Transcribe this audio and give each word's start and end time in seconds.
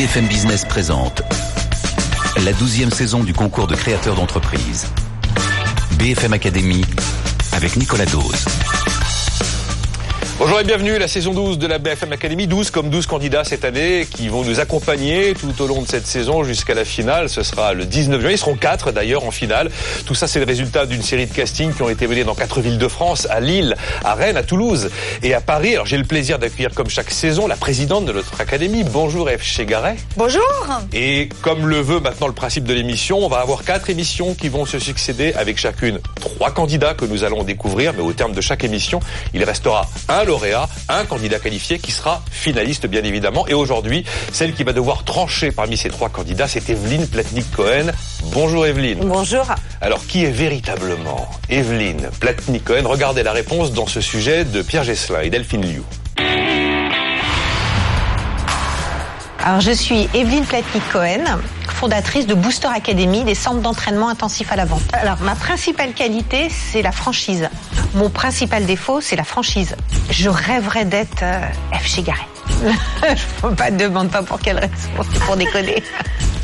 BFM 0.00 0.28
Business 0.28 0.64
présente 0.64 1.20
la 2.42 2.54
douzième 2.54 2.90
saison 2.90 3.22
du 3.22 3.34
concours 3.34 3.66
de 3.66 3.74
créateurs 3.74 4.14
d'entreprise. 4.14 4.86
BFM 5.98 6.32
Academy 6.32 6.82
avec 7.52 7.76
Nicolas 7.76 8.06
Dose. 8.06 8.46
Bonjour 10.40 10.58
et 10.58 10.64
bienvenue 10.64 10.94
à 10.94 10.98
la 10.98 11.06
saison 11.06 11.34
12 11.34 11.58
de 11.58 11.66
la 11.66 11.76
BFM 11.76 12.14
Academy. 12.14 12.46
12 12.46 12.70
comme 12.70 12.88
12 12.88 13.06
candidats 13.06 13.44
cette 13.44 13.62
année 13.62 14.06
qui 14.10 14.28
vont 14.28 14.42
nous 14.42 14.58
accompagner 14.58 15.34
tout 15.34 15.52
au 15.60 15.66
long 15.66 15.82
de 15.82 15.86
cette 15.86 16.06
saison 16.06 16.44
jusqu'à 16.44 16.72
la 16.72 16.86
finale. 16.86 17.28
Ce 17.28 17.42
sera 17.42 17.74
le 17.74 17.84
19 17.84 18.22
juin. 18.22 18.30
Ils 18.30 18.38
seront 18.38 18.56
4 18.56 18.90
d'ailleurs 18.90 19.26
en 19.26 19.32
finale. 19.32 19.70
Tout 20.06 20.14
ça, 20.14 20.26
c'est 20.26 20.38
le 20.38 20.46
résultat 20.46 20.86
d'une 20.86 21.02
série 21.02 21.26
de 21.26 21.34
castings 21.34 21.74
qui 21.74 21.82
ont 21.82 21.90
été 21.90 22.06
menés 22.06 22.24
dans 22.24 22.34
quatre 22.34 22.62
villes 22.62 22.78
de 22.78 22.88
France, 22.88 23.28
à 23.28 23.40
Lille, 23.40 23.76
à 24.02 24.14
Rennes, 24.14 24.38
à 24.38 24.42
Toulouse 24.42 24.88
et 25.22 25.34
à 25.34 25.42
Paris. 25.42 25.74
Alors 25.74 25.84
j'ai 25.84 25.98
le 25.98 26.04
plaisir 26.04 26.38
d'accueillir 26.38 26.70
comme 26.72 26.88
chaque 26.88 27.10
saison 27.10 27.46
la 27.46 27.56
présidente 27.56 28.06
de 28.06 28.12
notre 28.12 28.40
académie. 28.40 28.82
Bonjour 28.82 29.28
F. 29.28 29.42
Chegaret. 29.42 29.96
Bonjour. 30.16 30.40
Et 30.94 31.28
comme 31.42 31.68
le 31.68 31.82
veut 31.82 32.00
maintenant 32.00 32.28
le 32.28 32.32
principe 32.32 32.64
de 32.64 32.72
l'émission, 32.72 33.18
on 33.18 33.28
va 33.28 33.40
avoir 33.40 33.62
quatre 33.62 33.90
émissions 33.90 34.32
qui 34.32 34.48
vont 34.48 34.64
se 34.64 34.78
succéder 34.78 35.34
avec 35.34 35.58
chacune 35.58 36.00
trois 36.18 36.50
candidats 36.50 36.94
que 36.94 37.04
nous 37.04 37.24
allons 37.24 37.44
découvrir. 37.44 37.92
Mais 37.94 38.02
au 38.02 38.14
terme 38.14 38.32
de 38.32 38.40
chaque 38.40 38.64
émission, 38.64 39.00
il 39.34 39.44
restera 39.44 39.86
un 40.08 40.29
lauréat, 40.30 40.68
un 40.88 41.04
candidat 41.04 41.40
qualifié 41.40 41.80
qui 41.80 41.90
sera 41.90 42.22
finaliste 42.30 42.86
bien 42.86 43.02
évidemment. 43.02 43.48
Et 43.48 43.54
aujourd'hui, 43.54 44.04
celle 44.32 44.54
qui 44.54 44.62
va 44.62 44.72
devoir 44.72 45.02
trancher 45.02 45.50
parmi 45.50 45.76
ces 45.76 45.88
trois 45.88 46.08
candidats, 46.08 46.46
c'est 46.46 46.70
Evelyne 46.70 47.08
Platnik-Cohen. 47.08 47.90
Bonjour 48.32 48.64
Evelyne. 48.64 49.00
Bonjour. 49.02 49.44
Alors 49.80 50.06
qui 50.06 50.24
est 50.24 50.30
véritablement 50.30 51.28
Evelyne 51.48 52.10
Platnik-Cohen? 52.20 52.84
Regardez 52.84 53.24
la 53.24 53.32
réponse 53.32 53.72
dans 53.72 53.88
ce 53.88 54.00
sujet 54.00 54.44
de 54.44 54.62
Pierre 54.62 54.84
Gesselin 54.84 55.22
et 55.22 55.30
Delphine 55.30 55.66
Liu. 55.66 55.82
Alors 59.42 59.60
je 59.60 59.70
suis 59.70 60.06
Evelyne 60.12 60.44
Platnik-Cohen, 60.44 61.24
fondatrice 61.68 62.26
de 62.26 62.34
Booster 62.34 62.68
Academy, 62.68 63.24
des 63.24 63.34
centres 63.34 63.60
d'entraînement 63.60 64.08
intensif 64.08 64.52
à 64.52 64.56
la 64.56 64.66
vente. 64.66 64.82
Alors 64.92 65.18
ma 65.22 65.34
principale 65.34 65.94
qualité, 65.94 66.50
c'est 66.50 66.82
la 66.82 66.92
franchise. 66.92 67.48
Mon 67.94 68.10
principal 68.10 68.66
défaut, 68.66 69.00
c'est 69.00 69.16
la 69.16 69.24
franchise. 69.24 69.76
Je 70.10 70.28
rêverais 70.28 70.84
d'être 70.84 71.22
euh, 71.22 71.40
F. 71.72 71.86
Chegaret. 71.86 72.28
je 72.62 73.46
ne 73.46 73.54
pas 73.54 73.70
demande 73.70 74.10
pas 74.10 74.22
pour 74.22 74.40
quelle 74.40 74.58
raison, 74.58 74.90
pour 75.24 75.36
déconner. 75.36 75.82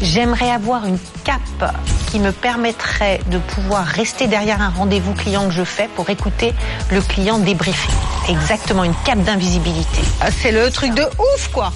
J'aimerais 0.00 0.50
avoir 0.50 0.86
une 0.86 0.98
cape 1.24 1.74
qui 2.10 2.18
me 2.18 2.32
permettrait 2.32 3.20
de 3.30 3.38
pouvoir 3.38 3.84
rester 3.84 4.26
derrière 4.26 4.62
un 4.62 4.70
rendez-vous 4.70 5.12
client 5.12 5.46
que 5.46 5.52
je 5.52 5.64
fais 5.64 5.88
pour 5.96 6.08
écouter 6.08 6.54
le 6.90 7.00
client 7.02 7.38
débriefer. 7.38 7.92
Exactement, 8.28 8.84
une 8.84 8.94
cape 9.04 9.22
d'invisibilité. 9.22 10.00
Ah, 10.20 10.30
c'est 10.30 10.52
le 10.52 10.70
truc 10.70 10.94
de 10.94 11.02
ouf, 11.02 11.48
quoi. 11.52 11.72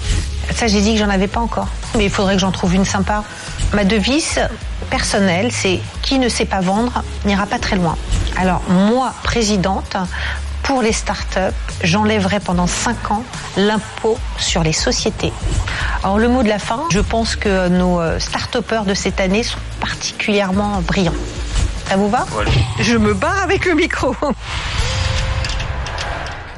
Ça, 0.55 0.67
j'ai 0.67 0.81
dit 0.81 0.93
que 0.93 0.99
j'en 0.99 1.09
avais 1.09 1.27
pas 1.27 1.39
encore. 1.39 1.67
Mais 1.97 2.05
il 2.05 2.11
faudrait 2.11 2.35
que 2.35 2.41
j'en 2.41 2.51
trouve 2.51 2.75
une 2.75 2.85
sympa. 2.85 3.23
Ma 3.73 3.83
devise 3.83 4.39
personnelle, 4.89 5.51
c'est 5.51 5.79
qui 6.01 6.19
ne 6.19 6.29
sait 6.29 6.45
pas 6.45 6.61
vendre 6.61 7.03
n'ira 7.25 7.45
pas 7.47 7.59
très 7.59 7.75
loin. 7.75 7.95
Alors, 8.37 8.61
moi, 8.69 9.13
présidente, 9.23 9.95
pour 10.63 10.81
les 10.81 10.91
startups, 10.91 11.37
j'enlèverai 11.83 12.39
pendant 12.39 12.67
5 12.67 13.11
ans 13.11 13.23
l'impôt 13.57 14.17
sur 14.37 14.63
les 14.63 14.73
sociétés. 14.73 15.33
Alors 16.03 16.19
le 16.19 16.27
mot 16.27 16.43
de 16.43 16.49
la 16.49 16.59
fin, 16.59 16.81
je 16.91 16.99
pense 16.99 17.35
que 17.35 17.67
nos 17.67 17.99
start-upers 18.19 18.85
de 18.85 18.93
cette 18.93 19.19
année 19.19 19.43
sont 19.43 19.57
particulièrement 19.79 20.81
brillants. 20.81 21.13
Ça 21.87 21.95
vous 21.95 22.09
va? 22.09 22.25
Je 22.79 22.95
me 22.95 23.13
barre 23.13 23.41
avec 23.43 23.65
le 23.65 23.73
micro. 23.73 24.15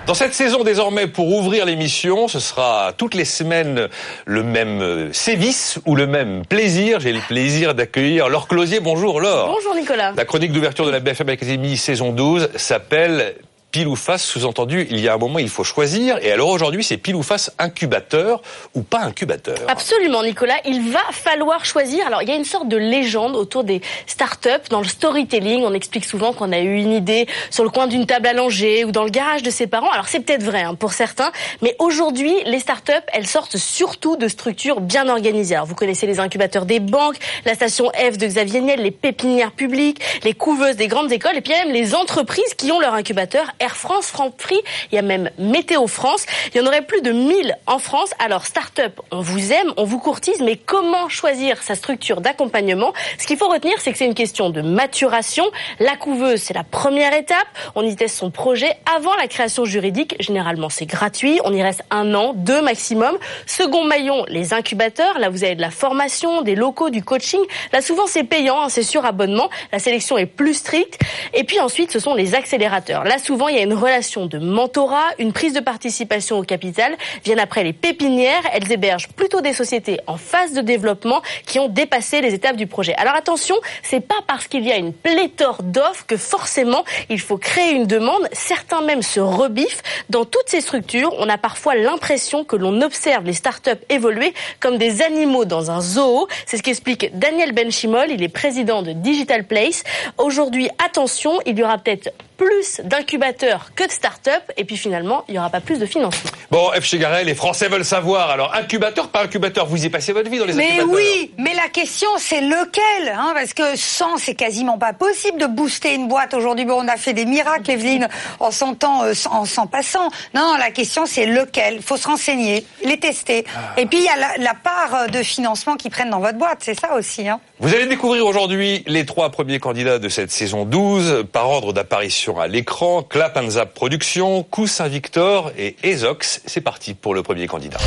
Dans 0.05 0.13
cette 0.13 0.33
saison 0.33 0.65
désormais, 0.65 1.07
pour 1.07 1.33
ouvrir 1.33 1.65
l'émission, 1.65 2.27
ce 2.27 2.41
sera 2.41 2.91
toutes 2.97 3.13
les 3.13 3.23
semaines 3.23 3.87
le 4.25 4.43
même 4.43 5.13
sévice 5.13 5.79
ou 5.85 5.95
le 5.95 6.07
même 6.07 6.45
plaisir. 6.45 6.99
J'ai 6.99 7.13
le 7.13 7.21
plaisir 7.21 7.73
d'accueillir 7.73 8.27
Laure 8.27 8.49
Closier. 8.49 8.81
Bonjour 8.81 9.21
Laure. 9.21 9.47
Bonjour 9.47 9.73
Nicolas. 9.75 10.11
La 10.17 10.25
chronique 10.25 10.51
d'ouverture 10.51 10.85
de 10.85 10.91
la 10.91 10.99
BFM 10.99 11.29
Academy 11.29 11.77
saison 11.77 12.11
12 12.11 12.49
s'appelle 12.57 13.35
pile 13.73 13.87
ou 13.87 13.95
face, 13.95 14.23
sous-entendu, 14.23 14.87
il 14.91 14.99
y 14.99 15.09
a 15.09 15.15
un 15.15 15.17
moment, 15.17 15.39
il 15.39 15.49
faut 15.49 15.63
choisir. 15.63 16.19
Et 16.21 16.31
alors 16.31 16.49
aujourd'hui, 16.49 16.83
c'est 16.83 16.97
pile 16.97 17.15
ou 17.15 17.23
face 17.23 17.51
incubateur 17.57 18.43
ou 18.75 18.83
pas 18.83 18.99
incubateur 18.99 19.57
Absolument, 19.67 20.21
Nicolas. 20.21 20.57
Il 20.63 20.91
va 20.91 21.01
falloir 21.11 21.65
choisir. 21.65 22.05
Alors, 22.05 22.21
il 22.21 22.29
y 22.29 22.31
a 22.31 22.35
une 22.35 22.45
sorte 22.45 22.67
de 22.67 22.77
légende 22.77 23.35
autour 23.35 23.63
des 23.63 23.81
startups. 24.05 24.69
Dans 24.69 24.81
le 24.81 24.87
storytelling, 24.87 25.63
on 25.63 25.73
explique 25.73 26.05
souvent 26.05 26.33
qu'on 26.33 26.51
a 26.51 26.59
eu 26.59 26.75
une 26.77 26.91
idée 26.91 27.25
sur 27.49 27.63
le 27.63 27.71
coin 27.71 27.87
d'une 27.87 28.05
table 28.05 28.27
allongée 28.27 28.85
ou 28.85 28.91
dans 28.91 29.03
le 29.03 29.09
garage 29.09 29.41
de 29.41 29.49
ses 29.49 29.65
parents. 29.65 29.89
Alors, 29.89 30.07
c'est 30.07 30.19
peut-être 30.19 30.43
vrai 30.43 30.61
hein, 30.61 30.75
pour 30.75 30.93
certains. 30.93 31.31
Mais 31.63 31.75
aujourd'hui, 31.79 32.31
les 32.45 32.59
startups, 32.59 32.91
elles 33.11 33.27
sortent 33.27 33.57
surtout 33.57 34.17
de 34.17 34.27
structures 34.27 34.81
bien 34.81 35.09
organisées. 35.09 35.55
Alors, 35.55 35.65
vous 35.65 35.75
connaissez 35.75 36.05
les 36.05 36.19
incubateurs 36.19 36.67
des 36.67 36.79
banques, 36.79 37.17
la 37.43 37.55
station 37.55 37.91
F 37.95 38.19
de 38.19 38.27
Xavier 38.27 38.61
Niel, 38.61 38.83
les 38.83 38.91
pépinières 38.91 39.51
publiques, 39.51 39.99
les 40.23 40.35
couveuses 40.35 40.75
des 40.75 40.87
grandes 40.87 41.11
écoles 41.11 41.37
et 41.37 41.41
puis 41.41 41.53
même 41.53 41.71
les 41.71 41.95
entreprises 41.95 42.53
qui 42.55 42.71
ont 42.71 42.79
leur 42.79 42.93
incubateur 42.93 43.47
Air 43.63 43.77
France, 43.77 44.07
Franprix, 44.07 44.61
il 44.91 44.95
y 44.95 44.97
a 44.97 45.01
même 45.01 45.29
Météo 45.37 45.87
France. 45.87 46.25
Il 46.53 46.57
y 46.57 46.61
en 46.61 46.67
aurait 46.67 46.81
plus 46.81 47.01
de 47.01 47.13
1000 47.13 47.55
en 47.65 47.79
France. 47.79 48.09
Alors, 48.19 48.45
start-up, 48.45 48.99
on 49.09 49.21
vous 49.21 49.53
aime, 49.53 49.71
on 49.77 49.85
vous 49.85 49.99
courtise, 49.99 50.41
mais 50.41 50.57
comment 50.57 51.07
choisir 51.07 51.63
sa 51.63 51.75
structure 51.75 52.19
d'accompagnement? 52.19 52.91
Ce 53.19 53.25
qu'il 53.25 53.37
faut 53.37 53.47
retenir, 53.47 53.75
c'est 53.79 53.93
que 53.93 53.97
c'est 53.97 54.05
une 54.05 54.15
question 54.15 54.49
de 54.49 54.61
maturation. 54.61 55.45
La 55.79 55.95
couveuse, 55.95 56.41
c'est 56.41 56.53
la 56.53 56.65
première 56.65 57.13
étape. 57.13 57.47
On 57.75 57.85
y 57.85 57.95
teste 57.95 58.17
son 58.17 58.31
projet 58.31 58.75
avant 58.93 59.15
la 59.15 59.27
création 59.27 59.63
juridique. 59.63 60.17
Généralement, 60.19 60.69
c'est 60.69 60.85
gratuit. 60.85 61.39
On 61.45 61.53
y 61.53 61.63
reste 61.63 61.83
un 61.89 62.13
an, 62.15 62.33
deux 62.35 62.61
maximum. 62.61 63.17
Second 63.45 63.85
maillon, 63.85 64.25
les 64.27 64.53
incubateurs. 64.53 65.19
Là, 65.19 65.29
vous 65.29 65.45
avez 65.45 65.55
de 65.55 65.61
la 65.61 65.71
formation, 65.71 66.41
des 66.41 66.55
locaux, 66.55 66.89
du 66.89 67.01
coaching. 67.01 67.39
Là, 67.71 67.81
souvent, 67.81 68.07
c'est 68.07 68.25
payant, 68.25 68.63
hein, 68.63 68.67
c'est 68.67 68.83
sur 68.83 69.05
abonnement. 69.05 69.49
La 69.71 69.79
sélection 69.79 70.17
est 70.17 70.25
plus 70.25 70.55
stricte. 70.55 70.99
Et 71.33 71.45
puis 71.45 71.61
ensuite, 71.61 71.93
ce 71.93 71.99
sont 71.99 72.13
les 72.13 72.35
accélérateurs. 72.35 73.05
Là, 73.05 73.19
souvent, 73.19 73.47
il 73.53 73.57
y 73.57 73.59
a 73.59 73.65
une 73.65 73.73
relation 73.73 74.25
de 74.25 74.39
mentorat, 74.39 75.09
une 75.19 75.31
prise 75.31 75.53
de 75.53 75.59
participation 75.59 76.39
au 76.39 76.43
capital. 76.43 76.97
Viennent 77.23 77.39
après 77.39 77.63
les 77.63 77.73
pépinières. 77.73 78.41
Elles 78.51 78.71
hébergent 78.71 79.09
plutôt 79.09 79.41
des 79.41 79.53
sociétés 79.53 79.99
en 80.07 80.17
phase 80.17 80.53
de 80.53 80.61
développement 80.61 81.21
qui 81.45 81.59
ont 81.59 81.67
dépassé 81.69 82.21
les 82.21 82.33
étapes 82.33 82.55
du 82.55 82.65
projet. 82.65 82.95
Alors 82.95 83.13
attention, 83.13 83.55
c'est 83.83 83.99
pas 83.99 84.21
parce 84.25 84.47
qu'il 84.47 84.65
y 84.65 84.71
a 84.71 84.77
une 84.77 84.91
pléthore 84.91 85.61
d'offres 85.61 86.05
que 86.07 86.17
forcément 86.17 86.83
il 87.09 87.19
faut 87.19 87.37
créer 87.37 87.73
une 87.73 87.85
demande. 87.85 88.27
Certains 88.31 88.81
même 88.81 89.03
se 89.03 89.19
rebiffent. 89.19 89.83
Dans 90.09 90.25
toutes 90.25 90.47
ces 90.47 90.61
structures, 90.61 91.13
on 91.19 91.29
a 91.29 91.37
parfois 91.37 91.75
l'impression 91.75 92.43
que 92.43 92.55
l'on 92.55 92.81
observe 92.81 93.23
les 93.23 93.33
startups 93.33 93.71
évoluer 93.89 94.33
comme 94.59 94.77
des 94.77 95.03
animaux 95.03 95.45
dans 95.45 95.69
un 95.69 95.79
zoo. 95.79 96.27
C'est 96.47 96.57
ce 96.57 96.63
qu'explique 96.63 97.15
Daniel 97.19 97.51
Benchimol. 97.51 98.09
Il 98.09 98.23
est 98.23 98.29
président 98.29 98.81
de 98.81 98.93
Digital 98.93 99.45
Place. 99.45 99.83
Aujourd'hui, 100.17 100.69
attention, 100.83 101.39
il 101.45 101.59
y 101.59 101.63
aura 101.63 101.77
peut-être 101.77 102.09
plus 102.37 102.81
d'incubateurs 102.83 103.71
que 103.75 103.85
de 103.85 103.91
start-up 103.91 104.43
et 104.57 104.65
puis 104.65 104.77
finalement, 104.77 105.23
il 105.27 105.33
n'y 105.33 105.39
aura 105.39 105.49
pas 105.49 105.61
plus 105.61 105.79
de 105.79 105.85
financement. 105.85 106.31
Bon, 106.51 106.69
F. 106.71 106.83
Chegaret, 106.83 107.23
les 107.23 107.35
Français 107.35 107.67
veulent 107.67 107.85
savoir. 107.85 108.29
Alors, 108.29 108.53
incubateur 108.55 109.09
par 109.09 109.23
incubateur, 109.23 109.65
vous 109.65 109.85
y 109.85 109.89
passez 109.89 110.13
votre 110.13 110.29
vie 110.29 110.39
dans 110.39 110.45
les 110.45 110.53
mais 110.53 110.65
incubateurs 110.65 110.93
oui, 110.93 111.31
mais 111.37 111.53
la 111.53 111.69
question 111.69 112.09
c'est 112.17 112.41
lequel 112.41 113.13
hein, 113.15 113.31
Parce 113.33 113.53
que 113.53 113.75
sans, 113.75 114.17
c'est 114.17 114.35
quasiment 114.35 114.77
pas 114.77 114.93
possible 114.93 115.39
de 115.39 115.47
booster 115.47 115.95
une 115.95 116.07
boîte. 116.07 116.33
Aujourd'hui, 116.33 116.65
bon, 116.65 116.83
on 116.83 116.87
a 116.87 116.97
fait 116.97 117.13
des 117.13 117.25
miracles, 117.25 117.71
Evelyne, 117.71 118.07
en 118.39 118.49
euh, 118.49 119.13
en 119.29 119.45
s'en 119.45 119.67
passant. 119.67 120.09
Non, 120.33 120.55
la 120.57 120.71
question 120.71 121.05
c'est 121.05 121.25
lequel? 121.25 121.75
Il 121.75 121.81
faut 121.81 121.97
se 121.97 122.07
renseigner, 122.07 122.65
les 122.83 122.99
tester. 122.99 123.45
Ah. 123.55 123.79
Et 123.79 123.85
puis, 123.85 123.99
il 123.99 124.05
y 124.05 124.09
a 124.09 124.17
la, 124.17 124.43
la, 124.43 124.53
part 124.53 125.09
de 125.09 125.23
financement 125.23 125.75
qu'ils 125.75 125.91
prennent 125.91 126.09
dans 126.09 126.19
votre 126.19 126.37
boîte, 126.37 126.59
c'est 126.61 126.79
ça 126.79 126.93
aussi. 126.95 127.27
Hein. 127.27 127.39
Vous 127.59 127.73
allez 127.73 127.87
découvrir 127.87 128.25
aujourd'hui 128.25 128.83
les 128.87 129.05
trois 129.05 129.29
premiers 129.29 129.59
candidats 129.59 129.99
de 129.99 130.09
cette 130.09 130.31
saison 130.31 130.65
12, 130.65 131.25
par 131.31 131.49
ordre 131.49 131.73
d'apparition 131.73 132.32
à 132.39 132.47
l'écran, 132.47 133.03
Clap 133.03 133.37
and 133.37 133.51
Zap 133.51 133.73
Productions, 133.73 134.43
Coussin 134.43 134.87
Victor 134.87 135.51
et 135.57 135.75
Ezox. 135.83 136.41
C'est 136.45 136.61
parti 136.61 136.93
pour 136.93 137.13
le 137.13 137.23
premier 137.23 137.47
candidat. 137.47 137.79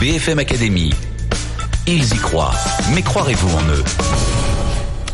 BFM 0.00 0.38
Academy. 0.38 0.90
Ils 1.86 2.14
y 2.14 2.18
croient. 2.18 2.54
Mais 2.94 3.02
croirez-vous 3.02 3.56
en 3.56 3.62
eux? 3.68 3.84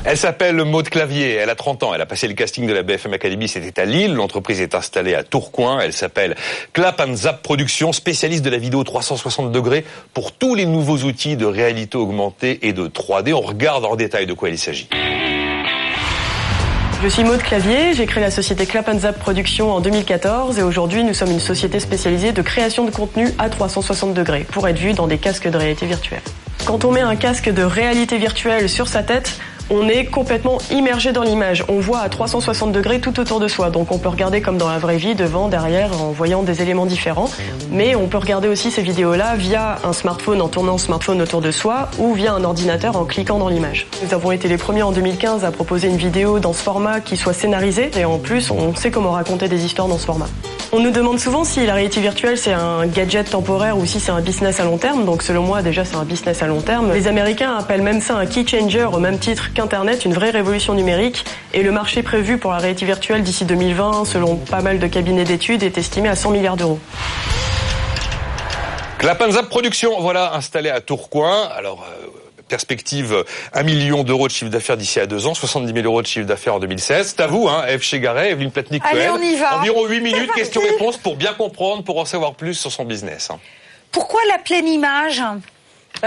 Elle 0.02 0.16
s'appelle 0.16 0.56
Maud 0.64 0.88
Clavier, 0.88 1.34
elle 1.34 1.50
a 1.50 1.54
30 1.54 1.82
ans, 1.82 1.94
elle 1.94 2.00
a 2.00 2.06
passé 2.06 2.26
le 2.26 2.32
casting 2.32 2.66
de 2.66 2.72
la 2.72 2.82
BFM 2.82 3.12
Academy, 3.12 3.48
c'était 3.48 3.82
à 3.82 3.84
Lille, 3.84 4.14
l'entreprise 4.14 4.62
est 4.62 4.74
installée 4.74 5.14
à 5.14 5.22
Tourcoing, 5.22 5.78
elle 5.78 5.92
s'appelle 5.92 6.36
Clap 6.72 7.00
and 7.00 7.16
Zap 7.16 7.42
Productions, 7.42 7.92
spécialiste 7.92 8.42
de 8.42 8.48
la 8.48 8.56
vidéo 8.56 8.82
360 8.82 9.52
degrés 9.52 9.84
pour 10.14 10.32
tous 10.32 10.54
les 10.54 10.64
nouveaux 10.64 10.96
outils 10.98 11.36
de 11.36 11.44
réalité 11.44 11.98
augmentée 11.98 12.60
et 12.62 12.72
de 12.72 12.88
3D. 12.88 13.34
On 13.34 13.42
regarde 13.42 13.84
en 13.84 13.94
détail 13.94 14.24
de 14.24 14.32
quoi 14.32 14.48
il 14.48 14.58
s'agit. 14.58 14.88
Je 17.02 17.08
suis 17.08 17.24
Maude 17.24 17.42
Clavier, 17.42 17.94
j'ai 17.94 18.04
créé 18.04 18.22
la 18.22 18.30
société 18.30 18.66
Clap 18.66 18.94
Zap 18.98 19.18
Productions 19.18 19.72
en 19.72 19.80
2014 19.80 20.58
et 20.58 20.62
aujourd'hui 20.62 21.02
nous 21.02 21.14
sommes 21.14 21.30
une 21.30 21.40
société 21.40 21.80
spécialisée 21.80 22.32
de 22.32 22.42
création 22.42 22.84
de 22.84 22.90
contenu 22.90 23.28
à 23.38 23.48
360 23.48 24.12
degrés 24.12 24.46
pour 24.52 24.68
être 24.68 24.78
vu 24.78 24.92
dans 24.92 25.06
des 25.06 25.16
casques 25.16 25.48
de 25.48 25.56
réalité 25.56 25.86
virtuelle. 25.86 26.20
Quand 26.66 26.84
on 26.84 26.92
met 26.92 27.00
un 27.00 27.16
casque 27.16 27.48
de 27.48 27.62
réalité 27.62 28.18
virtuelle 28.18 28.68
sur 28.68 28.86
sa 28.86 29.02
tête, 29.02 29.40
on 29.70 29.88
est 29.88 30.04
complètement 30.04 30.58
immergé 30.70 31.12
dans 31.12 31.22
l'image. 31.22 31.64
On 31.68 31.78
voit 31.78 32.00
à 32.00 32.08
360 32.08 32.72
degrés 32.72 33.00
tout 33.00 33.18
autour 33.20 33.40
de 33.40 33.48
soi. 33.48 33.70
Donc 33.70 33.92
on 33.92 33.98
peut 33.98 34.08
regarder 34.08 34.40
comme 34.40 34.58
dans 34.58 34.68
la 34.68 34.78
vraie 34.78 34.96
vie, 34.96 35.14
devant, 35.14 35.48
derrière, 35.48 35.90
en 36.02 36.10
voyant 36.10 36.42
des 36.42 36.60
éléments 36.60 36.86
différents. 36.86 37.30
Mais 37.70 37.94
on 37.94 38.08
peut 38.08 38.18
regarder 38.18 38.48
aussi 38.48 38.70
ces 38.70 38.82
vidéos-là 38.82 39.36
via 39.36 39.78
un 39.84 39.92
smartphone 39.92 40.42
en 40.42 40.48
tournant 40.48 40.72
le 40.72 40.78
smartphone 40.78 41.22
autour 41.22 41.40
de 41.40 41.50
soi 41.50 41.88
ou 41.98 42.14
via 42.14 42.32
un 42.32 42.42
ordinateur 42.42 42.96
en 42.96 43.04
cliquant 43.04 43.38
dans 43.38 43.48
l'image. 43.48 43.86
Nous 44.04 44.12
avons 44.12 44.32
été 44.32 44.48
les 44.48 44.58
premiers 44.58 44.82
en 44.82 44.92
2015 44.92 45.44
à 45.44 45.52
proposer 45.52 45.88
une 45.88 45.96
vidéo 45.96 46.40
dans 46.40 46.52
ce 46.52 46.62
format 46.62 47.00
qui 47.00 47.16
soit 47.16 47.32
scénarisée 47.32 47.90
et 47.96 48.04
en 48.04 48.18
plus 48.18 48.50
on 48.50 48.74
sait 48.74 48.90
comment 48.90 49.12
raconter 49.12 49.48
des 49.48 49.64
histoires 49.64 49.88
dans 49.88 49.98
ce 49.98 50.06
format. 50.06 50.28
On 50.72 50.78
nous 50.78 50.92
demande 50.92 51.18
souvent 51.18 51.42
si 51.42 51.66
la 51.66 51.74
réalité 51.74 52.00
virtuelle 52.00 52.38
c'est 52.38 52.52
un 52.52 52.86
gadget 52.86 53.28
temporaire 53.28 53.76
ou 53.76 53.86
si 53.86 53.98
c'est 53.98 54.12
un 54.12 54.20
business 54.20 54.60
à 54.60 54.64
long 54.64 54.78
terme. 54.78 55.04
Donc 55.04 55.22
selon 55.22 55.42
moi 55.42 55.62
déjà 55.62 55.84
c'est 55.84 55.96
un 55.96 56.04
business 56.04 56.42
à 56.42 56.46
long 56.46 56.60
terme. 56.60 56.92
Les 56.92 57.08
Américains 57.08 57.56
appellent 57.56 57.82
même 57.82 58.00
ça 58.00 58.16
un 58.16 58.26
key 58.26 58.44
changer 58.46 58.84
au 58.84 58.98
même 58.98 59.18
titre 59.18 59.52
qu'Internet, 59.60 60.06
une 60.06 60.14
vraie 60.14 60.30
révolution 60.30 60.72
numérique. 60.72 61.24
Et 61.52 61.62
le 61.62 61.70
marché 61.70 62.02
prévu 62.02 62.38
pour 62.38 62.50
la 62.50 62.58
réalité 62.58 62.86
virtuelle 62.86 63.22
d'ici 63.22 63.44
2020, 63.44 64.06
selon 64.06 64.36
pas 64.36 64.62
mal 64.62 64.78
de 64.78 64.86
cabinets 64.86 65.24
d'études, 65.24 65.62
est 65.62 65.76
estimé 65.76 66.08
à 66.08 66.16
100 66.16 66.30
milliards 66.30 66.56
d'euros. 66.56 66.78
Clapanzap 68.98 69.50
Production, 69.50 70.00
voilà, 70.00 70.34
installé 70.34 70.70
à 70.70 70.80
Tourcoing. 70.80 71.48
Alors, 71.54 71.86
euh, 71.86 72.06
perspective 72.48 73.24
1 73.52 73.62
million 73.62 74.02
d'euros 74.02 74.28
de 74.28 74.32
chiffre 74.32 74.50
d'affaires 74.50 74.78
d'ici 74.78 74.98
à 74.98 75.06
deux 75.06 75.26
ans, 75.26 75.34
70 75.34 75.74
000 75.74 75.84
euros 75.84 76.00
de 76.00 76.06
chiffre 76.06 76.26
d'affaires 76.26 76.54
en 76.54 76.58
2016. 76.58 77.14
C'est 77.16 77.22
à 77.22 77.26
vous, 77.26 77.46
hein, 77.46 77.64
Eve 77.68 77.82
Chegaray, 77.82 78.30
Evelyne 78.30 78.50
platnik 78.50 78.82
Allez, 78.90 79.10
on 79.10 79.20
y 79.20 79.36
va. 79.36 79.58
Environ 79.58 79.86
8 79.86 80.00
minutes, 80.00 80.32
questions-réponses 80.34 80.96
pour 80.96 81.16
bien 81.16 81.34
comprendre, 81.34 81.84
pour 81.84 81.98
en 81.98 82.06
savoir 82.06 82.32
plus 82.34 82.54
sur 82.54 82.72
son 82.72 82.86
business. 82.86 83.30
Hein. 83.30 83.38
Pourquoi 83.92 84.20
la 84.30 84.38
pleine 84.38 84.66
image? 84.66 85.22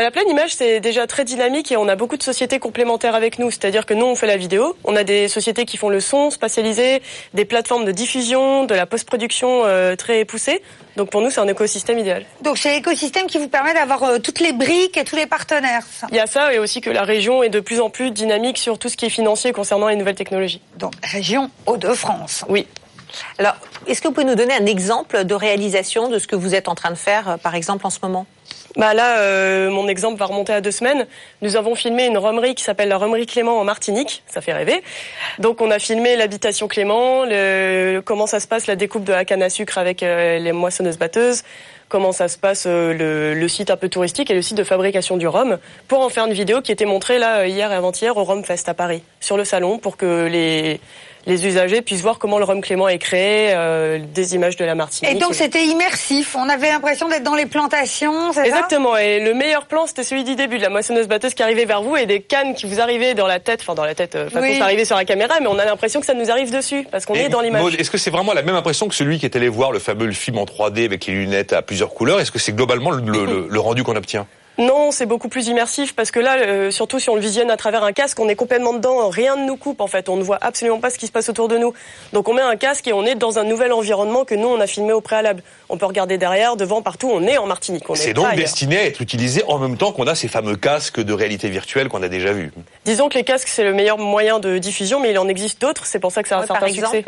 La 0.02 0.12
pleine 0.12 0.30
image, 0.30 0.56
c'est 0.56 0.80
déjà 0.80 1.06
très 1.08 1.24
dynamique 1.24 1.72
et 1.72 1.78
on 1.78 1.88
a 1.88 1.96
beaucoup 1.96 2.18
de 2.18 2.24
sociétés 2.24 2.60
complémentaires 2.60 3.16
avec 3.16 3.38
nous. 3.40 3.52
C'est-à-dire 3.52 3.86
que 3.86 3.94
nous, 3.94 4.06
on 4.06 4.16
fait 4.16 4.28
la 4.28 4.38
vidéo. 4.38 4.76
On 4.84 4.96
a 4.96 5.04
des 5.04 5.28
sociétés 5.28 5.66
qui 5.66 5.78
font 5.78 5.90
le 5.90 6.00
son 6.00 6.32
spatialisé, 6.32 7.02
des 7.34 7.46
plateformes 7.46 7.86
de 7.86 7.92
diffusion, 7.92 8.66
de 8.66 8.74
la 8.74 8.86
post-production 8.86 9.66
euh, 9.66 9.96
très 9.96 10.26
poussée. 10.26 10.62
Donc 10.96 11.10
pour 11.10 11.22
nous, 11.22 11.30
c'est 11.30 11.42
un 11.42 11.48
écosystème 11.48 12.00
idéal. 12.00 12.26
Donc 12.42 12.58
c'est 12.58 12.72
l'écosystème 12.72 13.28
qui 13.28 13.38
vous 13.38 13.50
permet 13.50 13.74
d'avoir 13.74 14.04
euh, 14.04 14.20
toutes 14.20 14.40
les 14.40 14.54
briques 14.54 14.98
et 14.98 15.04
tous 15.04 15.16
les 15.16 15.28
partenaires. 15.28 15.84
Il 16.10 16.16
y 16.16 16.20
a 16.20 16.28
ça 16.28 16.54
et 16.54 16.60
aussi 16.60 16.82
que 16.82 16.90
la 16.90 17.04
région 17.04 17.44
est 17.44 17.50
de 17.50 17.60
plus 17.60 17.80
en 17.80 17.90
plus 17.90 18.12
dynamique 18.12 18.58
sur 18.58 18.80
tout 18.80 18.90
ce 18.90 18.98
qui 18.98 19.06
est 19.06 19.10
financier 19.10 19.52
concernant 19.52 19.88
les 19.88 19.96
nouvelles 19.96 20.16
technologies. 20.16 20.62
Donc 20.78 20.94
région 21.04 21.50
Hauts-de-France. 21.66 22.46
Oui. 22.50 22.68
Alors, 23.38 23.56
est-ce 23.88 24.02
que 24.02 24.08
vous 24.08 24.14
pouvez 24.14 24.26
nous 24.26 24.36
donner 24.36 24.54
un 24.54 24.66
exemple 24.66 25.24
de 25.24 25.34
réalisation 25.34 26.10
de 26.10 26.20
ce 26.20 26.28
que 26.28 26.36
vous 26.36 26.56
êtes 26.56 26.68
en 26.68 26.76
train 26.76 26.90
de 26.90 26.96
faire, 26.96 27.30
euh, 27.30 27.38
par 27.38 27.56
exemple, 27.56 27.86
en 27.86 27.90
ce 27.90 28.00
moment? 28.02 28.26
Bah 28.76 28.94
là, 28.94 29.20
euh, 29.20 29.70
mon 29.70 29.88
exemple 29.88 30.18
va 30.18 30.26
remonter 30.26 30.54
à 30.54 30.62
deux 30.62 30.72
semaines. 30.72 31.06
Nous 31.42 31.56
avons 31.56 31.76
filmé 31.76 32.06
une 32.06 32.18
romerie 32.18 32.56
qui 32.56 32.64
s'appelle 32.64 32.90
la 32.90 32.98
romerie 32.98 33.28
Clément 33.28 33.60
en 33.60 33.64
Martinique. 33.64 34.24
Ça 34.28 34.42
fait 34.42 34.54
rêver. 34.54 34.84
Donc 35.40 35.62
on 35.62 35.70
a 35.70 35.78
filmé 35.80 36.16
l'habitation 36.16 36.68
Clément, 36.68 37.24
le, 37.26 38.02
comment 38.04 38.26
ça 38.26 38.40
se 38.40 38.48
passe 38.48 38.66
la 38.66 38.76
découpe 38.76 39.04
de 39.04 39.14
la 39.14 39.26
canne 39.26 39.44
à 39.44 39.50
sucre 39.50 39.78
avec 39.78 40.02
euh, 40.02 40.40
les 40.40 40.52
moissonneuses 40.52 40.98
batteuses, 40.98 41.44
comment 41.88 42.12
ça 42.12 42.28
se 42.28 42.38
passe 42.38 42.66
le, 42.66 43.34
le, 43.36 43.48
site 43.48 43.70
un 43.70 43.78
peu 43.78 43.90
touristique 43.90 44.32
et 44.32 44.34
le 44.34 44.42
site 44.42 44.58
de 44.58 44.64
fabrication 44.64 45.18
du 45.18 45.28
rhum, 45.28 45.60
pour 45.88 46.00
en 46.00 46.10
faire 46.10 46.26
une 46.26 46.34
vidéo 46.34 46.62
qui 46.62 46.72
était 46.72 46.86
montrée 46.86 47.20
là 47.20 47.46
hier 47.46 47.72
et 47.72 47.76
avant-hier 47.76 48.18
au 48.18 48.24
Rhum 48.24 48.44
Fest 48.44 48.70
à 48.70 48.74
Paris, 48.74 49.04
sur 49.20 49.38
le 49.38 49.46
salon, 49.46 49.78
pour 49.78 49.98
que 49.98 50.26
les 50.26 50.80
les 51.26 51.48
usagers 51.48 51.82
puissent 51.82 52.02
voir 52.02 52.20
comment 52.20 52.38
le 52.38 52.44
rhum 52.44 52.62
Clément 52.62 52.88
est 52.88 52.98
créé, 52.98 53.52
euh, 53.54 54.00
des 54.14 54.36
images 54.36 54.58
de 54.58 54.66
la 54.66 54.76
Martinique. 54.76 55.14
Et 55.14 55.20
donc 55.20 55.34
c'était 55.34 55.66
immersif, 55.66 56.36
on 56.36 56.50
avait 56.50 56.70
l'impression 56.70 57.08
d'être 57.08 57.24
dans 57.24 57.36
les 57.36 57.46
plantations, 57.46 58.34
c'est 58.34 58.46
Exactement, 58.46 58.98
et 58.98 59.20
le 59.20 59.34
meilleur 59.34 59.66
plan 59.66 59.88
c'était 59.88 60.04
celui 60.04 60.24
du 60.24 60.36
début, 60.36 60.58
de 60.58 60.64
la 60.64 60.70
moissonneuse 60.70 61.08
batteuse 61.08 61.34
qui 61.34 61.44
arrivait 61.44 61.66
vers 61.66 61.82
vous 61.82 61.96
et 61.96 62.06
des 62.06 62.22
cannes 62.22 62.54
qui 62.54 62.66
vous 62.66 62.82
arrivaient 62.82 63.14
dans 63.14 63.28
la 63.28 63.40
tête, 63.40 63.62
enfin 63.62 63.76
dans 63.76 63.86
la 63.86 63.96
tête, 63.96 64.16
euh, 64.16 64.30
façon 64.30 64.48
ça 64.58 64.64
arrivait 64.64 64.86
sur 64.86 64.96
la 64.96 65.06
caméra, 65.06 65.36
mais 65.42 65.48
on 65.48 65.60
a 65.60 65.66
l'impression 65.66 66.00
que 66.00 66.06
ça 66.06 66.14
nous 66.14 66.30
arrive 66.30 66.52
dessus, 66.52 66.88
parce 66.92 67.06
qu'on 67.06 67.16
est 67.16 67.30
dans 67.30 67.42
l'image. 67.42 67.76
Est-ce 67.76 67.92
que 67.92 67.98
c'est 67.98 68.12
vraiment 68.12 68.34
la 68.34 68.42
même 68.42 68.56
impression 68.56 68.88
que 68.88 68.96
celui 68.96 69.20
qui 69.20 69.26
est 69.26 69.36
allé 69.36 69.50
voir 69.50 69.72
le 69.72 69.80
fameux 69.80 70.12
film 70.12 70.38
en 70.38 70.46
3D 70.46 70.86
avec 70.86 71.06
les 71.06 71.14
lunettes 71.14 71.54
à 71.54 71.62
plusieurs 71.62 71.94
couleurs? 71.94 72.20
Est-ce 72.20 72.32
que 72.32 72.40
c'est 72.40 72.54
globalement 72.54 72.92
le 72.92 73.60
rendu 73.60 73.84
qu'on 73.84 73.96
obtient? 73.96 74.28
Non, 74.60 74.92
c'est 74.92 75.08
beaucoup 75.08 75.30
plus 75.30 75.48
immersif 75.48 75.96
parce 75.96 76.12
que 76.12 76.20
là, 76.20 76.38
euh, 76.38 76.70
surtout 76.70 77.00
si 77.00 77.10
on 77.10 77.16
le 77.16 77.22
visionne 77.22 77.50
à 77.50 77.58
travers 77.58 77.84
un 77.84 77.92
casque, 77.92 78.20
on 78.20 78.30
est 78.30 78.36
complètement 78.36 78.74
dedans, 78.74 79.10
rien 79.10 79.36
ne 79.36 79.46
nous 79.46 79.58
coupe 79.58 79.82
en 79.82 79.88
fait, 79.88 80.10
on 80.10 80.16
ne 80.16 80.24
voit 80.24 80.38
absolument 80.42 80.80
pas 80.80 80.92
ce 80.92 81.00
qui 81.00 81.08
se 81.08 81.12
passe 81.12 81.28
autour 81.30 81.48
de 81.48 81.58
nous. 81.58 81.74
Donc 82.14 82.30
on 82.30 82.34
met 82.34 82.42
un 82.42 82.56
casque 82.56 82.88
et 82.88 82.94
on 82.94 83.04
est 83.04 83.16
dans 83.16 83.40
un 83.40 83.46
nouvel 83.46 83.74
environnement 83.74 84.26
que 84.26 84.36
nous 84.36 84.48
on 84.48 84.60
a 84.60 84.68
filmé 84.68 84.94
au 84.94 85.02
préalable. 85.02 85.42
On 85.70 85.78
peut 85.78 85.88
regarder 85.88 86.20
derrière, 86.20 86.56
devant, 86.56 86.84
partout, 86.84 87.10
on 87.12 87.26
est 87.26 87.38
en 87.40 87.48
Martinique. 87.48 87.84
C'est 87.96 88.14
donc 88.14 88.36
destiné 88.36 88.78
à 88.78 88.86
être 88.86 89.02
utilisé 89.02 89.44
en 89.48 89.58
même 89.58 89.78
temps 89.78 89.92
qu'on 89.92 90.06
a 90.06 90.14
ces 90.14 90.28
fameux 90.28 90.56
casques 90.56 91.00
de 91.00 91.14
réalité 91.14 91.50
virtuelle 91.50 91.90
qu'on 91.90 92.04
a 92.04 92.10
déjà 92.10 92.32
vus. 92.32 92.52
Disons 92.86 93.10
que 93.10 93.16
les 93.16 93.24
casques 93.24 93.48
c'est 93.48 93.64
le 93.64 93.74
meilleur 93.74 93.98
moyen 93.98 94.40
de 94.40 94.60
diffusion, 94.60 95.00
mais 95.00 95.12
il 95.12 95.18
en 95.18 95.28
existe 95.28 95.62
d'autres, 95.62 95.88
c'est 95.88 96.00
pour 96.00 96.12
ça 96.12 96.22
que 96.22 96.30
ça 96.30 96.38
a 96.38 96.44
un 96.44 96.46
certain 96.46 96.68
succès. 96.68 97.04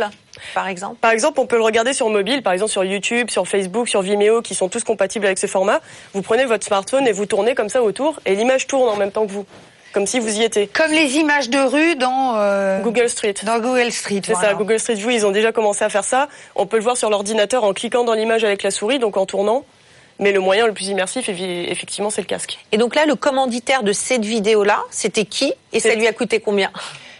Par 0.54 0.68
exemple 0.68 0.98
Par 1.02 1.12
exemple, 1.12 1.40
on 1.40 1.46
peut 1.46 1.58
le 1.58 1.64
regarder 1.64 1.94
sur 1.94 2.10
mobile, 2.10 2.44
par 2.44 2.54
exemple 2.54 2.72
sur 2.72 2.84
YouTube, 2.84 3.30
sur 3.30 3.48
Facebook, 3.48 3.90
sur 3.90 4.02
Vimeo, 4.02 4.42
qui 4.42 4.56
sont 4.56 4.70
tous 4.70 4.84
compatibles 4.84 5.26
avec 5.26 5.38
ce 5.38 5.48
format. 5.48 5.82
Vous 6.14 6.22
prenez 6.22 6.46
votre 6.46 6.66
smartphone 6.66 7.08
et 7.08 7.12
vous 7.12 7.26
tournez 7.26 7.56
comme 7.56 7.70
ça 7.70 7.82
autour, 7.82 8.20
et 8.26 8.36
l'image 8.36 8.68
tourne 8.68 8.90
en 8.90 8.96
même 8.96 9.12
temps 9.12 9.26
que 9.26 9.32
vous 9.32 9.46
comme 9.94 10.08
si 10.08 10.20
vous 10.20 10.40
y 10.40 10.44
étiez. 10.44 10.68
Comme 10.68 10.92
les 10.92 11.16
images 11.16 11.50
de 11.50 11.58
rue 11.58 11.96
dans 11.96 12.36
euh, 12.36 12.82
Google 12.82 13.08
Street. 13.08 13.36
Dans 13.44 13.60
Google 13.60 13.94
Street. 13.94 14.20
C'est 14.26 14.36
ça, 14.36 14.54
Google 14.54 14.78
Street 14.78 14.96
View, 14.96 15.10
ils 15.10 15.26
ont 15.26 15.32
déjà 15.32 15.54
commencé 15.54 15.86
à 15.86 15.90
faire 15.90 16.04
ça. 16.04 16.28
On 16.58 16.66
peut 16.66 16.76
le 16.76 16.84
voir 16.84 16.98
sur 16.98 17.10
l'ordinateur 17.10 17.64
en 17.64 17.72
cliquant 17.72 18.04
dans 18.04 18.14
l'image 18.14 18.44
avec 18.44 18.62
la 18.62 18.72
souris, 18.72 19.00
donc 19.00 19.16
en 19.16 19.26
tournant. 19.26 19.64
Mais 20.20 20.34
le 20.34 20.42
moyen 20.42 20.68
le 20.68 20.74
plus 20.74 20.88
immersif, 20.90 21.30
effectivement, 21.30 22.10
c'est 22.10 22.20
le 22.20 22.28
casque. 22.28 22.60
Et 22.74 22.78
donc 22.78 22.94
là, 22.94 23.06
le 23.06 23.16
commanditaire 23.16 23.84
de 23.84 23.94
cette 23.94 24.26
vidéo-là, 24.26 24.80
c'était 24.92 25.24
qui? 25.24 25.54
Et 25.72 25.80
ça 25.80 25.96
lui 25.96 26.08
a 26.08 26.14
coûté 26.14 26.42
combien? 26.42 26.72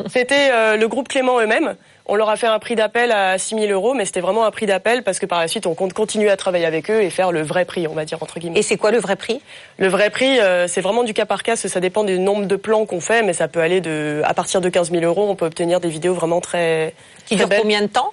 C'était 0.10 0.50
euh, 0.52 0.76
le 0.76 0.88
groupe 0.90 1.08
Clément 1.08 1.40
eux-mêmes. 1.40 1.76
On 2.08 2.16
leur 2.16 2.30
a 2.30 2.36
fait 2.36 2.46
un 2.46 2.60
prix 2.60 2.76
d'appel 2.76 3.12
à 3.12 3.38
6 3.38 3.56
000 3.56 3.72
euros, 3.72 3.96
mais 3.96 4.06
c'était 4.06 4.22
vraiment 4.22 4.46
un 4.46 4.52
prix 4.52 4.68
d'appel 4.68 5.02
parce 5.02 5.18
que 5.18 5.26
par 5.26 5.40
la 5.40 5.48
suite, 5.48 5.66
on 5.66 5.74
compte 5.74 5.94
continuer 5.94 6.30
à 6.30 6.38
travailler 6.38 6.66
avec 6.66 6.92
eux 6.92 7.02
et 7.02 7.10
faire 7.10 7.32
le 7.32 7.42
vrai 7.42 7.66
prix, 7.66 7.88
on 7.88 7.94
va 7.94 8.06
dire, 8.06 8.22
entre 8.22 8.40
guillemets. 8.40 8.60
Et 8.60 8.62
c'est 8.62 8.78
quoi 8.78 8.92
le 8.92 9.00
vrai 9.00 9.16
prix? 9.16 9.42
Le 9.80 9.88
vrai 9.88 10.12
prix, 10.12 10.40
euh, 10.40 10.68
c'est 10.68 10.82
vraiment 10.82 11.04
du 11.04 11.16
cas 11.16 11.26
par 11.26 11.42
cas, 11.42 11.56
ça 11.56 11.80
dépend 11.80 12.04
du 12.04 12.20
nombre 12.20 12.46
de 12.46 12.56
plans 12.56 12.86
qu'on 12.86 13.02
fait, 13.02 13.24
mais 13.24 13.34
ça 13.34 13.48
peut 13.48 13.60
aller 13.60 13.82
de, 13.82 14.22
à 14.24 14.36
partir 14.36 14.62
de 14.62 14.70
15 14.70 14.92
000 14.92 15.04
euros, 15.04 15.28
on 15.28 15.36
peut 15.36 15.46
obtenir 15.46 15.80
des 15.80 15.90
vidéos 15.90 16.14
vraiment 16.14 16.42
très... 16.42 16.94
Qui 17.26 17.38
durent 17.38 17.50
combien 17.50 17.82
de 17.82 17.88
temps? 17.88 18.12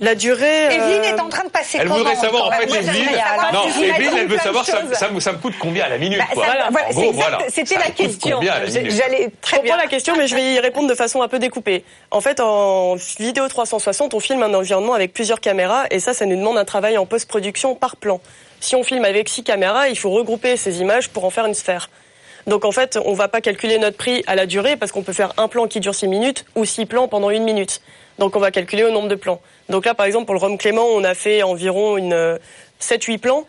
La 0.00 0.14
durée. 0.14 0.66
Euh, 0.66 0.70
Evelyne 0.70 1.04
est 1.04 1.20
en 1.20 1.28
train 1.28 1.44
de 1.44 1.50
passer. 1.50 1.78
Elle 1.80 1.88
voudrait 1.88 2.16
savoir 2.16 2.48
en 2.48 2.50
fait, 2.50 2.64
Evelyne. 2.64 3.08
Non, 3.52 3.66
Evelyne, 3.68 4.12
elle 4.18 4.28
veut 4.28 4.38
savoir 4.38 4.64
ça, 4.64 4.82
ça, 4.92 5.08
me 5.32 5.38
coûte 5.38 5.54
combien 5.58 5.84
à 5.84 5.88
la 5.88 5.98
minute. 5.98 6.18
Bah, 6.18 6.24
voilà, 6.34 6.70
C'était 7.48 7.76
la 7.76 7.90
question. 7.90 8.40
J'allais 8.40 9.30
très 9.40 9.60
bien. 9.60 9.76
la 9.76 9.86
question, 9.86 10.16
mais 10.16 10.26
je 10.26 10.34
vais 10.34 10.54
y 10.54 10.58
répondre 10.58 10.88
de 10.88 10.94
façon 10.94 11.22
un 11.22 11.28
peu 11.28 11.38
découpée. 11.38 11.84
En 12.10 12.20
fait, 12.20 12.40
en 12.40 12.96
vidéo 13.18 13.46
360, 13.46 14.14
on 14.14 14.20
filme 14.20 14.42
un 14.42 14.54
environnement 14.54 14.94
avec 14.94 15.12
plusieurs 15.12 15.40
caméras, 15.40 15.84
et 15.90 16.00
ça, 16.00 16.14
ça 16.14 16.26
nous 16.26 16.36
demande 16.36 16.58
un 16.58 16.64
travail 16.64 16.98
en 16.98 17.06
post-production 17.06 17.74
par 17.74 17.96
plan. 17.96 18.20
Si 18.60 18.74
on 18.76 18.82
filme 18.82 19.04
avec 19.04 19.28
six 19.28 19.42
caméras, 19.42 19.88
il 19.88 19.98
faut 19.98 20.10
regrouper 20.10 20.56
ces 20.56 20.80
images 20.80 21.08
pour 21.08 21.24
en 21.24 21.30
faire 21.30 21.46
une 21.46 21.54
sphère. 21.54 21.88
Donc 22.46 22.64
en 22.64 22.72
fait, 22.72 22.98
on 23.04 23.12
va 23.12 23.28
pas 23.28 23.40
calculer 23.40 23.78
notre 23.78 23.96
prix 23.96 24.24
à 24.26 24.34
la 24.34 24.46
durée 24.46 24.76
parce 24.76 24.92
qu'on 24.92 25.02
peut 25.02 25.12
faire 25.12 25.32
un 25.36 25.48
plan 25.48 25.66
qui 25.66 25.80
dure 25.80 25.94
six 25.94 26.08
minutes 26.08 26.44
ou 26.56 26.64
six 26.64 26.86
plans 26.86 27.08
pendant 27.08 27.30
une 27.30 27.44
minute. 27.44 27.80
Donc 28.20 28.36
on 28.36 28.38
va 28.38 28.52
calculer 28.52 28.84
au 28.84 28.90
nombre 28.90 29.08
de 29.08 29.16
plans. 29.16 29.40
Donc 29.70 29.86
là, 29.86 29.94
par 29.94 30.06
exemple, 30.06 30.26
pour 30.26 30.34
le 30.34 30.40
Rhum 30.40 30.58
Clément, 30.58 30.86
on 30.86 31.02
a 31.02 31.14
fait 31.14 31.42
environ 31.42 31.96
une 31.96 32.38
7-8 32.80 33.18
plans. 33.18 33.46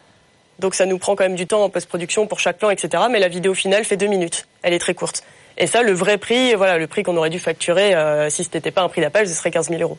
Donc 0.60 0.76
ça 0.76 0.86
nous 0.86 0.98
prend 0.98 1.16
quand 1.16 1.26
même 1.26 1.36
du 1.36 1.46
temps 1.46 1.64
en 1.64 1.70
post-production 1.70 2.26
pour 2.26 2.40
chaque 2.40 2.58
plan, 2.58 2.70
etc. 2.70 3.04
Mais 3.12 3.20
la 3.20 3.28
vidéo 3.28 3.54
finale 3.54 3.84
fait 3.84 3.98
deux 3.98 4.08
minutes. 4.08 4.48
Elle 4.64 4.74
est 4.74 4.80
très 4.80 4.94
courte. 4.94 5.24
Et 5.58 5.68
ça, 5.68 5.82
le 5.82 5.92
vrai 5.92 6.18
prix, 6.18 6.56
voilà, 6.56 6.78
le 6.78 6.88
prix 6.88 7.04
qu'on 7.04 7.18
aurait 7.18 7.30
dû 7.30 7.40
facturer 7.40 7.94
euh, 7.94 8.30
si 8.30 8.44
ce 8.44 8.50
n'était 8.54 8.72
pas 8.72 8.82
un 8.82 8.90
prix 8.90 9.02
d'appel, 9.02 9.28
ce 9.28 9.34
serait 9.34 9.52
15 9.52 9.70
000 9.70 9.82
euros. 9.82 9.98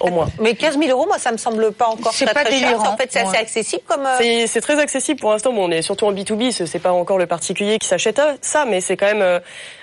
Au 0.00 0.08
moins. 0.08 0.28
Mais 0.40 0.54
15 0.54 0.78
000 0.78 0.90
euros, 0.90 1.06
moi, 1.06 1.18
ça 1.18 1.30
me 1.30 1.36
semble 1.36 1.72
pas 1.72 1.86
encore 1.86 2.12
très, 2.12 2.24
pas 2.26 2.44
très 2.44 2.58
cher. 2.58 2.80
En 2.80 2.96
fait, 2.96 3.10
c'est 3.12 3.20
assez 3.20 3.36
accessible 3.36 3.82
comme. 3.86 4.06
Euh, 4.06 4.46
c'est 4.46 4.62
très 4.62 4.80
accessible 4.80 5.20
pour 5.20 5.30
l'instant. 5.30 5.52
Bon, 5.52 5.68
on 5.68 5.70
est 5.70 5.82
surtout 5.82 6.06
en 6.06 6.12
B2B. 6.12 6.50
C'est 6.66 6.78
pas 6.78 6.92
encore 6.92 7.18
le 7.18 7.26
particulier 7.26 7.78
qui 7.78 7.86
s'achète 7.86 8.20
ça, 8.40 8.64
mais 8.64 8.80
c'est 8.80 8.96
quand 8.96 9.06
même 9.06 9.20
euh, 9.20 9.40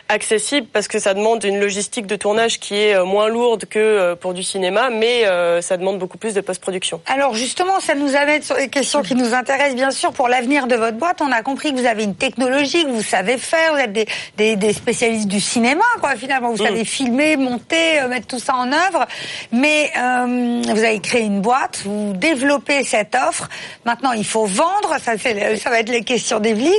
accessible 0.09 0.67
parce 0.71 0.87
que 0.87 0.99
ça 0.99 1.13
demande 1.13 1.43
une 1.43 1.59
logistique 1.59 2.07
de 2.07 2.15
tournage 2.15 2.59
qui 2.59 2.75
est 2.75 2.95
euh, 2.95 3.05
moins 3.05 3.27
lourde 3.27 3.65
que 3.65 3.79
euh, 3.79 4.15
pour 4.15 4.33
du 4.33 4.43
cinéma, 4.43 4.89
mais 4.89 5.25
euh, 5.25 5.61
ça 5.61 5.77
demande 5.77 5.99
beaucoup 5.99 6.17
plus 6.17 6.33
de 6.33 6.41
post-production. 6.41 7.01
Alors 7.07 7.33
justement, 7.33 7.79
ça 7.79 7.95
nous 7.95 8.15
amène 8.15 8.41
sur 8.41 8.55
les 8.55 8.69
questions 8.69 9.01
qui 9.01 9.15
nous 9.15 9.33
intéressent 9.33 9.75
bien 9.75 9.91
sûr 9.91 10.13
pour 10.13 10.27
l'avenir 10.27 10.67
de 10.67 10.75
votre 10.75 10.97
boîte. 10.97 11.21
On 11.21 11.31
a 11.31 11.41
compris 11.41 11.73
que 11.73 11.79
vous 11.79 11.85
avez 11.85 12.03
une 12.03 12.15
technologie 12.15 12.83
que 12.83 12.89
vous 12.89 13.03
savez 13.03 13.37
faire, 13.37 13.73
vous 13.73 13.79
êtes 13.79 13.93
des, 13.93 14.07
des, 14.37 14.55
des 14.55 14.73
spécialistes 14.73 15.27
du 15.27 15.39
cinéma, 15.39 15.83
quoi. 15.99 16.15
Finalement, 16.15 16.49
vous 16.49 16.63
mm. 16.63 16.67
savez 16.67 16.85
filmer, 16.85 17.35
monter, 17.37 18.01
mettre 18.09 18.27
tout 18.27 18.39
ça 18.39 18.55
en 18.55 18.71
œuvre. 18.71 19.05
Mais 19.51 19.91
euh, 19.97 20.61
vous 20.63 20.83
avez 20.83 20.99
créé 20.99 21.23
une 21.23 21.41
boîte, 21.41 21.81
vous 21.85 22.13
développez 22.13 22.83
cette 22.83 23.15
offre. 23.15 23.49
Maintenant, 23.85 24.13
il 24.13 24.25
faut 24.25 24.45
vendre. 24.45 24.95
Ça, 25.03 25.13
ça 25.17 25.69
va 25.69 25.79
être 25.79 25.89
les 25.89 26.03
questions 26.03 26.39
d'Evelyne. 26.39 26.73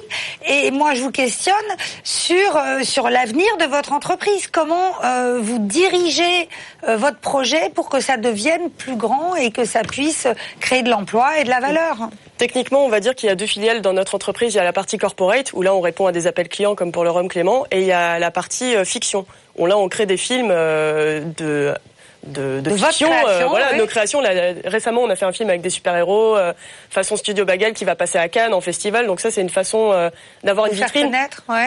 Et 0.47 0.71
moi, 0.71 0.95
je 0.95 1.03
vous 1.03 1.11
questionne 1.11 1.55
sur 2.03 2.59
sur 2.83 3.11
la 3.11 3.18
l'avenir 3.19 3.57
de 3.59 3.65
votre 3.65 3.93
entreprise. 3.93 4.47
Comment 4.47 4.93
euh, 5.05 5.41
vous 5.43 5.59
dirigez 5.59 6.49
euh, 6.87 6.97
votre 6.97 7.19
projet 7.19 7.71
pour 7.75 7.89
que 7.89 8.01
ça 8.01 8.17
devienne 8.17 8.71
plus 8.71 8.95
grand 8.95 9.35
et 9.35 9.51
que 9.51 9.65
ça 9.65 9.83
puisse 9.83 10.29
créer 10.61 10.83
de 10.83 10.91
l'emploi 10.91 11.39
et 11.41 11.45
de 11.45 11.49
la 11.49 11.59
valeur? 11.59 12.11
Techniquement, 12.37 12.85
on 12.85 12.89
va 12.89 13.01
dire 13.01 13.17
qu'il 13.17 13.29
y 13.29 13.33
a 13.33 13.35
deux 13.35 13.47
filiales 13.47 13.81
dans 13.81 13.93
notre 13.93 14.15
entreprise. 14.15 14.55
Il 14.55 14.59
y 14.59 14.61
a 14.61 14.65
la 14.65 14.73
partie 14.73 14.99
corporate, 14.99 15.53
où 15.53 15.63
là 15.63 15.75
on 15.75 15.81
répond 15.81 16.07
à 16.07 16.13
des 16.13 16.29
appels 16.29 16.49
clients 16.49 16.77
comme 16.77 16.93
pour 16.93 17.03
le 17.03 17.11
Rhum 17.11 17.29
Clément, 17.29 17.67
et 17.73 17.81
il 17.81 17.87
y 17.87 17.93
a 17.93 18.21
la 18.21 18.31
partie 18.31 18.75
fiction, 18.85 19.27
où 19.57 19.67
là 19.67 19.77
on 19.77 19.89
crée 19.89 20.07
des 20.07 20.17
films 20.17 20.51
de 20.51 21.75
de, 22.27 22.61
de, 22.61 22.71
fiction. 22.71 23.09
Euh, 23.27 23.47
voilà, 23.47 23.75
nos 23.75 23.87
créations. 23.87 24.21
récemment, 24.65 25.03
on 25.03 25.11
a 25.11 25.17
fait 25.17 25.25
un 25.25 25.33
film 25.33 25.49
avec 25.49 25.63
des 25.63 25.71
super-héros, 25.71 26.37
euh, 26.37 26.53
façon 26.91 27.17
Studio 27.17 27.45
Bagel, 27.45 27.73
qui 27.73 27.85
va 27.85 27.95
passer 27.95 28.19
à 28.19 28.29
Cannes 28.29 28.55
en 28.55 28.61
festival. 28.61 29.07
Donc 29.07 29.21
ça, 29.21 29.31
c'est 29.31 29.41
une 29.41 29.51
façon 29.51 29.93
euh, 29.93 30.11
d'avoir 30.43 30.67
une 30.67 30.73
vitrine, 30.73 31.15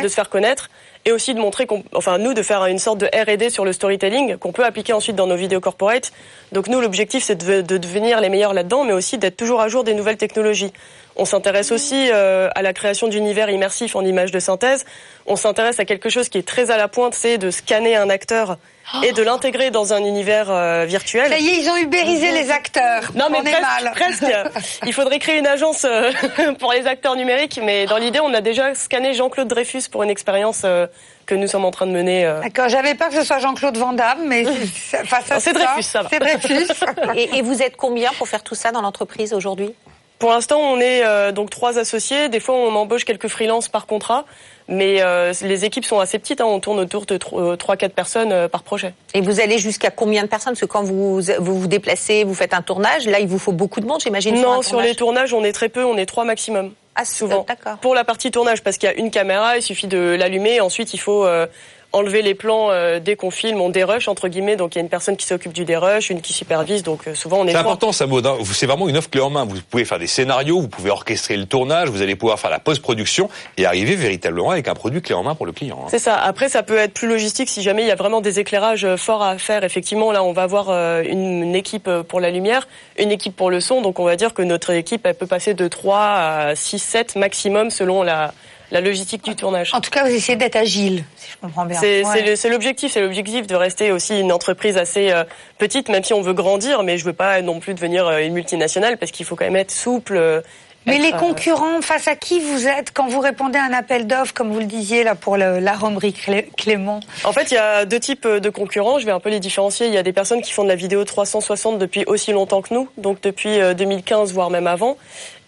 de 0.04 0.08
se 0.08 0.14
faire 0.14 0.30
connaître, 0.30 0.70
et 1.06 1.12
aussi 1.12 1.34
de 1.34 1.40
montrer, 1.40 1.68
enfin 1.94 2.18
nous, 2.18 2.34
de 2.34 2.42
faire 2.42 2.66
une 2.66 2.80
sorte 2.80 3.00
de 3.00 3.08
R&D 3.08 3.50
sur 3.50 3.66
le 3.66 3.74
storytelling 3.74 4.38
qu'on 4.38 4.52
peut 4.52 4.66
appliquer 4.66 4.94
ensuite 4.94 5.16
dans 5.16 5.28
nos 5.28 5.36
vidéos 5.36 5.60
corporate. 5.60 6.12
Donc 6.52 6.68
nous, 6.68 6.82
l'objectif, 6.82 7.24
c'est 7.24 7.36
de, 7.36 7.62
de 7.62 7.78
devenir 7.78 8.22
les 8.22 8.30
meilleurs 8.30 8.54
là-dedans, 8.54 8.84
mais 8.84 8.94
aussi 8.94 9.18
d'être 9.18 9.38
toujours 9.38 9.62
à 9.62 9.68
jour 9.68 9.84
des 9.84 9.94
nouvelles 9.94 10.18
technologies. 10.18 10.72
On 11.16 11.26
s'intéresse 11.26 11.72
aussi 11.72 12.10
à 12.10 12.62
la 12.62 12.74
création 12.74 13.08
d'univers 13.08 13.50
immersifs 13.50 13.96
en 13.96 14.02
images 14.04 14.32
de 14.32 14.40
synthèse. 14.40 14.86
On 15.28 15.36
s'intéresse 15.36 15.80
à 15.80 15.86
quelque 15.86 16.10
chose 16.10 16.30
qui 16.30 16.38
est 16.38 16.48
très 16.48 16.72
à 16.72 16.78
la 16.78 16.88
pointe, 16.88 17.14
c'est 17.14 17.38
de 17.38 17.52
scanner 17.52 17.96
un 17.96 18.10
acteur 18.10 18.58
et 19.04 19.12
de 19.12 19.24
l'intégrer 19.24 19.72
dans 19.72 19.94
un 19.94 20.04
univers 20.04 20.50
euh, 20.50 20.86
virtuel. 20.86 21.30
Ça 21.30 21.40
y 21.40 21.48
est, 21.48 21.62
ils 21.62 21.70
ont 21.70 21.78
ubérisé 21.78 22.32
les 22.32 22.52
acteurs. 22.52 23.12
Non, 23.16 23.28
mais 23.30 23.52
presque, 23.94 24.26
Il 24.86 24.94
faudrait 24.94 25.20
créer 25.20 25.38
une 25.38 25.48
agence 25.48 25.86
euh, 25.86 26.12
pour 26.60 26.74
les 26.74 26.88
acteurs 26.88 27.16
numériques, 27.16 27.60
mais 27.64 27.86
dans 27.86 27.98
l'idée, 27.98 28.20
on 28.20 28.34
a 28.34 28.42
déjà 28.42 28.76
scanné 28.76 29.14
Jean-Claude 29.14 29.48
Dreyfus 29.48 29.84
pour 29.92 30.04
une 30.04 30.10
expérience 30.10 30.64
euh, 30.66 30.88
que 31.26 31.36
nous 31.36 31.48
sommes 31.48 31.66
en 31.66 31.72
train 31.72 31.88
de 31.88 31.92
mener. 31.92 32.24
D'accord, 32.44 32.70
j'avais 32.70 32.96
peur 32.96 33.10
que 33.10 33.16
ce 33.16 33.24
soit 33.24 33.40
Jean-Claude 33.40 33.78
Van 33.78 33.94
Damme, 33.94 34.28
mais 34.28 34.44
c'est 34.76 35.54
Dreyfus, 35.54 35.84
ça 35.84 36.02
va. 36.04 36.10
C'est 36.10 36.20
Dreyfus. 36.20 36.68
et, 37.16 37.38
et 37.38 37.42
vous 37.42 37.62
êtes 37.62 37.78
combien 37.78 38.12
pour 38.18 38.28
faire 38.28 38.44
tout 38.44 38.56
ça 38.56 38.72
dans 38.72 38.82
l'entreprise 38.82 39.34
aujourd'hui? 39.34 39.74
Pour 40.20 40.30
l'instant, 40.30 40.60
on 40.60 40.80
est 40.80 41.32
donc 41.32 41.50
trois 41.50 41.80
associés. 41.80 42.30
Des 42.30 42.40
fois, 42.40 42.54
on 42.54 42.76
embauche 42.76 43.06
quelques 43.06 43.28
freelances 43.28 43.70
par 43.70 43.88
contrat. 43.88 44.26
Mais 44.72 45.02
euh, 45.02 45.34
les 45.42 45.66
équipes 45.66 45.84
sont 45.84 46.00
assez 46.00 46.18
petites, 46.18 46.40
hein. 46.40 46.46
on 46.46 46.62
tourne 46.62 46.80
autour 46.80 47.06
de 47.06 47.18
3-4 47.18 47.90
personnes 47.90 48.32
euh, 48.32 48.48
par 48.48 48.64
projet. 48.64 48.94
Et 49.14 49.20
vous 49.20 49.42
allez 49.42 49.58
jusqu'à 49.58 49.92
combien 49.92 50.24
de 50.24 50.28
personnes? 50.28 50.54
Parce 50.54 50.62
que 50.62 50.66
quand 50.66 50.82
vous, 50.82 51.20
vous 51.40 51.60
vous 51.60 51.68
déplacez, 51.68 52.24
vous 52.24 52.34
faites 52.34 52.54
un 52.54 52.62
tournage, 52.62 53.06
là 53.06 53.20
il 53.20 53.28
vous 53.28 53.38
faut 53.38 53.52
beaucoup 53.52 53.82
de 53.82 53.86
monde, 53.86 54.00
j'imagine. 54.02 54.42
Non, 54.42 54.62
sur 54.62 54.80
les 54.80 54.96
tournages, 54.96 55.34
on 55.34 55.44
est 55.44 55.52
très 55.52 55.68
peu, 55.68 55.84
on 55.84 55.98
est 55.98 56.06
trois 56.06 56.24
maximum. 56.24 56.72
Ah, 56.96 57.04
souvent. 57.04 57.46
D'accord. 57.48 57.78
Pour 57.80 57.96
la 57.96 58.06
partie 58.06 58.32
tournage, 58.32 58.64
parce 58.64 58.78
qu'il 58.78 58.88
y 58.88 58.92
a 58.92 58.96
une 58.96 59.12
caméra, 59.12 59.58
il 59.58 59.62
suffit 59.62 59.88
de 59.88 60.16
l'allumer. 60.18 60.62
Ensuite, 60.62 60.94
il 60.94 61.00
faut 61.00 61.26
euh, 61.26 61.48
enlever 61.94 62.22
les 62.22 62.36
plans 62.36 62.72
euh, 62.72 63.00
dès 63.00 63.16
qu'on 63.16 63.32
filme, 63.32 63.60
on 63.60 63.70
dérush 63.70 64.08
entre 64.08 64.28
guillemets. 64.28 64.56
Donc 64.56 64.76
il 64.76 64.78
y 64.78 64.80
a 64.80 64.84
une 64.84 64.90
personne 64.90 65.18
qui 65.18 65.26
s'occupe 65.26 65.54
du 65.54 65.66
dérush, 65.66 66.10
une 66.10 66.22
qui 66.22 66.34
supervise. 66.34 66.84
Donc 66.84 67.08
euh, 67.08 67.16
souvent 67.16 67.40
on 67.40 67.48
est. 67.48 67.52
C'est 67.52 67.58
important 67.58 67.92
ça, 67.92 68.08
Maud. 68.08 68.26
Hein. 68.26 68.38
C'est 68.54 68.66
vraiment 68.66 68.88
une 68.88 68.98
offre 68.98 69.10
clé 69.10 69.22
en 69.22 69.30
main. 69.30 69.46
Vous 69.46 69.58
pouvez 69.70 69.86
faire 69.86 70.00
des 70.00 70.08
scénarios, 70.08 70.62
vous 70.62 70.68
pouvez 70.68 70.90
orchestrer 70.90 71.38
le 71.38 71.46
tournage, 71.46 71.90
vous 71.90 72.02
allez 72.02 72.16
pouvoir 72.16 72.40
faire 72.40 72.52
la 72.52 72.60
post-production 72.60 73.30
et 73.58 73.66
arriver 73.66 73.96
véritablement 73.96 74.52
avec 74.52 74.68
un 74.68 74.74
produit 74.74 75.02
clé 75.02 75.16
en 75.16 75.24
main 75.24 75.36
pour 75.36 75.46
le 75.46 75.52
client. 75.52 75.80
Hein. 75.84 75.88
C'est 75.90 76.00
ça. 76.00 76.18
Après 76.18 76.50
ça 76.50 76.64
peut 76.64 76.78
être 76.78 76.94
plus 76.94 77.08
logistique 77.08 77.50
si 77.50 77.62
jamais 77.62 77.84
il 77.84 77.88
y 77.88 77.92
a 77.92 77.96
vraiment 77.96 78.22
des 78.22 78.40
éclairages 78.40 78.86
euh, 78.86 78.98
forts 78.98 79.24
à 79.24 79.38
faire. 79.38 79.64
Effectivement 79.64 80.12
là 80.12 80.24
on 80.24 80.34
va 80.34 80.44
avoir 80.44 80.72
une, 80.72 81.44
une 81.44 81.56
équipe 81.56 81.90
pour 82.08 82.20
la 82.20 82.30
lumière, 82.30 82.68
une 82.98 83.12
équipe 83.12 83.36
pour 83.36 83.50
le 83.50 83.60
son. 83.60 83.82
Donc 83.82 84.00
on 84.00 84.06
va 84.06 84.16
dire 84.16 84.34
que 84.34 84.42
notre 84.42 84.72
équipe 84.72 85.06
elle 85.06 85.16
peut 85.16 85.28
passer 85.28 85.54
de 85.54 85.68
3 85.68 85.98
à 85.98 86.56
6, 86.56 86.80
7 86.80 87.16
maximum 87.16 87.70
selon 87.70 88.04
la 88.04 88.34
la 88.72 88.82
logistique 88.82 89.24
du 89.24 89.36
tournage. 89.36 89.72
En 89.74 89.82
tout 89.82 89.92
cas, 89.92 90.04
vous 90.06 90.14
essayez 90.14 90.38
d'être 90.38 90.56
agile, 90.56 91.04
si 91.18 91.32
je 91.32 91.38
comprends 91.38 91.66
bien. 91.66 91.80
C'est 91.80 92.50
l'objectif, 92.50 92.92
c'est 92.92 93.02
l'objectif 93.02 93.46
de 93.48 93.56
rester 93.56 93.92
aussi 93.92 94.20
une 94.20 94.32
entreprise 94.32 94.78
assez 94.78 95.12
euh, 95.12 95.24
petite, 95.58 95.90
même 95.90 96.04
si 96.04 96.14
on 96.14 96.22
veut 96.22 96.34
grandir, 96.34 96.84
mais 96.84 96.98
je 96.98 97.06
veux 97.06 97.14
pas 97.14 97.42
non 97.42 97.60
plus 97.60 97.74
devenir 97.74 98.08
euh, 98.08 98.20
une 98.20 98.34
multinationale 98.34 98.98
parce 98.98 99.12
qu'il 99.12 99.26
faut 99.26 99.36
quand 99.36 99.46
même 99.46 99.58
être 99.58 99.72
souple. 99.72 100.16
Euh, 100.16 100.42
mais 100.88 100.98
les 100.98 101.12
concurrents, 101.12 101.80
face 101.82 102.08
à 102.08 102.16
qui 102.16 102.40
vous 102.40 102.68
êtes 102.68 102.92
quand 102.92 103.08
vous 103.08 103.20
répondez 103.20 103.60
à 103.60 103.66
un 103.66 103.74
appel 103.74 104.08
d'offres, 104.08 104.34
comme 104.34 104.52
vous 104.52 104.60
le 104.60 104.66
disiez 104.66 105.04
là 105.04 105.14
pour 105.14 105.38
le, 105.38 105.60
la 105.60 105.74
romerie 105.74 106.16
Clément? 106.58 107.02
En 107.24 107.34
fait, 107.34 107.52
il 107.52 107.54
y 107.54 107.58
a 107.58 107.86
deux 107.86 108.00
types 108.00 108.28
de 108.28 108.50
concurrents. 108.50 108.98
Je 108.98 109.06
vais 109.06 109.12
un 109.12 109.20
peu 109.20 109.30
les 109.30 109.40
différencier. 109.40 109.86
Il 109.86 109.94
y 109.94 110.00
a 110.00 110.04
des 110.04 110.12
personnes 110.12 110.42
qui 110.42 110.52
font 110.52 110.64
de 110.64 110.70
la 110.70 110.76
vidéo 110.76 111.04
360 111.04 111.78
depuis 111.78 112.04
aussi 112.08 112.32
longtemps 112.32 112.64
que 112.64 112.74
nous, 112.74 112.90
donc 112.98 113.22
depuis 113.22 113.60
2015 113.78 114.34
voire 114.34 114.50
même 114.50 114.66
avant. 114.66 114.98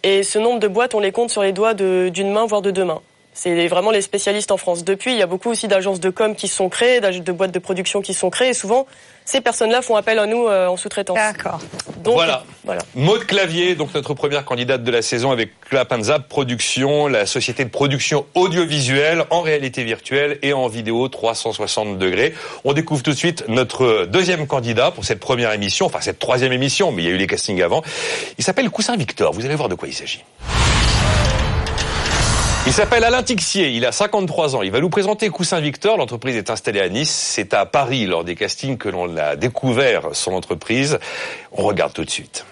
Et 0.04 0.22
ce 0.22 0.38
nombre 0.38 0.60
de 0.60 0.68
boîtes, 0.68 0.94
on 0.94 1.00
les 1.00 1.12
compte 1.12 1.32
sur 1.32 1.42
les 1.42 1.52
doigts 1.52 1.74
d'une 1.74 2.32
main 2.32 2.46
voire 2.46 2.62
de 2.62 2.70
deux 2.70 2.86
mains. 2.86 3.02
C'est 3.34 3.68
vraiment 3.68 3.92
les 3.92 4.02
spécialistes 4.02 4.52
en 4.52 4.58
France. 4.58 4.84
Depuis, 4.84 5.12
il 5.12 5.18
y 5.18 5.22
a 5.22 5.28
beaucoup 5.28 5.50
aussi 5.50 5.68
d'agences 5.68 6.00
de 6.00 6.10
com 6.10 6.36
qui 6.36 6.48
sont 6.48 6.70
créées, 6.70 7.02
de 7.02 7.32
boîtes 7.32 7.52
de 7.52 7.60
production 7.60 8.02
qui 8.02 8.14
sont 8.14 8.30
créées. 8.30 8.50
Et 8.50 8.54
souvent, 8.54 8.86
ces 9.26 9.42
personnes-là 9.42 9.82
font 9.82 9.96
appel 9.96 10.20
à 10.20 10.26
nous 10.26 10.48
euh, 10.48 10.68
en 10.68 10.78
sous-traitance. 10.78 11.16
D'accord. 11.16 11.60
Donc 12.04 12.16
voilà. 12.16 12.44
voilà. 12.66 12.82
Maud 12.96 13.26
Clavier, 13.26 13.76
donc 13.76 13.94
notre 13.94 14.14
première 14.14 14.46
candidate 14.46 14.84
de 14.84 14.92
la 14.92 15.02
saison 15.02 15.32
avec 15.32 15.60
Clapanzap 15.62 16.28
Production, 16.28 17.08
la 17.08 17.26
société 17.26 17.64
de 17.64 17.70
production 17.70 18.26
audiovisuelle 18.36 19.24
en 19.30 19.42
réalité 19.42 19.84
virtuelle 19.84 20.38
et 20.42 20.54
en 20.54 20.68
vidéo 20.68 21.08
360 21.08 21.98
degrés. 21.98 22.34
On 22.66 22.74
découvre 22.74 23.02
tout 23.02 23.12
de 23.12 23.16
suite 23.16 23.46
notre 23.48 24.06
deuxième 24.06 24.46
candidat 24.48 24.92
pour 24.92 25.06
cette 25.06 25.20
première 25.20 25.54
émission, 25.54 25.86
enfin 25.86 26.02
cette 26.02 26.20
troisième 26.20 26.52
émission, 26.52 26.92
mais 26.92 27.04
il 27.04 27.06
y 27.06 27.12
a 27.12 27.14
eu 27.14 27.18
les 27.18 27.28
castings 27.28 27.62
avant. 27.62 27.82
Il 28.38 28.44
s'appelle 28.44 28.70
Coussin 28.70 28.98
Victor. 28.98 29.34
Vous 29.34 29.46
allez 29.46 29.56
voir 29.56 29.70
de 29.70 29.76
quoi 29.76 29.88
il 29.88 29.94
s'agit. 29.94 30.24
Il 32.66 32.72
s'appelle 32.72 33.04
Alain 33.04 33.24
Tixier, 33.24 33.72
il 33.72 33.86
a 33.86 33.92
53 33.92 34.56
ans. 34.56 34.62
Il 34.62 34.72
va 34.72 34.80
nous 34.80 34.90
présenter 34.90 35.30
Coussin 35.30 35.60
Victor. 35.60 35.98
L'entreprise 35.98 36.38
est 36.38 36.50
installée 36.50 36.80
à 36.80 36.88
Nice. 36.88 37.12
C'est 37.12 37.54
à 37.54 37.66
Paris, 37.66 38.06
lors 38.06 38.24
des 38.24 38.36
castings, 38.36 38.78
que 38.78 38.88
l'on 38.88 39.18
a 39.18 39.36
découvert 39.36 40.10
son 40.14 40.32
entreprise. 40.32 40.98
On 41.52 41.64
regarde 41.64 41.92
tout 41.92 42.06
de 42.06 42.10
suite. 42.10 42.46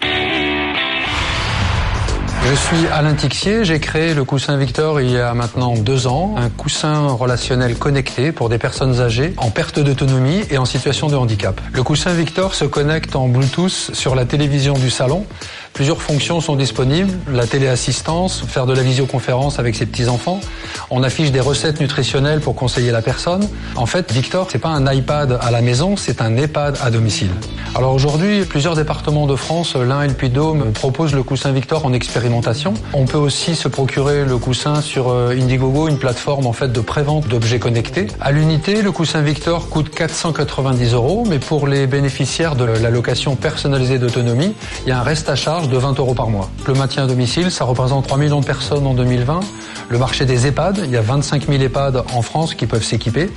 Je 2.44 2.56
suis 2.56 2.88
Alain 2.92 3.14
Tixier, 3.14 3.64
j'ai 3.64 3.80
créé 3.80 4.14
le 4.16 4.26
coussin 4.26 4.58
Victor 4.58 5.00
il 5.00 5.12
y 5.12 5.18
a 5.20 5.34
maintenant 5.36 5.76
deux 5.76 6.08
ans, 6.08 6.34
un 6.38 6.50
coussin 6.50 7.08
relationnel 7.08 7.76
connecté 7.76 8.32
pour 8.32 8.50
des 8.50 8.58
personnes 8.58 9.00
âgées 9.00 9.34
en 9.38 9.52
perte 9.52 9.80
d'autonomie 9.80 10.42
et 10.50 10.58
en 10.58 10.66
situation 10.66 11.08
de 11.08 11.16
handicap. 11.16 11.62
Le 11.72 11.84
coussin 11.84 12.14
Victor 12.14 12.56
se 12.56 12.66
connecte 12.66 13.16
en 13.16 13.28
Bluetooth 13.28 13.92
sur 13.94 14.16
la 14.16 14.26
télévision 14.26 14.74
du 14.74 14.90
salon 14.90 15.28
Plusieurs 15.74 16.02
fonctions 16.02 16.42
sont 16.42 16.56
disponibles. 16.56 17.14
La 17.32 17.48
téléassistance, 17.48 18.44
faire 18.46 18.66
de 18.66 18.74
la 18.74 18.84
visioconférence 18.84 19.58
avec 19.58 19.76
ses 19.76 19.86
petits-enfants. 19.86 20.42
On 20.90 21.02
affiche 21.02 21.32
des 21.32 21.40
recettes 21.40 21.80
nutritionnelles 21.80 22.42
pour 22.42 22.56
conseiller 22.56 22.92
la 22.92 23.02
personne. 23.02 23.48
En 23.76 23.86
fait, 23.86 24.12
Victor, 24.12 24.48
c'est 24.52 24.60
pas 24.60 24.70
un 24.70 24.92
iPad 24.92 25.40
à 25.42 25.50
la 25.50 25.62
maison, 25.62 25.96
c'est 25.96 26.22
un 26.22 26.36
EHPAD 26.36 26.78
à 26.82 26.92
domicile. 26.92 27.32
Alors 27.74 27.94
aujourd'hui, 27.94 28.44
plusieurs 28.44 28.76
départements 28.76 29.28
de 29.28 29.36
France, 29.38 29.76
l'un 29.76 30.04
et 30.04 30.08
le 30.10 30.14
Puy-de-Dôme, 30.14 30.74
proposent 30.74 31.16
le 31.16 31.24
coussin 31.24 31.54
Victor 31.54 31.86
en 31.86 31.94
expérimentation. 31.94 32.74
On 32.92 33.06
peut 33.06 33.18
aussi 33.18 33.56
se 33.56 33.70
procurer 33.70 34.26
le 34.26 34.38
coussin 34.38 34.82
sur 34.82 35.10
euh, 35.10 35.32
Indiegogo, 35.32 35.88
une 35.88 35.98
plateforme 35.98 36.48
en 36.48 36.54
fait 36.54 36.72
de 36.72 36.82
prévente 36.82 37.30
d'objets 37.30 37.60
connectés. 37.60 38.08
À 38.20 38.34
l'unité, 38.34 38.82
le 38.82 38.92
coussin 38.92 39.22
Victor 39.22 39.70
coûte 39.70 39.90
490 39.90 40.94
euros, 40.94 41.24
mais 41.30 41.40
pour 41.40 41.66
les 41.66 41.88
bénéficiaires 41.88 42.58
de 42.58 42.66
la 42.66 42.90
location 42.90 43.38
personnalisée 43.38 44.00
d'autonomie, 44.00 44.54
il 44.86 44.90
y 44.90 44.92
a 44.92 45.00
un 45.00 45.04
reste 45.04 45.30
à 45.30 45.36
charge 45.36 45.61
de 45.68 45.78
20 45.78 46.00
euros 46.00 46.14
par 46.14 46.30
mois. 46.30 46.50
Le 46.68 46.74
maintien 46.74 47.04
à 47.04 47.08
domicile, 47.08 47.52
ça 47.52 47.66
représente 47.66 48.08
3 48.08 48.18
millions 48.18 48.40
de 48.40 48.46
personnes 48.46 48.86
en 48.88 48.94
2020. 48.94 49.42
Le 49.90 49.98
marché 49.98 50.26
des 50.26 50.48
EHPAD, 50.48 50.82
il 50.86 50.92
y 50.92 50.98
a 50.98 51.02
25 51.02 51.48
000 51.48 51.62
EHPAD 51.62 52.04
en 52.14 52.22
France 52.22 52.54
qui 52.54 52.66
peuvent 52.66 52.84
s'équiper. 52.84 53.30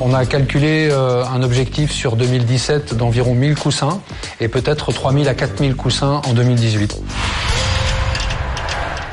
On 0.00 0.14
a 0.14 0.24
calculé 0.26 0.88
euh, 0.90 1.24
un 1.24 1.42
objectif 1.42 1.90
sur 1.90 2.16
2017 2.16 2.94
d'environ 2.94 3.34
1000 3.34 3.56
coussins 3.56 4.00
et 4.40 4.48
peut-être 4.48 4.92
3 4.92 5.12
000 5.12 5.28
à 5.28 5.34
4 5.34 5.58
000 5.58 5.74
coussins 5.74 6.20
en 6.26 6.32
2018. 6.32 7.00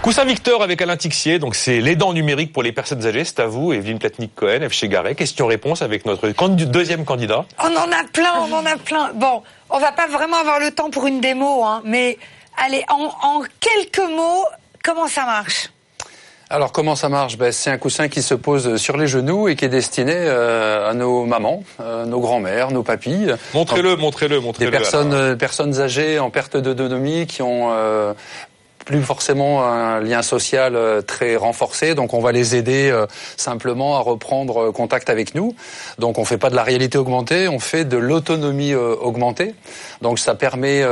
Coussin 0.03 0.25
Victor 0.25 0.62
avec 0.62 0.82
Alain 0.82 0.98
Tixier, 0.98 1.39
donc 1.39 1.55
c'est 1.55 1.79
l'aidant 1.79 2.12
numérique 2.12 2.51
pour 2.51 2.62
les 2.62 2.74
personnes 2.74 3.05
âgées, 3.05 3.24
c'est 3.24 3.39
à 3.39 3.46
vous, 3.46 3.72
Evelyne 3.72 4.00
Platnik-Cohen, 4.00 4.67
F. 4.70 4.84
Garay. 4.84 5.15
Question-réponse 5.15 5.82
avec 5.82 6.05
notre 6.05 6.27
deuxième 6.65 7.05
candidat. 7.05 7.46
On 7.58 7.67
en 7.67 7.89
a 7.89 8.03
plein, 8.12 8.34
on 8.41 8.53
en 8.53 8.65
a 8.65 8.75
plein. 8.75 9.13
Bon, 9.15 9.43
on 9.70 9.79
va 9.79 9.93
pas 9.93 10.08
vraiment 10.08 10.36
avoir 10.36 10.60
le 10.60 10.72
temps 10.72 10.89
pour 10.89 11.08
une 11.08 11.22
démo, 11.22 11.63
hein, 11.63 11.82
mais 11.86 12.17
Allez, 12.57 12.83
en, 12.89 13.41
quelques 13.60 14.10
mots, 14.10 14.45
comment 14.83 15.07
ça 15.07 15.25
marche 15.25 15.69
alors 16.50 16.72
comment 16.72 16.95
ça 16.95 17.10
marche? 17.10 17.36
Ben, 17.36 17.51
C'est 17.51 17.72
un 17.72 17.79
coussin 17.79 18.10
qui 18.10 18.22
se 18.22 18.36
pose 18.36 18.75
sur 18.75 18.95
les 18.95 19.07
genoux 19.07 19.48
et 19.48 19.55
qui 19.55 19.65
est 19.65 19.69
destiné 19.69 20.13
euh, 20.13 20.88
à 20.88 20.93
nos 20.93 21.25
mamans, 21.25 21.63
euh, 21.79 22.05
nos 22.05 22.19
grands-mères, 22.19 22.69
nos 22.69 22.83
papilles. 22.83 23.33
Montrez-le, 23.55 23.95
montrez-le, 23.95 24.39
montrez-le. 24.39 24.69
Des 24.69 24.77
personnes, 24.77 25.36
personnes 25.36 25.79
âgées 25.79 26.19
en 26.19 26.29
perte 26.29 26.55
d'autonomie 26.55 27.25
qui 27.25 27.41
ont 27.41 27.72
plus 28.83 29.01
forcément 29.01 29.65
un 29.65 29.99
lien 29.99 30.21
social 30.21 30.75
euh, 30.75 31.01
très 31.01 31.35
renforcé, 31.35 31.95
donc 31.95 32.13
on 32.13 32.19
va 32.19 32.31
les 32.31 32.55
aider 32.55 32.89
euh, 32.91 33.05
simplement 33.37 33.97
à 33.97 33.99
reprendre 33.99 34.71
contact 34.71 35.09
avec 35.09 35.35
nous. 35.35 35.55
Donc 35.99 36.17
on 36.17 36.25
fait 36.25 36.37
pas 36.37 36.49
de 36.49 36.55
la 36.55 36.63
réalité 36.63 36.97
augmentée, 36.97 37.47
on 37.47 37.59
fait 37.59 37.85
de 37.85 37.97
l'autonomie 37.97 38.73
augmentée. 38.73 39.55
Donc 40.01 40.19
ça 40.19 40.35
permet 40.35 40.83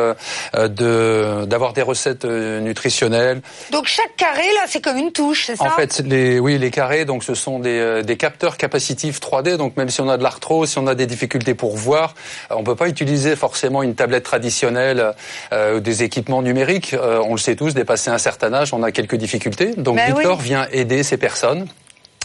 de 0.53 1.45
d'avoir 1.45 1.73
des 1.73 1.81
recettes 1.81 2.25
nutritionnelles. 2.25 3.41
Donc 3.71 3.87
chaque 3.87 4.15
carré 4.15 4.43
là, 4.53 4.61
c'est 4.67 4.81
comme 4.81 4.97
une 4.97 5.11
touche, 5.11 5.47
c'est 5.47 5.55
ça? 5.55 5.65
En 5.65 5.69
fait, 5.71 5.99
les 6.05 6.39
oui, 6.39 6.57
les 6.57 6.71
carrés, 6.71 7.05
donc 7.05 7.23
ce 7.23 7.33
sont 7.33 7.59
des, 7.59 8.03
des 8.03 8.17
capteurs 8.17 8.57
capacitifs 8.57 9.19
3D. 9.19 9.57
Donc 9.57 9.75
même 9.77 9.89
si 9.89 10.01
on 10.01 10.09
a 10.09 10.17
de 10.17 10.23
l'arthrose, 10.23 10.69
si 10.69 10.77
on 10.77 10.87
a 10.87 10.95
des 10.95 11.07
difficultés 11.07 11.53
pour 11.53 11.75
voir, 11.75 12.15
on 12.49 12.63
peut 12.63 12.75
pas 12.75 12.87
utiliser 12.87 13.35
forcément 13.35 13.83
une 13.83 13.95
tablette 13.95 14.23
traditionnelle 14.23 15.13
ou 15.51 15.79
des 15.79 16.03
équipements 16.03 16.41
numériques. 16.41 16.95
on 17.01 17.33
le 17.33 17.39
sait 17.39 17.55
tous 17.55 17.73
dépassé 17.81 18.09
un 18.11 18.17
certain 18.17 18.53
âge, 18.53 18.73
on 18.73 18.83
a 18.83 18.91
quelques 18.91 19.15
difficultés. 19.15 19.73
Donc 19.75 19.95
ben 19.97 20.13
Victor 20.13 20.39
vient 20.39 20.67
aider 20.71 21.03
ces 21.03 21.17
personnes 21.17 21.67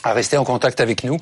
à 0.06 0.12
rester 0.12 0.36
en 0.36 0.44
contact 0.44 0.80
avec 0.80 1.04
nous 1.04 1.16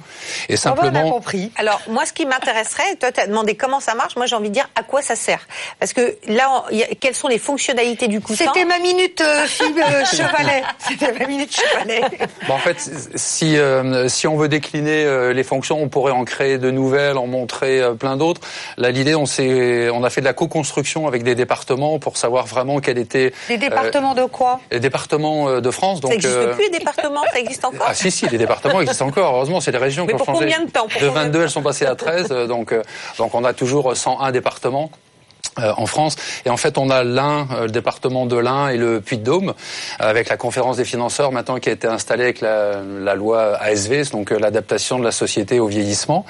et 0.49 0.57
simplement. 0.57 1.03
On 1.05 1.09
a 1.09 1.11
compris. 1.11 1.51
Alors 1.57 1.81
moi, 1.89 2.05
ce 2.05 2.13
qui 2.13 2.27
m'intéresserait, 2.27 2.97
toi, 2.97 3.11
tu 3.13 3.21
as 3.21 3.27
demandé 3.27 3.55
comment 3.55 3.81
ça 3.81 3.95
marche. 3.95 4.17
Moi, 4.17 4.27
j'ai 4.27 4.37
envie 4.37 4.51
de 4.51 4.55
dire 4.55 4.69
à 4.75 4.83
quoi 4.83 5.01
ça 5.03 5.17
sert. 5.17 5.47
Parce 5.79 5.93
que 5.93 6.17
là, 6.29 6.65
quelles 7.01 7.15
sont 7.15 7.29
les 7.29 7.39
fonctionnalités 7.39 8.09
du 8.09 8.21
coussin 8.21 8.45
C'était 8.47 8.67
ma 8.67 8.79
minute 8.79 9.21
euh, 9.21 9.47
euh 9.63 10.05
chevalet. 10.05 10.63
C'était 10.79 11.13
ma 11.13 11.27
minute 11.27 11.55
chevalet. 11.55 12.03
Bon, 12.47 12.55
en 12.55 12.59
fait, 12.59 12.77
si 13.15 13.57
euh, 13.57 14.09
si 14.09 14.27
on 14.27 14.37
veut 14.37 14.49
décliner 14.49 15.05
euh, 15.05 15.33
les 15.33 15.45
fonctions, 15.45 15.83
on 15.83 15.89
pourrait 15.89 16.13
en 16.13 16.25
créer 16.25 16.59
de 16.59 16.71
nouvelles, 16.71 17.17
en 17.17 17.27
montrer 17.27 17.83
plein 17.99 18.17
d'autres. 18.17 18.43
Là, 18.77 18.91
l'idée, 18.91 19.15
on 19.15 19.27
s'est, 19.27 19.89
on 19.91 20.05
a 20.05 20.11
fait 20.11 20.21
de 20.21 20.27
la 20.27 20.35
co-construction 20.35 21.07
avec 21.07 21.23
des 21.23 21.35
départements 21.35 21.99
pour 21.99 22.17
savoir 22.17 22.47
vraiment 22.47 22.81
quel 22.81 22.99
était. 22.99 23.33
Des 23.49 23.57
départements 23.59 24.15
de 24.15 24.25
quoi? 24.25 24.61
Les 24.71 24.81
départements 24.81 25.61
de 25.61 25.71
France. 25.71 26.01
Donc, 26.01 26.13
ça 26.13 26.17
n'existe 26.17 26.51
plus 26.51 26.65
les 26.65 26.79
départements, 26.79 27.23
ça 27.33 27.39
existe 27.39 27.65
encore? 27.65 27.87
Ah 27.89 27.95
si 27.95 28.11
si, 28.11 28.29
les 28.29 28.39
départements 28.39 28.74
existe 28.81 29.03
encore. 29.03 29.35
Heureusement, 29.35 29.61
c'est 29.61 29.73
les 29.73 29.79
régions 29.79 30.07
qui 30.07 30.15
ont 30.15 30.19
changé. 30.19 30.41
Combien 30.41 30.65
de 30.65 30.71
temps? 30.71 30.87
De 31.01 31.07
22, 31.07 31.43
elles 31.43 31.51
sont 31.51 31.63
passées 31.63 31.87
à 31.87 31.95
13. 31.95 32.29
Euh, 32.31 32.47
donc, 32.47 32.73
euh, 32.73 32.83
donc 33.19 33.35
on 33.35 33.45
a 33.45 33.53
toujours 33.53 33.97
101 33.97 34.33
départements. 34.33 34.91
Euh, 35.61 35.73
en 35.77 35.87
France. 35.87 36.17
Et 36.45 36.51
en 36.51 36.57
fait, 36.57 36.79
on 36.79 36.91
a 36.91 37.05
l'Ain, 37.05 37.47
le 37.63 37.69
département 37.69 38.27
de 38.27 38.37
l'Ain 38.37 38.69
et 38.71 38.77
le 38.77 39.01
Puy-de-Dôme, 39.01 39.55
avec 40.01 40.29
la 40.29 40.37
conférence 40.37 40.79
des 40.79 40.85
financeurs 40.85 41.31
maintenant 41.31 41.59
qui 41.59 41.69
a 41.69 41.73
été 41.73 41.87
installée 41.87 42.25
avec 42.25 42.41
la, 42.41 42.81
la 42.83 43.15
loi 43.15 43.57
ASV, 43.61 44.11
donc 44.11 44.31
l'adaptation 44.31 44.99
de 44.99 45.05
la 45.05 45.13
société 45.13 45.61
au 45.61 45.67
vieillissement. 45.69 46.27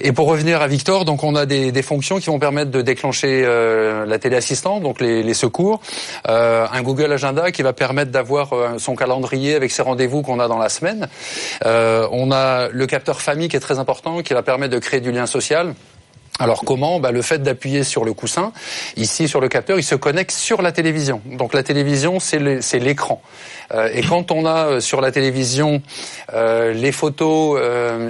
Et 0.00 0.12
pour 0.12 0.28
revenir 0.28 0.62
à 0.62 0.66
Victor, 0.66 1.04
donc 1.04 1.24
on 1.24 1.34
a 1.34 1.46
des, 1.46 1.72
des 1.72 1.82
fonctions 1.82 2.18
qui 2.18 2.26
vont 2.26 2.38
permettre 2.38 2.70
de 2.70 2.82
déclencher 2.82 3.42
euh, 3.44 4.06
la 4.06 4.18
téléassistante, 4.18 4.82
donc 4.82 5.00
les, 5.00 5.22
les 5.22 5.34
secours, 5.34 5.80
euh, 6.28 6.66
un 6.72 6.82
Google 6.82 7.12
Agenda 7.12 7.50
qui 7.50 7.62
va 7.62 7.72
permettre 7.72 8.10
d'avoir 8.10 8.52
euh, 8.52 8.78
son 8.78 8.94
calendrier 8.94 9.54
avec 9.54 9.70
ses 9.70 9.82
rendez-vous 9.82 10.22
qu'on 10.22 10.38
a 10.40 10.48
dans 10.48 10.58
la 10.58 10.68
semaine. 10.68 11.08
Euh, 11.64 12.06
on 12.12 12.30
a 12.30 12.68
le 12.68 12.86
capteur 12.86 13.20
famille 13.20 13.48
qui 13.48 13.56
est 13.56 13.60
très 13.60 13.78
important, 13.78 14.22
qui 14.22 14.34
va 14.34 14.42
permettre 14.42 14.74
de 14.74 14.78
créer 14.78 15.00
du 15.00 15.10
lien 15.10 15.26
social. 15.26 15.74
Alors 16.38 16.62
comment 16.64 17.00
bah, 17.00 17.10
Le 17.10 17.22
fait 17.22 17.42
d'appuyer 17.42 17.84
sur 17.84 18.04
le 18.04 18.12
coussin, 18.12 18.52
ici 18.96 19.28
sur 19.28 19.40
le 19.40 19.48
capteur, 19.48 19.78
il 19.78 19.84
se 19.84 19.94
connecte 19.94 20.30
sur 20.30 20.62
la 20.62 20.72
télévision. 20.72 21.20
Donc 21.26 21.54
la 21.54 21.62
télévision, 21.62 22.20
c'est 22.20 22.78
l'écran. 22.78 23.22
Euh, 23.74 23.90
et 23.92 24.02
quand 24.02 24.30
on 24.30 24.46
a 24.46 24.66
euh, 24.66 24.80
sur 24.80 25.00
la 25.00 25.12
télévision 25.12 25.82
euh, 26.32 26.72
les 26.72 26.92
photos 26.92 27.60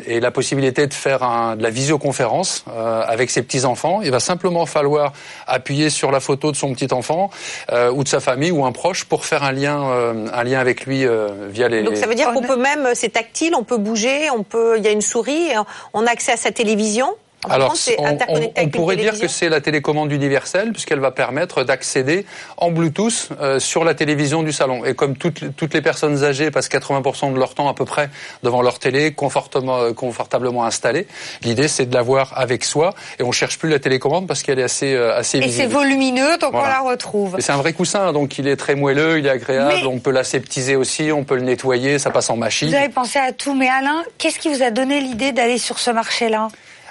et 0.07 0.21
la 0.21 0.31
possibilité 0.31 0.87
de 0.87 0.95
faire 0.95 1.23
un, 1.23 1.57
de 1.57 1.63
la 1.63 1.71
visioconférence 1.71 2.65
avec 3.07 3.31
ses 3.31 3.43
petits-enfants, 3.43 4.01
il 4.03 4.11
va 4.11 4.21
simplement 4.21 4.67
falloir 4.67 5.13
appuyer 5.47 5.91
sur 5.91 6.11
la 6.11 6.21
photo 6.21 6.53
de 6.53 6.57
son 6.57 6.73
petit-enfant 6.73 7.31
ou 7.93 8.05
de 8.05 8.09
sa 8.09 8.21
famille 8.21 8.51
ou 8.51 8.65
un 8.65 8.73
proche 8.73 9.05
pour 9.05 9.25
faire 9.25 9.43
un 9.43 9.53
lien, 9.53 9.81
un 10.33 10.45
lien 10.45 10.59
avec 10.59 10.87
lui 10.87 11.07
via 11.51 11.69
les... 11.69 11.83
Donc 11.83 11.97
ça 11.97 12.07
veut 12.07 12.15
dire 12.15 12.33
qu'on 12.33 12.43
peut 12.43 12.57
même, 12.57 12.89
c'est 12.95 13.11
tactile, 13.11 13.55
on 13.55 13.65
peut 13.65 13.79
bouger, 13.79 14.31
on 14.31 14.43
peut, 14.43 14.77
il 14.79 14.85
y 14.85 14.89
a 14.89 14.91
une 14.91 15.01
souris, 15.01 15.49
on 15.95 16.07
a 16.07 16.11
accès 16.11 16.33
à 16.33 16.37
sa 16.37 16.51
télévision 16.51 17.15
alors, 17.49 17.75
on, 17.99 18.69
pourrait 18.69 18.97
dire 18.97 19.19
que 19.19 19.29
c'est 19.29 19.49
la 19.49 19.61
télécommande 19.61 20.11
universelle, 20.11 20.73
puisqu'elle 20.73 20.99
va 20.99 21.13
permettre 21.13 21.63
d'accéder 21.63 22.27
en 22.57 22.73
Bluetooth 22.73 23.29
euh, 23.41 23.61
sur 23.61 23.85
la 23.85 23.95
télévision 23.95 24.43
du 24.43 24.53
salon. 24.53 24.85
Et 24.85 24.95
comme 24.95 25.17
toutes, 25.17 25.57
toutes 25.57 25.73
les 25.73 25.81
personnes 25.81 26.25
âgées 26.25 26.51
passent 26.51 26.69
80% 26.69 27.33
de 27.33 27.39
leur 27.39 27.55
temps 27.55 27.69
à 27.69 27.75
peu 27.75 27.85
près 27.85 28.11
devant 28.43 28.61
leur 28.61 28.81
télé, 28.81 29.13
confortablement, 29.13 29.79
euh, 29.79 29.93
confortablement 29.93 30.65
installée, 30.65 31.07
l'idée 31.43 31.69
c'est 31.69 31.87
de 31.87 31.95
l'avoir 31.95 32.37
avec 32.37 32.65
soi. 32.65 32.95
Et 33.21 33.23
on 33.23 33.31
cherche 33.31 33.57
plus 33.57 33.69
la 33.69 33.79
télécommande 33.79 34.27
parce 34.27 34.43
qu'elle 34.43 34.59
est 34.59 34.65
assez, 34.65 34.95
euh, 34.95 35.17
assez 35.17 35.39
Et 35.39 35.49
c'est 35.49 35.67
volumineux, 35.67 36.39
donc 36.39 36.55
on 36.55 36.63
la 36.63 36.81
retrouve. 36.81 37.37
Et 37.39 37.43
c'est 37.43 37.53
un 37.53 37.59
vrai 37.59 37.73
coussin, 37.73 38.13
donc 38.13 38.39
il 38.39 38.49
est 38.49 38.57
très 38.57 38.75
moelleux, 38.75 39.21
il 39.21 39.27
est 39.27 39.31
agréable, 39.31 39.87
on 39.87 40.01
peut 40.01 40.11
l'aseptiser 40.11 40.75
aussi, 40.75 41.13
on 41.13 41.23
peut 41.23 41.37
le 41.37 41.43
nettoyer, 41.43 42.01
ça 42.01 42.11
passe 42.11 42.31
en 42.31 42.37
machine. 42.37 42.69
Vous 42.69 42.75
avez 42.75 42.89
pensé 42.89 43.21
à 43.21 43.33
tout, 43.33 43.55
mais 43.55 43.69
Alain, 43.69 44.03
qu'est-ce 44.19 44.41
qui 44.41 44.49
vous 44.49 44.65
a 44.65 44.73
donné 44.73 45.01
l'idée 45.01 45.31
d'aller 45.31 45.59
sur 45.59 45.79
ce 45.79 45.93
marché-là? 45.93 46.49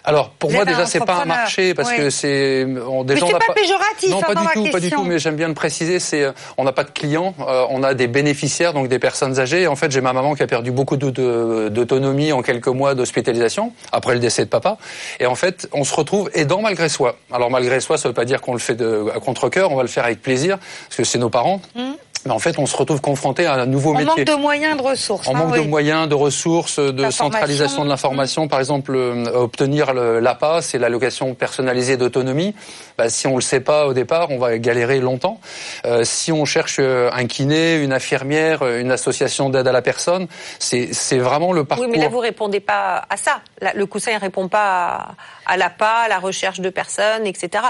Alors 0.08 0.30
pour 0.30 0.52
moi 0.52 0.64
déjà 0.64 0.86
c'est 0.86 1.06
pas 1.06 1.22
un 1.22 1.26
marché 1.26 1.74
parce 1.74 1.92
que 1.92 2.10
c'est 2.10 2.66
on 2.88 3.04
déjà 3.04 3.26
mais 3.26 3.34
on 3.34 3.38
pas, 3.38 3.48
pas 3.48 3.54
péjoratif 3.54 4.10
non 4.10 4.20
hein, 4.20 4.34
pas 4.34 4.36
du 4.36 4.48
tout 4.54 4.72
pas 4.72 4.80
du 4.80 4.90
tout 4.90 5.04
mais 5.04 5.20
j'aime 5.20 5.36
bien 5.36 5.50
le 5.50 5.54
préciser 5.54 6.00
c'est 6.00 6.24
euh, 6.24 6.32
on 6.58 6.64
n'a 6.64 6.72
pas 6.72 6.86
de 6.86 6.92
clients 6.92 7.36
euh, 7.42 7.66
on 7.70 7.84
a 7.84 7.94
des 7.94 8.08
bénéficiaires 8.08 8.72
donc 8.72 8.88
des 8.88 9.00
personnes 9.00 9.38
âgées 9.38 9.64
et 9.64 9.68
en 9.68 9.76
fait 9.76 9.92
j'ai 9.92 10.00
ma 10.00 10.14
maman 10.14 10.34
qui 10.34 10.44
a 10.44 10.48
perdu 10.48 10.72
beaucoup 10.72 10.96
d'autonomie 10.96 12.32
en 12.32 12.42
quelques 12.42 12.68
mois 12.68 12.96
d'hospitalisation 12.96 13.74
après 13.92 14.14
le 14.14 14.22
décès 14.22 14.46
de 14.46 14.50
papa 14.50 14.78
et 15.20 15.26
en 15.26 15.36
fait 15.36 15.68
on 15.74 15.84
se 15.84 15.94
retrouve 15.94 16.30
aidant 16.34 16.62
malgré 16.62 16.88
soi. 16.88 17.18
Alors 17.30 17.52
malgré 17.52 17.82
soi 17.82 17.98
ça 17.98 18.08
veut 18.08 18.14
pas 18.14 18.26
dire 18.26 18.40
qu'on 18.40 18.54
le 18.54 18.60
fait 18.60 18.76
de, 18.76 19.08
à 19.14 19.20
contre 19.20 19.50
cœur 19.50 19.72
on 19.74 19.76
va 19.76 19.82
le 19.84 19.90
faire 19.90 20.06
avec 20.06 20.22
plaisir 20.22 20.58
parce 20.58 20.96
que 20.96 21.04
c'est 21.04 21.20
nos 21.20 21.30
parents. 21.30 21.62
Mmh. 21.76 21.82
Mais 22.28 22.34
en 22.34 22.40
fait, 22.40 22.60
on 22.60 22.66
se 22.66 22.76
retrouve 22.76 23.02
confronté 23.02 23.46
à 23.46 23.54
un 23.54 23.66
nouveau 23.66 23.94
métier. 23.94 24.08
On 24.12 24.18
manque 24.18 24.26
de 24.26 24.36
moyens, 24.36 24.78
de 24.78 24.82
ressources. 24.84 25.28
On 25.28 25.36
hein, 25.36 25.40
manque 25.40 25.56
de 25.56 25.62
moyens, 25.62 26.08
de 26.08 26.16
ressources, 26.16 26.80
de 26.80 27.10
centralisation 27.10 27.84
de 27.84 27.90
l'information. 27.90 28.48
Par 28.48 28.60
exemple, 28.60 28.94
euh, 28.96 29.26
obtenir 29.34 29.94
l'APA, 29.94 30.62
c'est 30.62 30.78
l'allocation 30.78 31.34
personnalisée 31.34 31.98
d'autonomie. 31.98 32.54
Bah, 32.98 33.10
si 33.10 33.28
on 33.28 33.36
le 33.36 33.42
sait 33.42 33.62
pas 33.62 33.88
au 33.88 33.94
départ, 33.94 34.30
on 34.32 34.38
va 34.38 34.58
galérer 34.58 35.00
longtemps. 35.00 35.40
Euh, 35.86 36.04
si 36.04 36.32
on 36.32 36.46
cherche 36.46 36.78
euh, 36.80 37.10
un 37.14 37.26
kiné, 37.26 37.76
une 37.76 37.94
infirmière, 37.94 38.68
une 38.68 38.92
association 38.92 39.50
d'aide 39.50 39.68
à 39.68 39.72
la 39.72 39.82
personne, 39.82 40.28
c'est 40.60 41.18
vraiment 41.18 41.54
le 41.54 41.64
parcours. 41.64 41.86
Oui, 41.88 41.92
mais 41.92 42.02
là, 42.02 42.10
vous 42.10 42.20
répondez 42.20 42.60
pas 42.60 43.06
à 43.10 43.18
ça. 43.18 43.42
le 43.74 43.86
coussin, 43.86 44.12
il 44.12 44.18
répond 44.18 44.48
pas 44.48 44.68
à 44.68 45.08
à 45.48 45.58
l'APA, 45.58 45.88
à 45.88 46.08
la 46.08 46.20
recherche 46.20 46.60
de 46.60 46.70
personnes, 46.70 47.26
etc. 47.26 47.64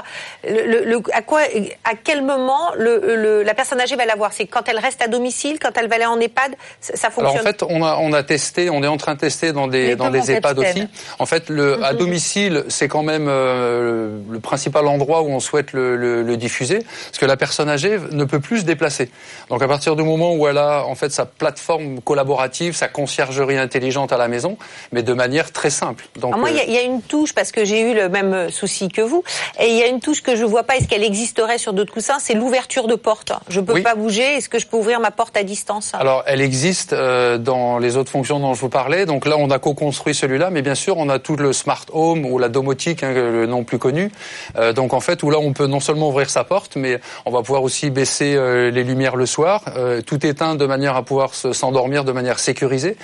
Le, 0.43 0.99
à, 1.13 1.21
quoi, 1.21 1.41
à 1.83 1.93
quel 2.03 2.23
moment 2.23 2.73
le, 2.75 3.43
la 3.43 3.53
personne 3.53 3.79
âgée 3.79 3.95
va 3.95 4.05
l'avoir? 4.05 4.33
C'est 4.33 4.46
quand 4.49 4.67
elle 4.67 4.79
reste 4.79 5.01
à 5.01 5.07
domicile, 5.07 5.59
quand 5.59 5.71
elle 5.75 5.87
va 5.87 5.95
aller 5.95 6.05
en 6.05 6.19
EHPAD 6.19 6.55
Ça 6.81 7.09
fonctionne 7.09 7.25
Alors 7.27 7.35
en 7.35 7.39
fait, 7.39 7.63
on 7.63 7.83
a, 7.83 7.97
on 7.97 8.13
a 8.13 8.23
testé, 8.23 8.69
on 8.69 8.83
est 8.83 8.87
en 8.87 8.97
train 8.97 9.15
de 9.15 9.19
tester 9.19 9.51
dans 9.53 9.67
des, 9.67 9.95
dans 9.95 10.09
des 10.09 10.31
EHPAD 10.31 10.59
aussi. 10.59 10.87
En 11.19 11.25
fait, 11.25 11.49
le, 11.49 11.83
à 11.83 11.93
domicile, 11.93 12.63
c'est 12.67 12.87
quand 12.87 13.03
même 13.03 13.27
euh, 13.29 14.19
le 14.29 14.39
principal 14.39 14.87
endroit 14.87 15.21
où 15.21 15.29
on 15.29 15.39
souhaite 15.39 15.73
le, 15.73 15.95
le, 15.95 16.37
diffuser, 16.37 16.79
parce 16.79 17.17
que 17.17 17.25
la 17.25 17.35
personne 17.35 17.67
âgée 17.67 17.97
ne 18.11 18.23
peut 18.23 18.39
plus 18.39 18.59
se 18.59 18.65
déplacer. 18.65 19.09
Donc 19.49 19.63
à 19.63 19.67
partir 19.67 19.95
du 19.95 20.03
moment 20.03 20.35
où 20.35 20.47
elle 20.47 20.59
a 20.59 20.85
en 20.85 20.93
fait 20.93 21.11
sa 21.11 21.25
plateforme 21.25 21.99
collaborative, 22.01 22.75
sa 22.75 22.87
conciergerie 22.87 23.57
intelligente 23.57 24.13
à 24.13 24.17
la 24.17 24.27
maison, 24.27 24.57
mais 24.91 25.01
de 25.01 25.13
manière 25.13 25.51
très 25.51 25.71
simple. 25.71 26.05
Donc, 26.15 26.37
moi, 26.37 26.51
il 26.51 26.69
y, 26.69 26.73
y, 26.73 26.77
a 26.77 26.81
une 26.81 27.01
touche 27.01 27.33
parce 27.33 27.51
que 27.51 27.65
j'ai 27.65 27.81
eu 27.81 27.95
le 27.95 28.09
même 28.09 28.51
souci 28.51 28.89
que 28.89 29.01
vous. 29.01 29.23
Et 29.59 29.69
il 29.69 29.75
y 29.75 29.83
a 29.83 29.87
une 29.87 29.99
touche 29.99 30.21
que 30.21 30.35
je 30.35 30.45
vois 30.45 30.63
pas. 30.63 30.77
Est-ce 30.77 30.87
qu'elle 30.87 31.03
existerait 31.03 31.57
sur 31.57 31.73
d'autres 31.73 31.93
coussins? 31.93 32.19
C'est 32.19 32.33
l'ouverture 32.33 32.87
de 32.87 32.95
porte. 32.95 33.31
Je 33.49 33.59
peux 33.59 33.81
pas 33.81 33.95
bouger. 33.95 34.36
Est-ce 34.37 34.49
que 34.49 34.59
je 34.59 34.67
peux 34.67 34.77
ouvrir 34.77 34.99
ma 34.99 35.11
porte 35.11 35.35
à 35.35 35.43
distance 35.43 35.91
Alors, 35.93 36.23
elle 36.27 36.41
existe 36.41 36.93
euh, 36.93 37.37
dans 37.37 37.79
les 37.79 37.97
autres 37.97 38.11
fonctions 38.11 38.39
dont 38.39 38.53
je 38.53 38.61
vous 38.61 38.69
parlais. 38.69 39.05
Donc 39.05 39.25
là, 39.25 39.35
on 39.37 39.49
a 39.49 39.59
co-construit 39.59 40.13
celui-là, 40.13 40.49
mais 40.49 40.61
bien 40.61 40.75
sûr, 40.75 40.97
on 40.97 41.09
a 41.09 41.19
tout 41.19 41.35
le 41.35 41.53
smart 41.53 41.85
home 41.91 42.25
ou 42.25 42.37
la 42.39 42.49
domotique, 42.49 43.03
hein, 43.03 43.13
le 43.13 43.45
nom 43.47 43.63
plus 43.63 43.79
connu. 43.79 44.11
Euh, 44.57 44.73
donc 44.73 44.93
en 44.93 44.99
fait, 44.99 45.23
où 45.23 45.29
là, 45.29 45.39
on 45.39 45.53
peut 45.53 45.67
non 45.67 45.79
seulement 45.79 46.09
ouvrir 46.09 46.29
sa 46.29 46.43
porte, 46.43 46.75
mais 46.75 46.99
on 47.25 47.31
va 47.31 47.41
pouvoir 47.41 47.63
aussi 47.63 47.89
baisser 47.89 48.35
euh, 48.35 48.71
les 48.71 48.83
lumières 48.83 49.15
le 49.15 49.25
soir, 49.25 49.63
tout 50.05 50.25
éteint 50.25 50.55
de 50.55 50.65
manière 50.65 50.95
à 50.95 51.03
pouvoir 51.03 51.33
s'endormir 51.33 52.03
de 52.03 52.11
manière 52.11 52.39
sécurisée. 52.39 52.95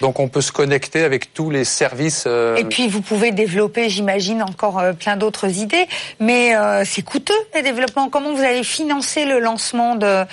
Donc 0.00 0.18
on 0.18 0.28
peut 0.28 0.40
se 0.40 0.52
connecter 0.52 1.04
avec 1.04 1.32
tous 1.34 1.50
les 1.50 1.64
services. 1.64 2.26
Et 2.26 2.64
puis 2.64 2.88
vous 2.88 3.00
pouvez 3.00 3.30
développer, 3.32 3.88
j'imagine 3.88 4.42
encore 4.42 4.78
euh, 4.78 4.92
plein 4.92 5.16
d'autres 5.16 5.58
idées, 5.58 5.86
mais 6.18 6.56
euh, 6.56 6.82
c'est 6.84 7.02
coûteux 7.02 7.34
les 7.54 7.62
développements. 7.62 8.08
Comment 8.08 8.34
vous 8.34 8.42
allez 8.42 8.62
financer 8.62 9.24
le 9.24 9.38
lancement 9.40 9.94
de, 9.94 10.24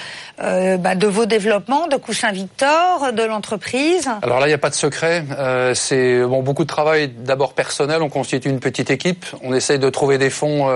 euh, 0.41 0.77
bah, 0.77 0.95
de 0.95 1.07
vos 1.07 1.25
développements, 1.25 1.87
de 1.87 1.95
Coussin 1.95 2.31
Victor, 2.31 3.11
de 3.13 3.23
l'entreprise 3.23 4.09
Alors 4.21 4.39
là, 4.39 4.47
il 4.47 4.49
n'y 4.49 4.55
a 4.55 4.59
pas 4.59 4.69
de 4.69 4.75
secret. 4.75 5.23
c'est 5.73 6.21
bon, 6.23 6.43
beaucoup 6.43 6.63
de 6.63 6.69
travail 6.69 7.09
d'abord 7.09 7.53
personnel. 7.53 8.01
On 8.01 8.09
constitue 8.09 8.49
une 8.49 8.59
petite 8.59 8.91
équipe. 8.91 9.25
On 9.43 9.53
essaye 9.53 9.79
de 9.79 9.89
trouver 9.89 10.17
des 10.17 10.29
fonds, 10.29 10.69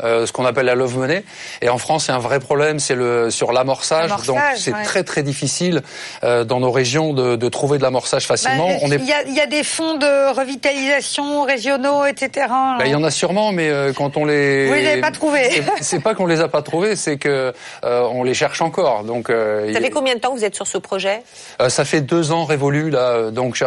ce 0.00 0.32
qu'on 0.32 0.44
appelle 0.44 0.66
la 0.66 0.74
love 0.74 0.98
money. 0.98 1.24
Et 1.62 1.68
en 1.68 1.78
France, 1.78 2.06
c'est 2.06 2.12
un 2.12 2.18
vrai 2.18 2.40
problème, 2.40 2.78
c'est 2.78 2.94
le 2.94 3.30
sur 3.30 3.52
l'amorçage. 3.52 4.10
Donc 4.26 4.38
c'est 4.56 4.74
très 4.84 5.04
très 5.04 5.22
difficile 5.22 5.82
dans 6.22 6.60
nos 6.60 6.70
régions 6.70 7.12
de, 7.12 7.36
de 7.36 7.48
trouver 7.48 7.78
de 7.78 7.82
l'amorçage 7.82 8.26
facilement. 8.26 8.68
Bah, 8.68 8.96
il 9.00 9.06
y, 9.06 9.12
a, 9.12 9.22
y 9.28 9.40
a 9.40 9.46
des 9.46 9.64
fonds 9.64 9.96
de 9.96 10.34
revitalisation 10.34 11.42
régionaux, 11.42 12.04
etc. 12.06 12.46
Bah, 12.48 12.84
il 12.84 12.90
y 12.90 12.94
en 12.94 13.04
a 13.04 13.10
sûrement, 13.10 13.52
mais 13.52 13.68
euh, 13.68 13.92
quand 13.92 14.16
on 14.16 14.24
les... 14.24 14.68
Vous 14.68 14.74
les 14.74 14.86
avez 14.86 15.00
pas 15.00 15.10
trouvés. 15.10 15.62
c'est 15.80 16.00
pas 16.00 16.14
qu'on 16.14 16.26
les 16.26 16.40
a 16.40 16.48
pas 16.48 16.62
trouvés, 16.62 16.96
c'est 16.96 17.18
que 17.18 17.52
euh, 17.84 18.08
on 18.12 18.22
les 18.22 18.34
cherche 18.34 18.60
encore. 18.60 18.99
D'accord. 19.00 19.14
Donc, 19.14 19.30
euh, 19.30 19.72
ça 19.72 19.80
fait 19.80 19.90
combien 19.90 20.14
de 20.14 20.20
temps 20.20 20.32
que 20.32 20.38
vous 20.38 20.44
êtes 20.44 20.54
sur 20.54 20.66
ce 20.66 20.78
projet 20.78 21.22
euh, 21.60 21.68
Ça 21.68 21.84
fait 21.84 22.00
deux 22.00 22.32
ans 22.32 22.44
révolu 22.44 22.90
là. 22.90 23.30
Donc, 23.30 23.62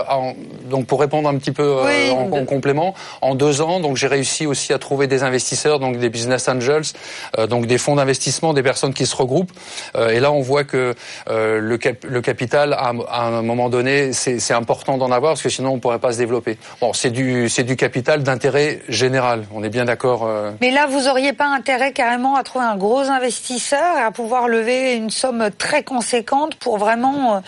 donc 0.66 0.88
pour 0.88 1.00
répondre 1.00 1.30
un 1.30 1.38
petit 1.38 1.52
peu 1.52 1.64
euh, 1.64 2.12
en, 2.12 2.46
complément, 2.46 2.94
en 3.22 3.36
deux 3.36 3.62
ans, 3.62 3.80
donc 3.80 3.98
j'ai 3.98 4.08
réussi 4.08 4.46
aussi 4.46 4.74
à 4.74 4.80
trouver 4.80 5.08
des 5.08 5.24
investisseurs, 5.24 5.80
donc 5.80 5.98
des 5.98 6.10
business 6.10 6.48
angels, 6.48 6.84
donc 7.50 7.66
des 7.66 7.78
fonds 7.78 7.96
d'investissement, 7.96 8.54
des 8.54 8.64
personnes 8.64 8.94
qui 8.94 9.06
se 9.06 9.16
regroupent. 9.16 9.52
et 10.10 10.20
là, 10.20 10.32
on 10.32 10.42
voit 10.42 10.64
que 10.64 10.94
le, 11.28 11.80
le 12.04 12.22
capital, 12.22 12.74
à, 12.74 12.90
un 12.90 13.42
moment 13.42 13.70
donné, 13.70 14.14
c'est 14.14 14.54
important 14.54 14.98
d'en 14.98 15.12
avoir 15.12 15.34
parce 15.34 15.42
que 15.42 15.50
sinon 15.50 15.72
on 15.72 15.80
pourrait 15.80 16.00
pas 16.00 16.14
se 16.14 16.18
développer. 16.18 16.58
Bon, 16.82 16.94
c'est 16.94 17.12
du 17.12 17.50
c'est 17.50 17.64
du 17.64 17.76
capital 17.76 18.24
d'intérêt 18.24 18.82
général. 18.90 19.46
On 19.54 19.64
est 19.64 19.70
bien 19.70 19.86
d'accord. 19.86 20.30
Mais 20.62 20.72
là, 20.72 20.88
vous 20.88 21.08
auriez 21.08 21.34
pas 21.34 21.48
intérêt 21.48 21.92
carrément 21.92 22.36
à 22.36 22.44
trouver 22.44 22.66
un 22.66 22.76
gros 22.76 23.10
investisseur 23.10 23.98
et 23.98 24.02
à 24.02 24.12
pouvoir 24.12 24.48
lever 24.48 24.94
une 24.96 25.10
somme 25.24 25.50
très 25.58 25.84
conséquente 25.84 26.56
pour 26.56 26.78
vraiment 26.78 27.36
euh, 27.36 27.40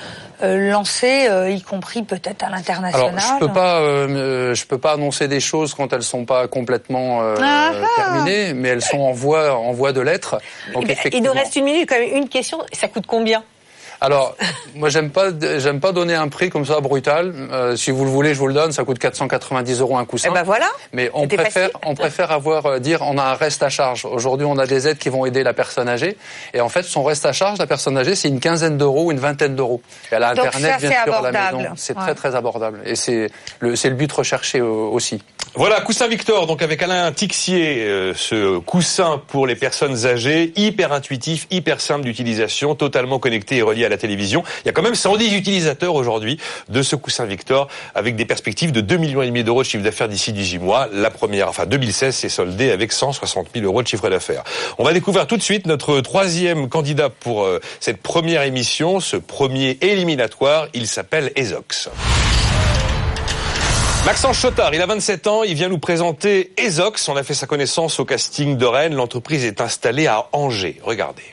euh, 0.44 0.72
lancer, 0.72 1.28
euh, 1.28 1.50
y 1.50 1.62
compris 1.62 2.04
peut-être 2.04 2.42
à 2.44 2.50
l'international. 2.50 3.10
Alors, 3.10 3.20
je 3.20 3.46
peux 3.46 3.52
pas, 3.52 3.80
je 4.54 4.66
peux 4.66 4.78
pas 4.78 4.94
annoncer 4.94 5.28
des 5.28 5.42
choses 5.42 5.74
quand 5.74 5.92
elles 5.92 6.04
sont 6.04 6.24
pas 6.24 6.48
complètement 6.48 7.20
ah 7.22 7.36
ah. 7.38 7.86
terminées, 7.98 8.54
mais 8.54 8.70
elles 8.70 8.82
sont 8.82 9.00
en 9.00 9.12
voie, 9.12 9.58
en 9.58 9.74
voie 9.74 9.92
de 9.92 10.00
l'être. 10.00 10.38
Il 11.12 11.24
nous 11.24 11.34
reste 11.34 11.58
une 11.58 11.66
minute, 11.66 11.90
quand 11.90 12.00
même 12.00 12.16
une 12.16 12.30
question. 12.30 12.60
Ça 12.72 12.88
coûte 12.88 13.08
combien? 13.08 13.44
Alors, 14.06 14.36
moi, 14.76 14.90
j'aime 14.90 15.10
pas, 15.10 15.30
j'aime 15.58 15.80
pas 15.80 15.92
donner 15.92 16.14
un 16.14 16.28
prix 16.28 16.52
comme 16.52 16.66
ça 16.66 16.80
brutal. 16.80 17.34
Euh, 17.52 17.76
si 17.76 17.90
vous 17.90 18.06
le 18.06 18.12
voulez, 18.12 18.36
je 18.36 18.40
vous 18.40 18.48
le 18.48 18.54
donne. 18.54 18.72
Ça 18.72 18.84
coûte 18.84 19.00
490 19.00 19.82
euros 19.82 19.98
un 19.98 20.06
coussin. 20.06 20.30
Eh 20.32 20.34
ben 20.34 20.44
voilà. 20.44 20.68
Mais 20.94 21.10
on 21.16 21.28
préfère, 21.28 21.70
on 21.84 21.96
préfère 21.96 22.32
avoir 22.32 22.68
euh, 22.68 22.80
dire, 22.80 23.00
on 23.02 23.18
a 23.18 23.24
un 23.24 23.34
reste 23.34 23.64
à 23.64 23.70
charge. 23.70 24.06
Aujourd'hui, 24.06 24.46
on 24.46 24.60
a 24.60 24.68
des 24.68 24.88
aides 24.88 25.00
qui 25.00 25.10
vont 25.10 25.26
aider 25.26 25.42
la 25.42 25.54
personne 25.54 25.90
âgée. 25.90 26.18
Et 26.54 26.62
en 26.62 26.70
fait, 26.70 26.84
son 26.84 27.04
reste 27.04 27.26
à 27.26 27.34
charge, 27.34 27.58
la 27.58 27.66
personne 27.66 27.98
âgée, 27.98 28.14
c'est 28.14 28.28
une 28.28 28.40
quinzaine 28.40 28.78
d'euros, 28.78 29.12
une 29.12 29.18
vingtaine 29.18 29.56
d'euros. 29.56 29.82
Elle 30.12 30.22
a 30.22 30.30
Internet, 30.30 30.80
bien 30.80 31.04
sûr, 31.04 31.16
à 31.16 31.32
la 31.32 31.52
maison. 31.52 31.70
C'est 31.76 31.96
très 31.96 32.14
très 32.14 32.36
abordable. 32.36 32.82
Et 32.86 32.96
c'est 32.96 33.32
le, 33.60 33.76
c'est 33.76 33.90
le 33.90 33.96
but 33.96 34.12
recherché 34.12 34.60
euh, 34.60 34.66
aussi. 34.66 35.24
Voilà, 35.56 35.80
coussin 35.80 36.08
Victor, 36.08 36.48
donc 36.48 36.62
avec 36.62 36.84
Alain 36.84 37.10
Tixier, 37.14 38.12
ce 38.14 38.58
coussin 38.58 39.22
pour 39.26 39.48
les 39.48 39.56
personnes 39.56 40.06
âgées, 40.06 40.52
hyper 40.58 40.92
intuitif, 40.92 41.48
hyper 41.50 41.80
simple 41.80 42.04
d'utilisation, 42.04 42.76
totalement 42.76 43.20
connecté 43.20 43.58
et 43.58 43.62
relié 43.62 43.86
à 43.86 43.90
la 43.90 43.95
télévision. 43.98 44.44
Il 44.64 44.68
y 44.68 44.70
a 44.70 44.72
quand 44.72 44.82
même 44.82 44.96
110 44.96 45.36
utilisateurs 45.36 45.96
aujourd'hui 45.96 46.40
de 46.70 46.82
ce 46.82 46.96
coussin 46.96 47.26
Victor 47.26 47.68
avec 47.94 48.16
des 48.16 48.26
perspectives 48.26 48.72
de 48.72 48.82
2 48.82 48.98
millions 48.98 49.22
et 49.22 49.28
demi 49.28 49.44
d'euros 49.44 49.64
de 49.64 49.68
chiffre 49.68 49.84
d'affaires 49.84 50.10
d'ici 50.10 50.34
18 50.34 50.60
mois. 50.60 50.88
La 50.92 51.10
première, 51.10 51.50
enfin 51.50 51.66
2016, 51.66 52.16
s'est 52.16 52.30
soldé 52.30 52.72
avec 52.72 52.92
160 52.92 53.48
000 53.54 53.66
euros 53.66 53.82
de 53.82 53.88
chiffre 53.88 54.10
d'affaires. 54.10 54.44
On 54.78 54.84
va 54.84 54.94
découvrir 54.94 55.28
tout 55.28 55.38
de 55.38 55.42
suite 55.42 55.66
notre 55.66 56.02
troisième 56.02 56.70
candidat 56.70 57.10
pour 57.10 57.44
euh, 57.44 57.60
cette 57.80 58.02
première 58.02 58.44
émission, 58.44 59.00
ce 59.00 59.18
premier 59.18 59.78
éliminatoire. 59.82 60.68
Il 60.74 60.88
s'appelle 60.88 61.32
Ezox. 61.36 61.90
Maxence 64.06 64.38
Chotard, 64.38 64.76
il 64.76 64.82
a 64.84 64.86
27 64.86 65.26
ans, 65.26 65.44
il 65.44 65.56
vient 65.56 65.68
nous 65.68 65.80
présenter 65.80 66.54
Ezox. 66.58 67.10
On 67.10 67.16
a 67.16 67.24
fait 67.24 67.34
sa 67.34 67.48
connaissance 67.48 68.00
au 68.00 68.06
casting 68.06 68.56
de 68.56 68.66
Rennes. 68.66 68.94
L'entreprise 68.94 69.44
est 69.44 69.62
installée 69.62 70.06
à 70.06 70.28
Angers. 70.32 70.80
Regardez. 70.84 71.24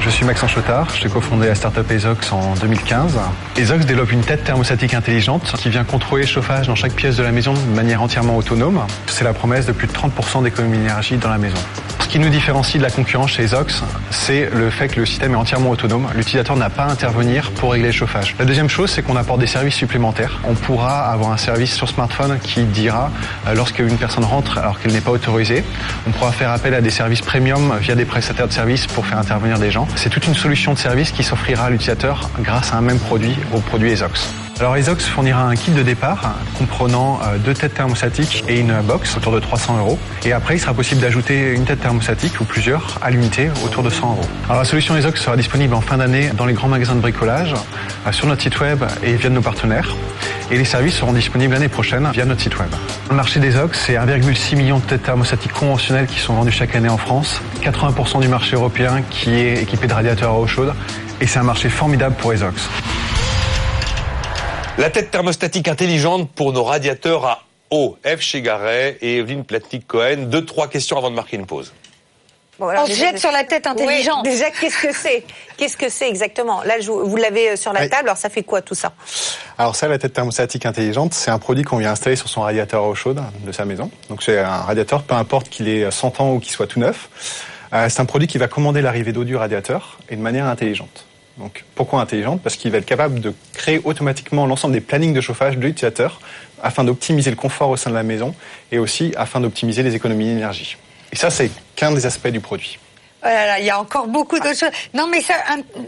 Je 0.00 0.10
suis 0.10 0.24
Maxence 0.24 0.52
Chotard, 0.52 0.88
j'ai 0.94 1.08
cofondé 1.08 1.48
la 1.48 1.54
startup 1.54 1.90
Ezox 1.90 2.32
en 2.32 2.54
2015. 2.54 3.18
Ezox 3.56 3.84
développe 3.84 4.12
une 4.12 4.20
tête 4.20 4.44
thermostatique 4.44 4.94
intelligente 4.94 5.54
qui 5.58 5.70
vient 5.70 5.84
contrôler 5.84 6.22
le 6.22 6.28
chauffage 6.28 6.68
dans 6.68 6.76
chaque 6.76 6.92
pièce 6.92 7.16
de 7.16 7.22
la 7.22 7.32
maison 7.32 7.52
de 7.52 7.74
manière 7.74 8.00
entièrement 8.00 8.36
autonome. 8.36 8.86
C'est 9.06 9.24
la 9.24 9.34
promesse 9.34 9.66
de 9.66 9.72
plus 9.72 9.88
de 9.88 9.92
30% 9.92 10.44
d'économie 10.44 10.78
d'énergie 10.78 11.16
dans 11.16 11.30
la 11.30 11.38
maison. 11.38 11.58
Ce 12.00 12.08
qui 12.08 12.18
nous 12.18 12.28
différencie 12.28 12.78
de 12.78 12.82
la 12.82 12.90
concurrence 12.90 13.32
chez 13.32 13.42
Ezox, 13.42 13.82
c'est 14.10 14.48
le 14.52 14.70
fait 14.70 14.88
que 14.88 15.00
le 15.00 15.06
système 15.06 15.32
est 15.32 15.36
entièrement 15.36 15.70
autonome. 15.70 16.08
L'utilisateur 16.14 16.56
n'a 16.56 16.70
pas 16.70 16.84
à 16.84 16.90
intervenir 16.90 17.50
pour 17.52 17.72
régler 17.72 17.88
le 17.88 17.92
chauffage. 17.92 18.34
La 18.38 18.44
deuxième 18.44 18.68
chose, 18.68 18.90
c'est 18.90 19.02
qu'on 19.02 19.16
apporte 19.16 19.40
des 19.40 19.46
services 19.46 19.74
supplémentaires. 19.74 20.40
On 20.44 20.54
pourra 20.54 21.10
avoir 21.10 21.32
un 21.32 21.36
service 21.36 21.74
sur 21.74 21.88
smartphone 21.88 22.38
qui 22.42 22.62
dira, 22.64 23.10
euh, 23.46 23.54
lorsqu'une 23.54 23.96
personne 23.96 24.24
rentre 24.24 24.58
alors 24.58 24.80
qu'elle 24.80 24.92
n'est 24.92 25.00
pas 25.00 25.10
autorisée, 25.10 25.64
on 26.06 26.10
pourra 26.10 26.32
faire 26.32 26.50
appel 26.50 26.74
à 26.74 26.80
des 26.80 26.90
services 26.90 27.20
premium 27.20 27.76
via 27.80 27.94
des 27.94 28.04
prestataires 28.04 28.48
de 28.48 28.52
services 28.52 28.86
pour 28.86 29.06
faire 29.06 29.18
intervenir 29.18 29.58
des 29.58 29.70
gens. 29.70 29.86
C'est 29.96 30.10
toute 30.10 30.26
une 30.26 30.34
solution 30.34 30.72
de 30.72 30.78
service 30.78 31.12
qui 31.12 31.22
s'offrira 31.22 31.66
à 31.66 31.70
l'utilisateur 31.70 32.30
grâce 32.40 32.72
à 32.72 32.76
un 32.76 32.82
même 32.82 32.98
produit, 32.98 33.36
au 33.52 33.58
produit 33.60 33.90
Ezox. 33.90 34.47
Alors 34.60 34.76
Ezox 34.76 35.04
fournira 35.04 35.44
un 35.44 35.54
kit 35.54 35.70
de 35.70 35.84
départ 35.84 36.34
comprenant 36.58 37.20
euh, 37.22 37.38
deux 37.38 37.54
têtes 37.54 37.74
thermostatiques 37.74 38.42
et 38.48 38.58
une 38.58 38.80
box 38.82 39.16
autour 39.16 39.30
de 39.30 39.38
300 39.38 39.78
euros. 39.78 40.00
Et 40.24 40.32
après, 40.32 40.56
il 40.56 40.58
sera 40.58 40.74
possible 40.74 41.00
d'ajouter 41.00 41.52
une 41.52 41.64
tête 41.64 41.80
thermostatique 41.80 42.40
ou 42.40 42.44
plusieurs 42.44 42.98
à 43.00 43.10
l'unité 43.10 43.50
autour 43.64 43.84
de 43.84 43.90
100 43.90 44.10
euros. 44.10 44.24
Alors 44.46 44.58
la 44.58 44.64
solution 44.64 44.96
Ezox 44.96 45.20
sera 45.20 45.36
disponible 45.36 45.74
en 45.74 45.80
fin 45.80 45.98
d'année 45.98 46.30
dans 46.36 46.44
les 46.44 46.54
grands 46.54 46.66
magasins 46.66 46.96
de 46.96 47.00
bricolage, 47.00 47.54
euh, 47.54 48.10
sur 48.10 48.26
notre 48.26 48.42
site 48.42 48.58
web 48.58 48.82
et 49.04 49.14
via 49.14 49.30
nos 49.30 49.42
partenaires. 49.42 49.94
Et 50.50 50.58
les 50.58 50.64
services 50.64 50.96
seront 50.96 51.12
disponibles 51.12 51.54
l'année 51.54 51.68
prochaine 51.68 52.08
via 52.12 52.24
notre 52.24 52.40
site 52.40 52.58
web. 52.58 52.70
Le 53.10 53.14
marché 53.14 53.38
des 53.38 53.56
Ox, 53.56 53.78
c'est 53.86 53.94
1,6 53.94 54.56
million 54.56 54.78
de 54.78 54.84
têtes 54.84 55.04
thermostatiques 55.04 55.52
conventionnelles 55.52 56.08
qui 56.08 56.18
sont 56.18 56.34
vendues 56.34 56.50
chaque 56.50 56.74
année 56.74 56.88
en 56.88 56.98
France, 56.98 57.40
80% 57.62 58.20
du 58.20 58.28
marché 58.28 58.56
européen 58.56 59.02
qui 59.08 59.34
est 59.34 59.62
équipé 59.62 59.86
de 59.86 59.94
radiateurs 59.94 60.30
à 60.30 60.38
eau 60.40 60.48
chaude, 60.48 60.74
et 61.20 61.28
c'est 61.28 61.38
un 61.38 61.44
marché 61.44 61.68
formidable 61.68 62.16
pour 62.16 62.32
Ezox. 62.32 62.68
La 64.78 64.90
tête 64.90 65.10
thermostatique 65.10 65.66
intelligente 65.66 66.30
pour 66.30 66.52
nos 66.52 66.62
radiateurs 66.62 67.26
à 67.26 67.42
eau. 67.72 67.98
F. 68.06 68.20
Chegaray 68.20 68.96
et 69.00 69.16
Evelyne 69.16 69.44
Platnik-Cohen. 69.44 70.28
Deux, 70.28 70.44
trois 70.44 70.68
questions 70.68 70.96
avant 70.96 71.10
de 71.10 71.16
marquer 71.16 71.36
une 71.36 71.46
pause. 71.46 71.72
on 72.60 72.86
se 72.86 72.92
jette 72.92 73.18
sur 73.18 73.32
la 73.32 73.42
tête 73.42 73.66
intelligente. 73.66 74.22
déjà, 74.24 74.52
qu'est-ce 74.52 74.80
que 74.80 74.94
c'est? 74.94 75.24
Qu'est-ce 75.56 75.76
que 75.76 75.88
c'est 75.88 76.08
exactement? 76.08 76.62
Là, 76.62 76.74
vous 76.80 77.16
l'avez 77.16 77.50
euh, 77.50 77.56
sur 77.56 77.72
la 77.72 77.88
table. 77.88 78.08
Alors, 78.08 78.18
ça 78.18 78.28
fait 78.28 78.44
quoi 78.44 78.62
tout 78.62 78.76
ça? 78.76 78.92
Alors 79.58 79.74
ça, 79.74 79.88
la 79.88 79.98
tête 79.98 80.12
thermostatique 80.12 80.64
intelligente, 80.64 81.12
c'est 81.12 81.32
un 81.32 81.40
produit 81.40 81.64
qu'on 81.64 81.78
vient 81.78 81.90
installer 81.90 82.14
sur 82.14 82.28
son 82.28 82.42
radiateur 82.42 82.84
à 82.84 82.88
eau 82.88 82.94
chaude 82.94 83.20
de 83.44 83.50
sa 83.50 83.64
maison. 83.64 83.90
Donc 84.08 84.22
c'est 84.22 84.38
un 84.38 84.58
radiateur, 84.58 85.02
peu 85.02 85.16
importe 85.16 85.48
qu'il 85.48 85.68
ait 85.68 85.90
100 85.90 86.20
ans 86.20 86.34
ou 86.34 86.38
qu'il 86.38 86.52
soit 86.52 86.68
tout 86.68 86.78
neuf. 86.78 87.08
Euh, 87.72 87.88
c'est 87.88 87.98
un 88.00 88.04
produit 88.06 88.28
qui 88.28 88.38
va 88.38 88.46
commander 88.46 88.80
l'arrivée 88.80 89.10
d'eau 89.10 89.24
du 89.24 89.34
radiateur 89.34 89.98
et 90.08 90.14
de 90.14 90.22
manière 90.22 90.46
intelligente. 90.46 91.07
Donc, 91.38 91.64
pourquoi 91.74 92.00
intelligente? 92.00 92.40
Parce 92.42 92.56
qu'il 92.56 92.70
va 92.72 92.78
être 92.78 92.86
capable 92.86 93.20
de 93.20 93.32
créer 93.52 93.80
automatiquement 93.84 94.46
l'ensemble 94.46 94.74
des 94.74 94.80
plannings 94.80 95.12
de 95.12 95.20
chauffage 95.20 95.56
de 95.56 95.62
l'utilisateur 95.62 96.20
afin 96.62 96.82
d'optimiser 96.84 97.30
le 97.30 97.36
confort 97.36 97.70
au 97.70 97.76
sein 97.76 97.90
de 97.90 97.94
la 97.94 98.02
maison 98.02 98.34
et 98.72 98.78
aussi 98.78 99.12
afin 99.16 99.40
d'optimiser 99.40 99.82
les 99.82 99.94
économies 99.94 100.26
d'énergie. 100.26 100.76
Et 101.12 101.16
ça, 101.16 101.30
c'est 101.30 101.50
qu'un 101.76 101.92
des 101.92 102.06
aspects 102.06 102.28
du 102.28 102.40
produit. 102.40 102.78
Oh 103.24 103.28
il 103.58 103.64
y 103.64 103.70
a 103.70 103.80
encore 103.80 104.06
beaucoup 104.06 104.38
d'autres 104.38 104.58
choses. 104.58 104.70
Non, 104.94 105.08
mais 105.08 105.20
ça, 105.22 105.34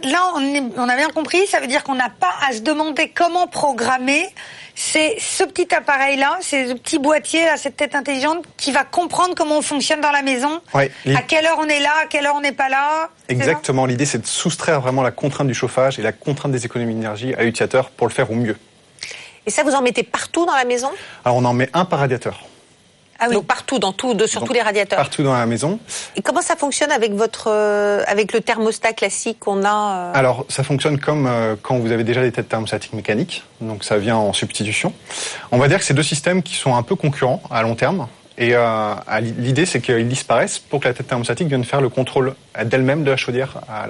là, 0.04 0.32
on, 0.36 0.70
on 0.76 0.88
a 0.88 0.96
bien 0.96 1.08
compris. 1.10 1.46
Ça 1.46 1.60
veut 1.60 1.68
dire 1.68 1.84
qu'on 1.84 1.94
n'a 1.94 2.10
pas 2.10 2.32
à 2.48 2.52
se 2.52 2.60
demander 2.60 3.08
comment 3.10 3.46
programmer 3.46 4.28
c'est 4.74 5.16
ce 5.20 5.44
petit 5.44 5.74
appareil-là, 5.74 6.38
c'est 6.40 6.68
ce 6.68 6.72
petit 6.72 6.98
boîtier, 6.98 7.44
là, 7.44 7.58
cette 7.58 7.76
tête 7.76 7.94
intelligente, 7.94 8.44
qui 8.56 8.72
va 8.72 8.84
comprendre 8.84 9.34
comment 9.34 9.58
on 9.58 9.62
fonctionne 9.62 10.00
dans 10.00 10.10
la 10.10 10.22
maison, 10.22 10.60
à 10.72 11.22
quelle 11.28 11.44
heure 11.44 11.58
on 11.58 11.68
est 11.68 11.80
là, 11.80 11.92
à 12.02 12.06
quelle 12.06 12.24
heure 12.24 12.34
on 12.34 12.40
n'est 12.40 12.52
pas 12.52 12.70
là. 12.70 13.10
Exactement, 13.28 13.84
l'idée 13.84 14.06
c'est 14.06 14.22
de 14.22 14.26
soustraire 14.26 14.80
vraiment 14.80 15.02
la 15.02 15.10
contrainte 15.10 15.48
du 15.48 15.54
chauffage 15.54 15.98
et 15.98 16.02
la 16.02 16.12
contrainte 16.12 16.52
des 16.52 16.64
économies 16.64 16.94
d'énergie 16.94 17.34
à 17.34 17.42
l'utilisateur 17.42 17.90
pour 17.90 18.08
le 18.08 18.12
faire 18.12 18.30
au 18.30 18.34
mieux. 18.34 18.56
Et 19.44 19.50
ça, 19.50 19.64
vous 19.64 19.74
en 19.74 19.82
mettez 19.82 20.02
partout 20.02 20.46
dans 20.46 20.56
la 20.56 20.64
maison? 20.64 20.90
Alors 21.24 21.36
on 21.36 21.44
en 21.44 21.52
met 21.52 21.68
un 21.74 21.84
par 21.84 21.98
radiateur. 21.98 22.40
Ah 23.20 23.26
oui. 23.28 23.34
Donc 23.34 23.46
partout, 23.46 23.78
dans 23.78 23.92
tout, 23.92 24.14
de, 24.14 24.26
sur 24.26 24.44
tous 24.44 24.52
les 24.52 24.62
radiateurs. 24.62 24.98
Partout 24.98 25.22
dans 25.22 25.34
la 25.34 25.46
maison. 25.46 25.78
Et 26.16 26.22
comment 26.22 26.40
ça 26.40 26.56
fonctionne 26.56 26.90
avec 26.90 27.12
votre, 27.12 27.48
euh, 27.48 28.02
avec 28.06 28.32
le 28.32 28.40
thermostat 28.40 28.94
classique 28.94 29.38
qu'on 29.38 29.64
a 29.64 29.68
euh 29.68 30.12
Alors 30.14 30.46
ça 30.48 30.64
fonctionne 30.64 30.98
comme 30.98 31.26
euh, 31.26 31.54
quand 31.60 31.78
vous 31.78 31.92
avez 31.92 32.02
déjà 32.02 32.22
des 32.22 32.32
têtes 32.32 32.48
thermostatiques 32.48 32.94
mécaniques, 32.94 33.44
donc 33.60 33.84
ça 33.84 33.98
vient 33.98 34.16
en 34.16 34.32
substitution. 34.32 34.92
On 35.52 35.58
va 35.58 35.68
dire 35.68 35.78
que 35.78 35.84
c'est 35.84 35.94
deux 35.94 36.02
systèmes 36.02 36.42
qui 36.42 36.54
sont 36.54 36.74
un 36.74 36.82
peu 36.82 36.96
concurrents 36.96 37.42
à 37.50 37.62
long 37.62 37.74
terme. 37.74 38.08
Et 38.38 38.54
l'idée, 39.36 39.66
c'est 39.66 39.82
qu'ils 39.82 40.08
disparaissent 40.08 40.58
pour 40.58 40.80
que 40.80 40.88
la 40.88 40.94
tête 40.94 41.06
thermostatique 41.06 41.46
vienne 41.46 41.62
faire 41.62 41.82
le 41.82 41.90
contrôle 41.90 42.34
d'elle-même 42.64 43.04
de 43.04 43.10
la 43.10 43.18
chaudière 43.18 43.60
à 43.68 43.86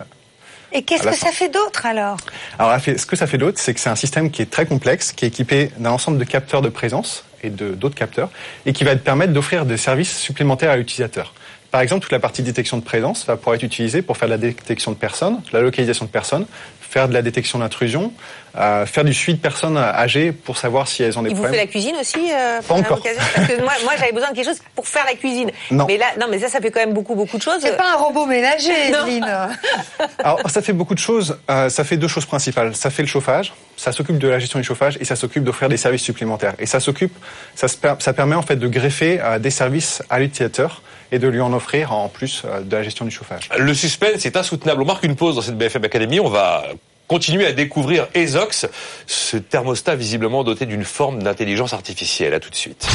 et 0.72 0.82
qu'est-ce 0.82 1.02
que 1.02 1.16
ça 1.16 1.32
fait 1.32 1.48
d'autre 1.48 1.86
alors 1.86 2.16
Alors, 2.58 2.78
ce 2.80 3.06
que 3.06 3.16
ça 3.16 3.26
fait 3.26 3.38
d'autre, 3.38 3.58
c'est 3.60 3.74
que 3.74 3.80
c'est 3.80 3.90
un 3.90 3.96
système 3.96 4.30
qui 4.30 4.42
est 4.42 4.50
très 4.50 4.66
complexe, 4.66 5.12
qui 5.12 5.24
est 5.24 5.28
équipé 5.28 5.70
d'un 5.78 5.90
ensemble 5.90 6.18
de 6.18 6.24
capteurs 6.24 6.62
de 6.62 6.68
présence 6.68 7.24
et 7.42 7.50
d'autres 7.50 7.94
capteurs, 7.94 8.30
et 8.66 8.72
qui 8.72 8.84
va 8.84 8.94
te 8.94 9.00
permettre 9.00 9.32
d'offrir 9.32 9.64
des 9.64 9.76
services 9.76 10.18
supplémentaires 10.18 10.70
à 10.70 10.76
l'utilisateur. 10.76 11.32
Par 11.70 11.80
exemple, 11.80 12.02
toute 12.02 12.12
la 12.12 12.18
partie 12.18 12.42
détection 12.42 12.78
de 12.78 12.82
présence 12.82 13.24
va 13.26 13.36
pouvoir 13.36 13.54
être 13.54 13.62
utilisée 13.62 14.02
pour 14.02 14.16
faire 14.16 14.28
de 14.28 14.32
la 14.32 14.38
détection 14.38 14.90
de 14.90 14.96
personnes, 14.96 15.36
de 15.36 15.56
la 15.56 15.62
localisation 15.62 16.04
de 16.04 16.10
personnes, 16.10 16.46
faire 16.90 17.08
de 17.08 17.14
la 17.14 17.22
détection 17.22 17.60
d'intrusion, 17.60 18.12
euh, 18.58 18.84
faire 18.84 19.04
du 19.04 19.14
suivi 19.14 19.38
de 19.38 19.42
personnes 19.42 19.78
âgées 19.78 20.32
pour 20.32 20.58
savoir 20.58 20.88
si 20.88 21.04
elles 21.04 21.16
ont 21.16 21.22
des 21.22 21.30
Il 21.30 21.36
vous 21.36 21.42
problèmes. 21.42 21.60
fait 21.60 21.66
la 21.66 21.70
cuisine 21.70 21.94
aussi 22.00 22.18
euh, 22.32 22.56
Pas 22.58 22.62
pour 22.64 22.76
encore. 22.78 22.96
l'occasion 22.96 23.22
Parce 23.32 23.46
que 23.46 23.60
moi, 23.62 23.72
moi 23.84 23.92
j'avais 23.96 24.10
besoin 24.10 24.30
de 24.30 24.34
quelque 24.34 24.48
chose 24.48 24.58
pour 24.74 24.88
faire 24.88 25.04
la 25.04 25.14
cuisine. 25.14 25.52
Non. 25.70 25.84
Mais 25.86 25.96
là, 25.98 26.06
non, 26.20 26.26
mais 26.28 26.40
ça, 26.40 26.48
ça 26.48 26.60
fait 26.60 26.72
quand 26.72 26.80
même 26.80 26.92
beaucoup, 26.92 27.14
beaucoup 27.14 27.38
de 27.38 27.42
choses. 27.42 27.58
C'est 27.60 27.76
pas 27.76 27.92
un 27.94 27.96
robot 27.96 28.26
ménager. 28.26 28.88
Evelyne. 28.88 29.24
Alors, 30.18 30.50
ça 30.50 30.62
fait 30.62 30.72
beaucoup 30.72 30.94
de 30.94 30.98
choses. 30.98 31.38
Euh, 31.48 31.68
ça 31.68 31.84
fait 31.84 31.96
deux 31.96 32.08
choses 32.08 32.26
principales. 32.26 32.74
Ça 32.74 32.90
fait 32.90 33.02
le 33.02 33.08
chauffage, 33.08 33.52
ça 33.76 33.92
s'occupe 33.92 34.18
de 34.18 34.26
la 34.26 34.40
gestion 34.40 34.58
du 34.58 34.64
chauffage 34.64 34.98
et 35.00 35.04
ça 35.04 35.14
s'occupe 35.14 35.44
d'offrir 35.44 35.68
des 35.68 35.76
services 35.76 36.02
supplémentaires. 36.02 36.54
Et 36.58 36.66
ça 36.66 36.80
s'occupe, 36.80 37.14
ça 37.54 38.12
permet 38.12 38.34
en 38.34 38.42
fait 38.42 38.56
de 38.56 38.66
greffer 38.66 39.20
euh, 39.22 39.38
des 39.38 39.50
services 39.50 40.02
à 40.10 40.18
l'utilisateur 40.18 40.82
et 41.12 41.18
de 41.18 41.28
lui 41.28 41.40
en 41.40 41.52
offrir 41.52 41.92
en 41.92 42.08
plus 42.08 42.42
euh, 42.44 42.60
de 42.60 42.76
la 42.76 42.82
gestion 42.82 43.04
du 43.04 43.10
chauffage. 43.10 43.48
Le 43.58 43.74
suspense 43.74 44.24
est 44.26 44.36
insoutenable. 44.36 44.82
On 44.82 44.86
marque 44.86 45.04
une 45.04 45.16
pause 45.16 45.36
dans 45.36 45.42
cette 45.42 45.58
BFM 45.58 45.84
Academy. 45.84 46.20
On 46.20 46.28
va 46.28 46.64
continuer 47.08 47.46
à 47.46 47.52
découvrir 47.52 48.06
Ezox, 48.14 48.66
ce 49.06 49.36
thermostat 49.36 49.96
visiblement 49.96 50.44
doté 50.44 50.66
d'une 50.66 50.84
forme 50.84 51.22
d'intelligence 51.22 51.72
artificielle. 51.72 52.34
À 52.34 52.40
tout 52.40 52.50
de 52.50 52.54
suite. 52.54 52.86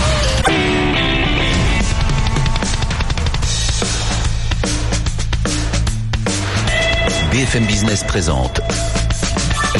BFM 7.31 7.65
Business 7.65 8.05
présente 8.05 8.61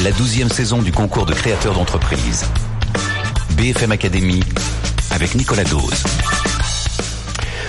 la 0.03 0.11
douzième 0.11 0.49
saison 0.49 0.81
du 0.81 0.91
concours 0.91 1.25
de 1.25 1.33
créateurs 1.33 1.73
d'entreprise. 1.73 2.45
BFM 3.51 3.93
Academy 3.93 4.41
avec 5.11 5.35
Nicolas 5.35 5.63
Dose. 5.63 6.03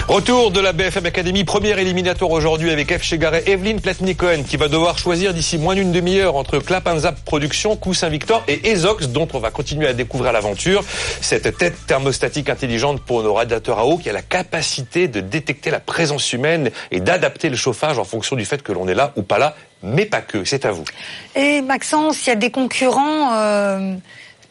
Retour 0.09 0.53
de 0.53 0.61
la 0.61 0.73
BFM 0.73 1.07
Academy, 1.07 1.43
première 1.43 1.81
éliminatoire 1.81 2.31
aujourd'hui 2.31 2.71
avec 2.71 2.97
F. 2.97 3.03
Chegaray, 3.03 3.43
Evelyne 3.47 3.81
Platnik-Cohen 3.81 4.45
qui 4.45 4.57
va 4.57 4.69
devoir 4.69 4.99
choisir 4.99 5.35
d'ici 5.35 5.59
moins 5.59 5.75
d'une 5.75 5.91
demi-heure 5.91 6.37
entre 6.37 6.61
Clap 6.61 6.87
and 6.87 7.01
Zap 7.01 7.25
Productions, 7.25 7.75
Coussin 7.75 8.09
Victor 8.09 8.45
et 8.47 8.71
Ezox 8.71 9.09
dont 9.09 9.27
on 9.35 9.41
va 9.41 9.51
continuer 9.51 9.89
à 9.89 9.95
découvrir 9.95 10.33
l'aventure. 10.33 10.85
Cette 11.21 11.59
tête 11.59 11.75
thermostatique 11.89 12.49
intelligente 12.49 13.01
pour 13.01 13.25
nos 13.25 13.35
radiateurs 13.35 13.81
à 13.81 13.87
eau 13.87 13.99
qui 13.99 14.09
a 14.09 14.13
la 14.13 14.23
capacité 14.23 15.09
de 15.09 15.19
détecter 15.19 15.73
la 15.73 15.81
présence 15.81 16.33
humaine 16.33 16.71
et 16.93 17.01
d'adapter 17.01 17.49
le 17.49 17.57
chauffage 17.57 17.99
en 17.99 18.05
fonction 18.05 18.37
du 18.37 18.45
fait 18.45 18.63
que 18.63 18.71
l'on 18.71 18.87
est 18.87 18.95
là 18.95 19.13
ou 19.17 19.23
pas 19.23 19.39
là, 19.39 19.57
mais 19.83 20.07
pas 20.07 20.21
que. 20.21 20.45
C'est 20.45 20.67
à 20.67 20.71
vous. 20.71 20.85
Et 21.35 21.63
Maxence, 21.63 22.25
il 22.27 22.31
y 22.31 22.33
a 22.33 22.37
des 22.37 22.53
concurrents 22.53 23.35
euh, 23.35 23.97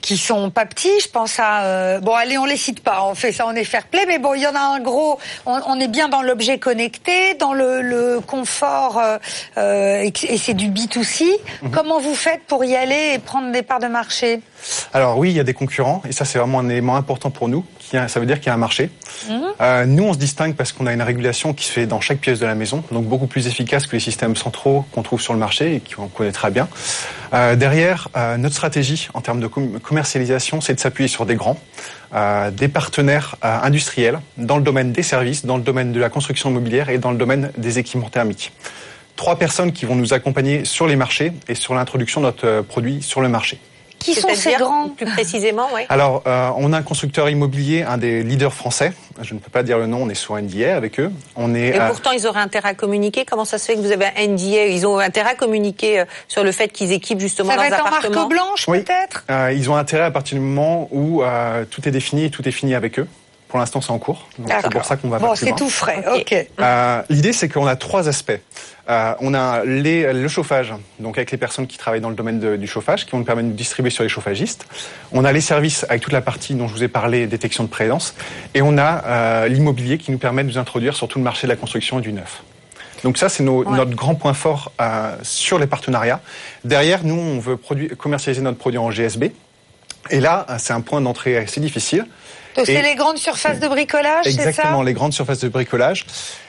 qui 0.06 0.18
sont 0.18 0.52
pas 0.52 0.68
petits. 0.68 1.00
Je 1.02 1.10
pense 1.10 1.39
à 1.39 1.63
euh, 1.63 2.00
bon, 2.00 2.13
allez, 2.13 2.38
on 2.38 2.46
les 2.46 2.58
cite 2.58 2.82
pas. 2.82 3.04
On 3.06 3.15
fait 3.15 3.32
ça, 3.32 3.48
on 3.48 3.56
est 3.56 3.63
fair 3.63 3.88
play. 3.88 4.06
Mais 4.08 4.20
bon, 4.20 4.36
il 4.36 4.41
y 4.44 4.48
en 4.48 4.54
a 4.54 4.60
un 4.60 4.80
gros. 4.80 5.18
On, 5.48 5.60
on 5.65 5.80
est 5.80 5.88
bien 5.88 6.10
dans 6.10 6.22
l'objet 6.22 6.60
connecté, 6.60 7.34
dans 7.34 7.54
le, 7.54 7.82
le 7.82 8.20
confort, 8.20 9.00
euh, 9.00 9.18
euh, 9.58 10.04
et, 10.04 10.13
et 10.30 10.38
c'est 10.38 10.54
du 10.54 10.70
B2C. 10.70 11.26
Comment 11.74 12.00
vous 12.00 12.13
faites 12.13 12.44
pour 12.44 12.63
y 12.63 12.76
aller 12.76 13.13
et 13.15 13.20
prendre 13.20 13.52
des 13.52 13.63
parts 13.63 13.80
de 13.80 13.88
marché? 13.88 14.41
Alors 14.93 15.17
oui, 15.17 15.30
il 15.32 15.36
y 15.36 15.39
a 15.39 15.43
des 15.43 15.54
concurrents 15.54 16.01
et 16.08 16.12
ça 16.12 16.25
c'est 16.25 16.39
vraiment 16.39 16.60
un 16.60 16.69
élément 16.69 16.95
important 16.95 17.30
pour 17.30 17.47
nous. 17.49 17.63
Qui 17.80 17.97
a- 17.97 18.08
ça 18.08 18.19
veut 18.19 18.25
dire 18.25 18.39
qu'il 18.39 18.47
y 18.47 18.49
a 18.49 18.54
un 18.54 18.58
marché. 18.58 18.89
Euh, 19.62 19.86
nous, 19.86 20.04
on 20.04 20.13
se 20.13 20.17
distingue 20.17 20.56
parce 20.56 20.71
qu'on 20.71 20.88
a 20.88 20.93
une 20.93 21.01
régulation 21.04 21.54
qui 21.54 21.65
se 21.65 21.71
fait 21.71 21.86
dans 21.86 22.01
chaque 22.01 22.17
pièce 22.19 22.39
de 22.39 22.45
la 22.45 22.56
maison, 22.56 22.84
donc 22.91 23.06
beaucoup 23.06 23.28
plus 23.28 23.45
efficace 23.47 23.86
que 23.86 23.93
les 23.95 23.99
systèmes 23.99 24.36
centraux 24.36 24.86
qu'on 24.91 25.04
trouve 25.04 25.21
sur 25.21 25.34
le 25.34 25.39
marché 25.39 25.75
et 25.75 25.82
qu'on 25.95 26.08
connaît 26.08 26.32
très 26.32 26.49
bien. 26.51 26.67
Euh, 27.34 27.56
derrière, 27.56 28.08
euh, 28.17 28.38
notre 28.38 28.56
stratégie 28.56 29.08
en 29.13 29.21
termes 29.21 29.39
de 29.39 29.47
com- 29.47 29.80
commercialisation, 29.82 30.62
c'est 30.62 30.73
de 30.73 30.80
s'appuyer 30.80 31.08
sur 31.08 31.25
des 31.25 31.36
grands, 31.36 31.58
des 32.54 32.67
partenaires 32.69 33.36
industriels 33.41 34.19
dans 34.38 34.58
le 34.58 34.63
domaine 34.63 34.91
des 34.93 35.04
services, 35.04 35.45
dans 35.45 35.58
le 35.58 35.63
domaine 35.63 35.91
de 35.91 35.99
la 35.99 36.10
construction 36.10 36.49
immobilière 36.49 36.89
et 36.89 36.97
dans 36.97 37.12
le 37.12 37.17
domaine 37.17 37.51
des 37.58 37.78
équipements 37.78 38.10
thermiques. 38.10 38.51
Trois 39.17 39.38
personnes 39.38 39.71
qui 39.73 39.86
vont 39.86 39.95
nous 39.95 40.13
accompagner 40.13 40.65
sur 40.65 40.88
les 40.88 40.95
marchés 40.95 41.34
et 41.47 41.56
sur 41.56 41.73
l'introduction 41.75 42.21
de 42.21 42.25
notre 42.28 42.62
produit 42.62 43.01
sur 43.01 43.21
le 43.21 43.28
marché. 43.30 43.60
Qui 44.06 44.13
sont 44.15 44.28
ces 44.36 44.54
grands 44.54 44.89
Plus 44.89 45.06
précisément, 45.08 45.68
oui. 45.74 45.82
Alors, 45.89 46.22
euh, 46.28 46.50
on 46.58 46.72
a 46.74 46.78
un 46.78 46.84
constructeur 46.84 47.30
immobilier, 47.30 47.84
un 47.84 47.98
des 47.98 48.24
leaders 48.24 48.54
français. 48.54 48.94
Je 49.22 49.34
ne 49.34 49.39
peux 49.39 49.50
pas 49.50 49.63
dire 49.63 49.78
le 49.80 49.88
nom, 49.88 50.04
on 50.04 50.10
est 50.10 50.15
sur 50.15 50.36
NDA 50.39 50.76
avec 50.76 51.00
eux. 51.00 51.12
On 51.36 51.56
est. 51.56 51.70
Et 51.70 51.80
euh, 51.82 51.88
pourtant, 51.88 52.12
ils 52.12 52.28
auraient 52.28 52.41
intérêt 52.41 52.70
à 52.70 52.74
communiquer. 52.74 53.26
Comment 53.26 53.46
ça 53.46 53.58
se 53.58 53.65
fait 53.65 53.76
que 53.76 53.80
vous 53.80 53.91
avez 53.91 54.06
un 54.06 54.28
NDA 54.28 54.65
Ils 54.68 54.86
ont 54.86 55.00
intérêt 55.00 55.32
à 55.32 55.36
communiquer 55.36 56.02
euh, 56.02 56.06
sur 56.28 56.44
le 56.44 56.52
fait 56.52 56.68
qu'ils 56.70 56.91
équipent 56.91 57.20
justement 57.22 57.52
Ça 57.52 57.56
va 57.58 57.70
leurs 57.70 57.80
être 57.80 57.84
en 57.84 57.88
appartements? 57.88 58.15
marque 58.15 58.30
blanche, 58.30 58.65
Oui. 58.68 58.84
peut-être? 58.84 59.24
Euh, 59.32 59.54
ils 59.56 59.70
ont 59.70 59.76
intérêt 59.76 60.04
à 60.06 60.12
partir 60.12 60.38
du 60.38 60.44
moment 60.44 60.88
où 60.91 61.24
euh, 61.24 61.65
tout 61.70 61.88
est 61.88 61.91
défini 61.91 62.26
et 62.26 62.30
tout 62.30 62.48
est 62.48 62.52
fini 62.52 62.76
avec 62.76 63.00
eux. 63.00 63.08
Pour 63.56 63.62
l'instant, 63.62 63.80
c'est 63.80 63.91
en 63.91 64.00
cours. 64.00 64.28
Donc, 64.38 64.50
C'est 64.50 64.54
D'accord. 64.56 64.70
pour 64.72 64.84
ça 64.84 64.98
qu'on 64.98 65.08
va 65.08 65.18
Bon, 65.18 65.28
pas 65.30 65.36
plus 65.38 65.46
c'est 65.46 65.56
tout 65.56 65.70
frais. 65.70 66.04
Ok. 66.13 66.36
Euh, 66.60 67.02
L'idée, 67.10 67.32
c'est 67.32 67.48
qu'on 67.48 67.65
a 67.68 67.78
trois 67.78 68.10
aspects. 68.10 68.38
Euh, 68.89 69.13
on 69.22 69.34
a 69.34 69.63
les, 69.63 70.12
le 70.12 70.28
chauffage, 70.28 70.74
donc 71.00 71.18
avec 71.18 71.32
les 71.32 71.38
personnes 71.38 71.65
qui 71.65 71.78
travaillent 71.78 72.02
dans 72.02 72.10
le 72.10 72.15
domaine 72.18 72.41
de- 72.41 72.58
du 72.58 72.68
chauffage, 72.68 73.06
qui 73.06 73.12
vont 73.12 73.20
nous 73.20 73.24
permettre 73.24 73.48
de 73.48 73.54
distribuer 73.54 73.91
sur 73.91 74.04
les 74.04 74.10
chauffagistes. 74.10 74.65
On 75.13 75.24
a 75.24 75.32
les 75.32 75.39
services 75.39 75.86
avec 75.88 76.02
toute 76.02 76.12
la 76.12 76.20
partie 76.20 76.54
dont 76.54 76.68
je 76.68 76.74
vous 76.74 76.84
ai 76.84 76.89
parlé, 76.89 77.28
détection 77.28 77.63
de 77.63 77.70
présence. 77.70 78.13
Et 78.56 78.62
on 78.62 78.78
a 78.78 79.06
euh, 79.06 79.48
l'immobilier 79.48 79.98
qui 80.00 80.12
nous 80.12 80.18
permet 80.18 80.44
de 80.44 80.50
nous 80.50 80.58
introduire 80.58 80.94
sur 80.98 81.08
tout 81.08 81.18
le 81.18 81.24
marché 81.24 81.48
de 81.48 81.52
la 81.54 81.56
construction 81.58 82.00
et 82.00 82.02
du 82.02 82.12
neuf. 82.12 82.44
Donc 83.06 83.18
ça, 83.18 83.30
c'est 83.30 83.44
notre 83.44 83.96
grand 83.96 84.15
point 84.15 84.34
fort 84.34 84.74
euh, 84.82 85.15
sur 85.24 85.60
les 85.60 85.68
partenariats. 85.68 86.20
Derrière, 86.65 87.06
nous, 87.06 87.18
on 87.18 87.39
veut 87.39 87.56
commercialiser 87.98 88.41
notre 88.41 88.58
produit 88.58 88.80
en 88.80 88.91
GSB. 88.91 89.32
Et 90.10 90.20
là, 90.20 90.46
c'est 90.60 90.74
un 90.74 90.82
point 90.82 91.00
d'entrée 91.00 91.38
assez 91.38 91.62
difficile. 91.62 92.06
Donc, 92.56 92.65
C'est 92.65 92.82
les 92.82 92.96
grandes 92.96 93.18
surfaces 93.18 93.60
de 93.60 93.68
bricolage, 93.68 94.26
c'est 94.26 94.32
ça 94.32 94.50
Exactement, 94.50 94.82
les 94.82 94.94
grandes 94.94 95.13
surfaces 95.13 95.39
de 95.39 95.50
bricolage. 95.50 96.06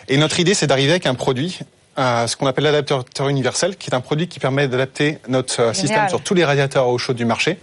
Et 0.09 0.17
notre 0.19 0.39
idée, 0.39 0.55
c'est 0.55 0.67
d'arriver 0.67 0.93
avec 0.93 1.07
un 1.07 1.15
produit, 1.15 1.59
euh, 1.99 2.27
ce 2.27 2.37
qu'on 2.37 2.47
appelle 2.47 2.65
l'adaptateur 2.65 3.29
universel, 3.29 3.77
qui 3.77 3.91
est 3.91 3.95
un 3.95 4.01
produit 4.01 4.29
qui 4.29 4.39
permet 4.39 4.69
d'adapter 4.69 5.19
notre 5.29 5.61
euh, 5.61 5.73
système 5.73 6.09
sur 6.09 6.21
tous 6.21 6.35
les 6.35 6.45
radiateurs 6.45 6.85
à 6.85 6.89
eau 6.89 6.99
chaude 6.99 7.17
du 7.17 7.25
marché 7.25 7.59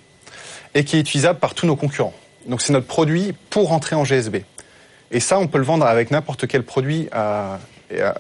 et 0.73 0.83
qui 0.83 0.97
est 0.97 0.99
utilisable 0.99 1.39
par 1.39 1.53
tous 1.53 1.67
nos 1.67 1.75
concurrents. 1.75 2.13
Donc 2.47 2.61
c'est 2.61 2.73
notre 2.73 2.87
produit 2.87 3.33
pour 3.49 3.71
entrer 3.71 3.95
en 3.95 4.03
GSB. 4.03 4.37
Et 5.11 5.19
ça, 5.19 5.37
on 5.39 5.47
peut 5.47 5.59
le 5.59 5.63
vendre 5.63 5.85
avec 5.85 6.11
n'importe 6.11 6.47
quel 6.47 6.63
produit 6.63 7.07
euh, 7.13 7.55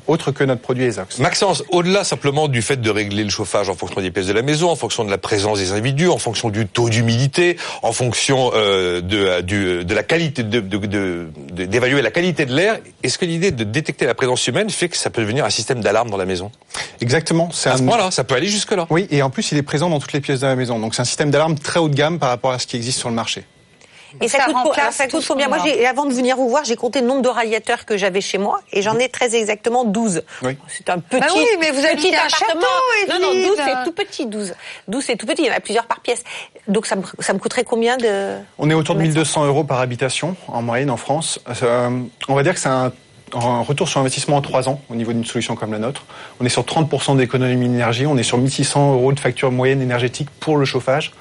autre 0.07 0.31
que 0.31 0.43
notre 0.43 0.61
produit 0.61 0.83
ESOX. 0.85 1.19
Maxence, 1.19 1.63
au-delà 1.69 2.03
simplement 2.03 2.47
du 2.47 2.61
fait 2.61 2.77
de 2.81 2.89
régler 2.89 3.23
le 3.23 3.29
chauffage 3.29 3.69
en 3.69 3.75
fonction 3.75 4.01
des 4.01 4.11
pièces 4.11 4.27
de 4.27 4.33
la 4.33 4.41
maison, 4.41 4.69
en 4.69 4.75
fonction 4.75 5.03
de 5.03 5.09
la 5.09 5.17
présence 5.17 5.59
des 5.59 5.71
individus, 5.71 6.07
en 6.09 6.17
fonction 6.17 6.49
du 6.49 6.67
taux 6.67 6.89
d'humidité, 6.89 7.57
en 7.81 7.91
fonction 7.91 8.51
euh, 8.53 9.01
de, 9.01 9.17
euh, 9.17 9.41
du- 9.41 9.85
de 9.85 9.93
la 9.93 10.03
qualité, 10.03 10.43
de- 10.43 10.59
de- 10.59 10.77
de- 10.77 11.65
d'évaluer 11.65 12.01
la 12.01 12.11
qualité 12.11 12.45
de 12.45 12.53
l'air, 12.53 12.79
est-ce 13.03 13.17
que 13.17 13.25
l'idée 13.25 13.51
de 13.51 13.63
détecter 13.63 14.05
la 14.05 14.13
présence 14.15 14.45
humaine 14.47 14.69
fait 14.69 14.89
que 14.89 14.97
ça 14.97 15.09
peut 15.09 15.21
devenir 15.21 15.45
un 15.45 15.49
système 15.49 15.81
d'alarme 15.81 16.09
dans 16.09 16.17
la 16.17 16.25
maison? 16.25 16.51
Exactement. 17.01 17.49
C'est 17.51 17.69
À 17.69 17.77
ce 17.77 17.83
un- 17.83 17.85
point-là, 17.85 18.11
ça 18.11 18.23
peut 18.23 18.35
aller 18.35 18.47
jusque-là. 18.47 18.87
Oui, 18.89 19.07
et 19.11 19.21
en 19.21 19.29
plus, 19.29 19.51
il 19.51 19.57
est 19.57 19.63
présent 19.63 19.89
dans 19.89 19.99
toutes 19.99 20.13
les 20.13 20.21
pièces 20.21 20.41
de 20.41 20.47
la 20.47 20.55
maison. 20.55 20.79
Donc 20.79 20.95
c'est 20.95 21.01
un 21.01 21.05
système 21.05 21.31
d'alarme 21.31 21.57
très 21.57 21.79
haut 21.79 21.89
de 21.89 21.95
gamme 21.95 22.19
par 22.19 22.29
rapport 22.29 22.51
à 22.51 22.59
ce 22.59 22.67
qui 22.67 22.75
existe 22.75 22.99
sur 22.99 23.09
le 23.09 23.15
marché. 23.15 23.43
Et 24.21 24.27
ça, 24.27 24.37
Ça 24.39 24.43
coûte, 24.45 24.53
co- 24.53 24.59
remplace 24.59 24.79
alors, 24.79 24.93
ça 24.93 25.03
tout 25.05 25.11
coûte 25.17 25.21
ce 25.23 25.27
combien 25.29 25.47
Moi, 25.47 25.57
avant 25.89 26.05
de 26.05 26.13
venir 26.13 26.35
vous 26.37 26.49
voir, 26.49 26.63
j'ai 26.65 26.75
compté 26.75 27.01
le 27.01 27.07
nombre 27.07 27.21
de 27.21 27.29
radiateurs 27.29 27.85
que 27.85 27.97
j'avais 27.97 28.21
chez 28.21 28.37
moi 28.37 28.61
et 28.71 28.81
j'en 28.81 28.97
ai 28.99 29.09
très 29.09 29.35
exactement 29.35 29.83
12. 29.85 30.21
Oui. 30.43 30.57
C'est 30.67 30.89
un 30.89 30.99
petit, 30.99 31.19
Bah 31.19 31.27
oui, 31.35 31.45
mais 31.59 31.71
vous 31.71 31.77
petit 31.81 31.87
habitez 31.87 32.15
un 32.15 32.19
appartement. 32.25 32.61
château, 32.61 33.13
Non, 33.13 33.19
non, 33.27 33.31
Evelyne. 33.33 33.47
12, 33.49 33.57
c'est 33.65 33.83
tout 33.85 33.91
petit, 33.91 34.25
12. 34.27 34.53
12, 34.87 35.03
c'est 35.03 35.15
tout 35.15 35.25
petit, 35.25 35.41
il 35.43 35.47
y 35.47 35.51
en 35.51 35.55
a 35.55 35.59
plusieurs 35.59 35.85
par 35.85 35.99
pièce. 36.01 36.23
Donc, 36.67 36.85
ça 36.85 36.95
me, 36.95 37.03
ça 37.19 37.33
me 37.33 37.39
coûterait 37.39 37.63
combien 37.63 37.97
de... 37.97 38.37
On 38.57 38.69
est 38.69 38.73
autour 38.73 38.95
de 38.95 38.99
mettre 39.01 39.13
ça 39.13 39.19
1200 39.19 39.45
euros 39.45 39.63
par 39.63 39.79
habitation 39.79 40.35
en 40.47 40.61
moyenne 40.61 40.89
en 40.89 40.97
France. 40.97 41.39
Euh, 41.63 41.89
on 42.27 42.35
va 42.35 42.43
dire 42.43 42.53
que 42.53 42.59
c'est 42.59 42.69
un, 42.69 42.91
un 43.35 43.61
retour 43.61 43.89
sur 43.89 43.99
investissement 43.99 44.37
en 44.37 44.41
3 44.41 44.69
ans 44.69 44.79
au 44.89 44.95
niveau 44.95 45.11
d'une 45.11 45.25
solution 45.25 45.55
comme 45.55 45.71
la 45.71 45.79
nôtre. 45.79 46.05
On 46.39 46.45
est 46.45 46.49
sur 46.49 46.63
30% 46.63 47.17
d'économie 47.17 47.67
d'énergie, 47.67 48.05
on 48.05 48.17
est 48.17 48.23
sur 48.23 48.37
1600 48.37 48.93
euros 48.93 49.11
de 49.11 49.19
facture 49.19 49.51
moyenne 49.51 49.81
énergétique 49.81 50.29
pour 50.39 50.57
le 50.57 50.65
chauffage. 50.65 51.13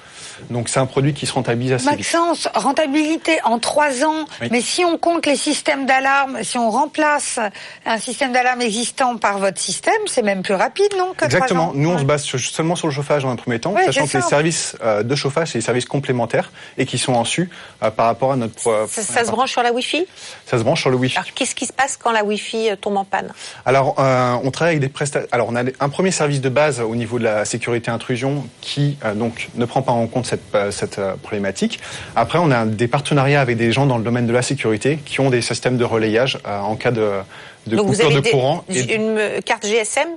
Donc 0.51 0.69
c'est 0.69 0.81
un 0.81 0.87
produit 0.87 1.15
qui 1.15 1.27
se 1.27 1.33
rentabilise 1.33 1.73
assez 1.73 1.89
vite. 1.91 1.99
Maxence, 1.99 2.49
rentabilité 2.55 3.39
en 3.45 3.59
trois 3.59 4.05
ans. 4.05 4.25
Oui. 4.41 4.49
Mais 4.51 4.61
si 4.61 4.85
on 4.85 4.99
compte 4.99 5.27
les 5.27 5.37
systèmes 5.37 5.87
d'alarme, 5.87 6.39
si 6.43 6.59
on 6.59 6.71
remplace 6.71 7.39
un 7.87 7.99
système 7.99 8.33
d'alarme 8.33 8.61
existant 8.63 9.17
par 9.17 9.39
votre 9.39 9.59
système, 9.61 9.93
c'est 10.07 10.23
même 10.23 10.43
plus 10.43 10.55
rapide, 10.55 10.93
non 10.99 11.13
que 11.17 11.25
Exactement. 11.25 11.69
ans 11.69 11.73
Nous, 11.75 11.89
on 11.91 11.95
Ouais. 11.95 12.01
se 12.01 12.05
base 12.05 12.23
sur- 12.23 12.39
seulement 12.41 12.77
sur 12.77 12.87
le 12.89 12.93
chauffage 12.93 13.23
dans 13.23 13.31
un 13.31 13.37
premier 13.37 13.59
temps, 13.61 13.75
sachant 13.85 14.07
que 14.07 14.17
les 14.17 14.23
services 14.23 14.77
euh, 14.83 15.03
de 15.03 15.15
chauffage, 15.15 15.49
c'est 15.49 15.59
des 15.59 15.65
services 15.65 15.87
complémentaires 15.87 16.51
et 16.79 16.87
qui 16.87 16.99
sont 16.99 17.15
en 17.15 17.25
su 17.25 17.51
euh, 17.83 17.91
par 17.91 18.07
rapport 18.07 18.33
à 18.33 18.37
notre... 18.37 18.67
euh, 18.69 18.87
Ça, 18.89 19.03
ça 19.03 19.25
se 19.25 19.31
branche 19.31 19.51
sur 19.51 19.63
la 19.63 19.73
Wi-Fi? 19.73 20.07
Ça 20.47 20.59
se 20.59 20.63
branche 20.63 20.81
sur 20.81 20.91
le 20.91 20.97
Wi-Fi. 20.97 21.19
Alors, 21.19 21.33
qu'est-ce 21.35 21.55
qui 21.55 21.67
se 21.67 21.73
passe 21.73 21.97
quand 21.97 22.13
la 22.13 22.25
Wi-Fi 22.25 22.71
euh, 22.71 22.77
tombe 22.77 22.97
en 22.97 23.05
panne? 23.05 23.33
Alors, 23.65 23.95
euh, 23.99 24.35
on 24.45 24.51
travaille 24.51 24.73
avec 24.73 24.81
des 24.81 24.89
prestataires. 24.89 25.29
Alors, 25.33 25.49
on 25.51 25.57
a 25.57 25.63
un 25.81 25.89
premier 25.89 26.11
service 26.11 26.41
de 26.41 26.49
base 26.49 26.81
au 26.81 26.95
niveau 26.95 27.19
de 27.19 27.25
la 27.25 27.45
sécurité 27.45 27.91
intrusion 27.91 28.45
qui 28.61 28.97
euh, 29.05 29.15
donc 29.15 29.49
ne 29.55 29.65
prend 29.65 29.83
pas 29.83 29.93
en 29.93 30.07
compte 30.07 30.27
cette, 30.33 30.55
euh, 30.55 30.71
cette 30.71 30.99
euh, 30.99 31.15
problématique. 31.23 31.79
Après, 32.17 32.39
on 32.39 32.51
a 32.51 32.65
des 32.65 32.89
partenariats 32.89 33.41
avec 33.43 33.57
des 33.59 33.71
gens 33.71 33.85
dans 33.87 33.99
le 33.99 34.05
domaine 34.05 34.27
de 34.27 34.33
la 34.33 34.41
sécurité 34.43 34.99
qui 35.05 35.21
ont 35.21 35.29
des 35.29 35.43
systèmes 35.43 35.77
de 35.77 35.85
relayage 35.85 36.39
euh, 36.47 36.59
en 36.61 36.75
cas 36.77 36.91
de, 36.91 37.11
de 37.67 37.77
Donc, 37.77 37.87
vous 37.87 37.93
coupure 37.93 38.07
avez 38.07 38.15
de 38.17 38.21
des- 38.21 38.31
courant. 38.31 38.65
Et 38.71 38.95
une 38.95 39.43
carte 39.45 39.67
GSM 39.67 40.09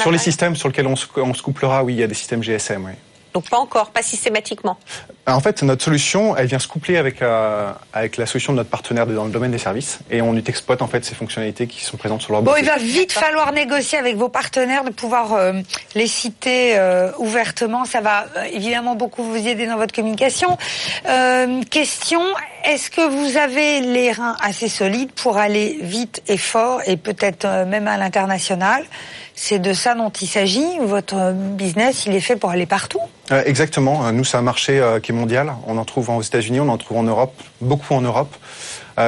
sur 0.00 0.10
les 0.10 0.18
systèmes 0.18 0.56
sur 0.56 0.68
lesquels 0.68 0.86
on 0.88 0.96
se, 0.96 1.06
on 1.16 1.32
se 1.32 1.42
couplera, 1.42 1.84
oui, 1.84 1.94
il 1.94 2.00
y 2.00 2.02
a 2.02 2.06
des 2.08 2.14
systèmes 2.14 2.42
GSM. 2.42 2.84
Oui. 2.86 2.92
Donc 3.36 3.50
pas 3.50 3.58
encore, 3.58 3.90
pas 3.90 4.00
systématiquement. 4.00 4.78
En 5.26 5.40
fait, 5.40 5.62
notre 5.62 5.84
solution, 5.84 6.34
elle 6.38 6.46
vient 6.46 6.58
se 6.58 6.68
coupler 6.68 6.96
avec, 6.96 7.20
euh, 7.20 7.70
avec 7.92 8.16
la 8.16 8.24
solution 8.24 8.54
de 8.54 8.56
notre 8.56 8.70
partenaire 8.70 9.06
dans 9.06 9.26
le 9.26 9.30
domaine 9.30 9.50
des 9.50 9.58
services 9.58 9.98
et 10.10 10.22
on 10.22 10.34
exploite 10.36 10.80
en 10.80 10.86
fait 10.86 11.04
ces 11.04 11.14
fonctionnalités 11.14 11.66
qui 11.66 11.84
sont 11.84 11.98
présentes 11.98 12.22
sur 12.22 12.32
leur 12.32 12.40
Bon, 12.40 12.54
il 12.56 12.64
va 12.64 12.78
vite 12.78 13.12
falloir 13.12 13.52
négocier 13.52 13.98
avec 13.98 14.16
vos 14.16 14.30
partenaires 14.30 14.84
de 14.84 14.90
pouvoir 14.90 15.34
euh, 15.34 15.52
les 15.94 16.06
citer 16.06 16.78
euh, 16.78 17.12
ouvertement. 17.18 17.84
Ça 17.84 18.00
va 18.00 18.24
évidemment 18.54 18.94
beaucoup 18.94 19.22
vous 19.22 19.46
aider 19.46 19.66
dans 19.66 19.76
votre 19.76 19.94
communication. 19.94 20.56
Question, 21.70 22.22
est-ce 22.64 22.90
que 22.90 23.06
vous 23.06 23.36
avez 23.36 23.80
les 23.80 24.12
reins 24.12 24.36
assez 24.40 24.70
solides 24.70 25.12
pour 25.12 25.36
aller 25.36 25.76
vite 25.82 26.22
et 26.26 26.38
fort 26.38 26.80
et 26.86 26.96
peut-être 26.96 27.66
même 27.66 27.86
à 27.86 27.98
l'international? 27.98 28.82
C'est 29.38 29.58
de 29.58 29.74
ça 29.74 29.94
dont 29.94 30.08
il 30.08 30.26
s'agit. 30.26 30.64
Votre 30.80 31.32
business, 31.32 32.06
il 32.06 32.14
est 32.14 32.20
fait 32.20 32.36
pour 32.36 32.50
aller 32.50 32.64
partout. 32.64 33.00
Euh, 33.30 33.42
exactement. 33.44 34.06
Euh, 34.06 34.10
Nous, 34.10 34.24
c'est 34.24 34.38
un 34.38 34.42
marché 34.42 34.80
euh, 34.80 34.98
qui 34.98 35.12
est 35.12 35.14
mondial. 35.14 35.52
On 35.66 35.76
en 35.76 35.84
trouve 35.84 36.08
aux 36.08 36.22
États-Unis, 36.22 36.58
on 36.58 36.70
en 36.70 36.78
trouve 36.78 36.96
en 36.96 37.02
Europe, 37.02 37.34
beaucoup 37.60 37.94
en 37.94 38.00
Europe. 38.00 38.34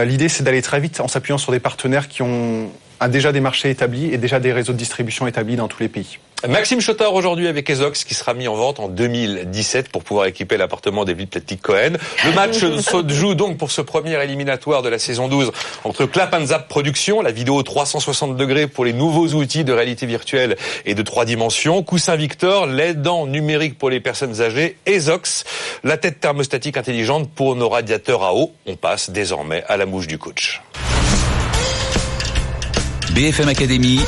L'idée, 0.04 0.28
c'est 0.28 0.42
d'aller 0.42 0.60
très 0.60 0.80
vite 0.80 1.00
en 1.00 1.08
s'appuyant 1.08 1.38
sur 1.38 1.50
des 1.50 1.60
partenaires 1.60 2.08
qui 2.08 2.20
ont 2.20 2.68
ah, 3.00 3.08
déjà 3.08 3.32
des 3.32 3.40
marchés 3.40 3.70
établis 3.70 4.12
et 4.12 4.18
déjà 4.18 4.40
des 4.40 4.52
réseaux 4.52 4.72
de 4.72 4.78
distribution 4.78 5.26
établis 5.26 5.56
dans 5.56 5.68
tous 5.68 5.80
les 5.80 5.88
pays. 5.88 6.18
Maxime 6.46 6.80
Chotard 6.80 7.14
aujourd'hui 7.14 7.48
avec 7.48 7.68
Ezox 7.68 8.04
qui 8.04 8.14
sera 8.14 8.32
mis 8.32 8.46
en 8.46 8.54
vente 8.54 8.78
en 8.78 8.88
2017 8.88 9.88
pour 9.88 10.04
pouvoir 10.04 10.26
équiper 10.26 10.56
l'appartement 10.56 11.04
des 11.04 11.16
Plastic 11.16 11.60
Cohen. 11.60 11.94
Le 12.24 12.32
match 12.32 12.58
se 12.58 13.08
joue 13.08 13.34
donc 13.34 13.58
pour 13.58 13.72
ce 13.72 13.80
premier 13.80 14.22
éliminatoire 14.22 14.82
de 14.82 14.88
la 14.88 15.00
saison 15.00 15.26
12 15.26 15.50
entre 15.82 16.06
Clap 16.06 16.32
and 16.34 16.46
Zap 16.46 16.68
Productions, 16.68 17.22
la 17.22 17.32
vidéo 17.32 17.60
360 17.60 18.36
degrés 18.36 18.68
pour 18.68 18.84
les 18.84 18.92
nouveaux 18.92 19.26
outils 19.34 19.64
de 19.64 19.72
réalité 19.72 20.06
virtuelle 20.06 20.56
et 20.86 20.94
de 20.94 21.02
trois 21.02 21.24
dimensions, 21.24 21.82
Coussin 21.82 22.14
Victor, 22.14 22.66
l'aidant 22.66 23.26
numérique 23.26 23.76
pour 23.76 23.90
les 23.90 23.98
personnes 23.98 24.40
âgées, 24.40 24.76
Ezox, 24.86 25.42
la 25.82 25.96
tête 25.96 26.20
thermostatique 26.20 26.76
intelligente 26.76 27.28
pour 27.34 27.56
nos 27.56 27.68
radiateurs 27.68 28.22
à 28.22 28.34
eau. 28.34 28.52
On 28.66 28.76
passe 28.76 29.10
désormais 29.10 29.64
à 29.66 29.76
la 29.76 29.86
mouche 29.86 30.06
du 30.06 30.18
coach. 30.18 30.62
BFM 33.18 33.48
Academy, 33.48 33.98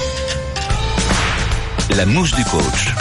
la 1.96 2.06
mouche 2.06 2.30
du 2.30 2.44
coach. 2.44 2.94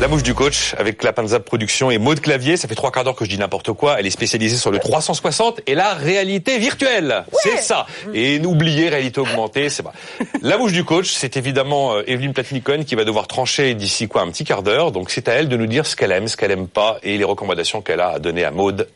La 0.00 0.08
mouche 0.08 0.22
du 0.22 0.32
coach 0.32 0.74
avec 0.78 1.02
la 1.02 1.12
Panzap 1.12 1.44
Production 1.44 1.90
et 1.90 1.98
Maud 1.98 2.18
Clavier. 2.18 2.56
Ça 2.56 2.66
fait 2.66 2.74
trois 2.74 2.90
quarts 2.90 3.04
d'heure 3.04 3.14
que 3.14 3.26
je 3.26 3.28
dis 3.28 3.36
n'importe 3.36 3.74
quoi. 3.74 4.00
Elle 4.00 4.06
est 4.06 4.10
spécialisée 4.10 4.56
sur 4.56 4.70
le 4.70 4.78
360 4.78 5.60
et 5.66 5.74
la 5.74 5.92
réalité 5.92 6.56
virtuelle. 6.56 7.26
C'est 7.42 7.58
ça. 7.58 7.84
Et 8.14 8.38
n'oubliez 8.38 8.88
réalité 8.88 9.20
augmentée, 9.20 9.68
c'est 9.68 9.82
pas. 9.82 9.92
La 10.40 10.56
mouche 10.56 10.72
du 10.72 10.82
coach, 10.82 11.12
c'est 11.12 11.36
évidemment 11.36 11.96
euh, 11.96 12.02
Evelyne 12.06 12.32
Platnikon 12.32 12.84
qui 12.84 12.94
va 12.94 13.04
devoir 13.04 13.26
trancher 13.26 13.74
d'ici 13.74 14.08
quoi 14.08 14.22
un 14.22 14.30
petit 14.30 14.44
quart 14.44 14.62
d'heure. 14.62 14.92
Donc 14.92 15.10
c'est 15.10 15.28
à 15.28 15.34
elle 15.34 15.50
de 15.50 15.58
nous 15.58 15.66
dire 15.66 15.84
ce 15.84 15.94
qu'elle 15.94 16.12
aime, 16.12 16.26
ce 16.26 16.38
qu'elle 16.38 16.52
aime 16.52 16.68
pas 16.68 16.96
et 17.02 17.18
les 17.18 17.24
recommandations 17.24 17.82
qu'elle 17.82 18.00
a 18.00 18.12
à 18.12 18.18
donner 18.18 18.46
à 18.46 18.50
Maud. 18.50 18.88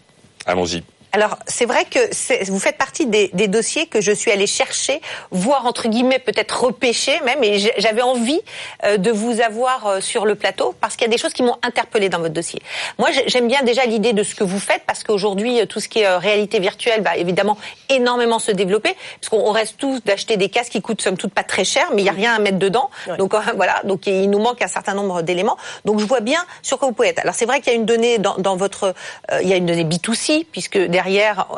Allons-y. 0.46 0.82
Alors, 1.14 1.36
c'est 1.46 1.66
vrai 1.66 1.84
que 1.84 1.98
vous 2.50 2.58
faites 2.58 2.78
partie 2.78 3.04
des, 3.06 3.28
des 3.34 3.46
dossiers 3.46 3.86
que 3.86 4.00
je 4.00 4.12
suis 4.12 4.30
allée 4.30 4.46
chercher, 4.46 5.00
voire 5.30 5.66
entre 5.66 5.88
guillemets 5.88 6.18
peut-être 6.18 6.64
repêcher 6.64 7.20
même, 7.26 7.44
et 7.44 7.58
j'avais 7.76 8.00
envie 8.00 8.40
euh, 8.84 8.96
de 8.96 9.10
vous 9.10 9.42
avoir 9.42 9.86
euh, 9.86 10.00
sur 10.00 10.24
le 10.24 10.36
plateau 10.36 10.74
parce 10.80 10.96
qu'il 10.96 11.06
y 11.06 11.10
a 11.10 11.12
des 11.12 11.18
choses 11.18 11.34
qui 11.34 11.42
m'ont 11.42 11.58
interpellée 11.62 12.08
dans 12.08 12.18
votre 12.20 12.32
dossier. 12.32 12.62
Moi, 12.98 13.10
j'ai- 13.12 13.28
j'aime 13.28 13.46
bien 13.46 13.62
déjà 13.62 13.84
l'idée 13.84 14.14
de 14.14 14.22
ce 14.22 14.34
que 14.34 14.42
vous 14.42 14.58
faites 14.58 14.84
parce 14.86 15.04
qu'aujourd'hui, 15.04 15.60
euh, 15.60 15.66
tout 15.66 15.80
ce 15.80 15.88
qui 15.88 16.00
est 16.00 16.16
réalité 16.16 16.60
virtuelle 16.60 17.02
va 17.02 17.16
évidemment 17.18 17.58
énormément 17.90 18.38
se 18.38 18.50
développer, 18.50 18.96
parce 19.20 19.28
qu'on 19.28 19.46
on 19.46 19.52
reste 19.52 19.76
tous 19.76 20.02
d'acheter 20.02 20.38
des 20.38 20.48
casques 20.48 20.72
qui 20.72 20.80
coûtent 20.80 21.02
somme 21.02 21.18
toute 21.18 21.34
pas 21.34 21.44
très 21.44 21.64
cher, 21.64 21.90
mais 21.94 22.00
il 22.00 22.06
y 22.06 22.08
a 22.08 22.12
rien 22.12 22.32
à 22.34 22.38
mettre 22.38 22.58
dedans. 22.58 22.88
Donc 23.18 23.34
voilà, 23.56 23.82
donc 23.84 24.06
il 24.06 24.30
nous 24.30 24.38
manque 24.38 24.62
un 24.62 24.66
certain 24.68 24.94
nombre 24.94 25.20
d'éléments. 25.20 25.58
Donc 25.84 26.00
je 26.00 26.06
vois 26.06 26.20
bien 26.20 26.42
sur 26.62 26.78
quoi 26.78 26.88
vous 26.88 26.94
pouvez 26.94 27.08
être. 27.08 27.18
Alors 27.18 27.34
c'est 27.34 27.44
vrai 27.44 27.60
qu'il 27.60 27.70
y 27.70 27.76
a 27.76 27.78
une 27.78 27.84
donnée 27.84 28.16
dans, 28.16 28.36
dans 28.38 28.56
votre, 28.56 28.94
euh, 29.30 29.40
il 29.42 29.48
y 29.48 29.52
a 29.52 29.56
une 29.56 29.66
donnée 29.66 29.84
B2C 29.84 30.46
puisque 30.50 30.78
derrière, 30.78 31.01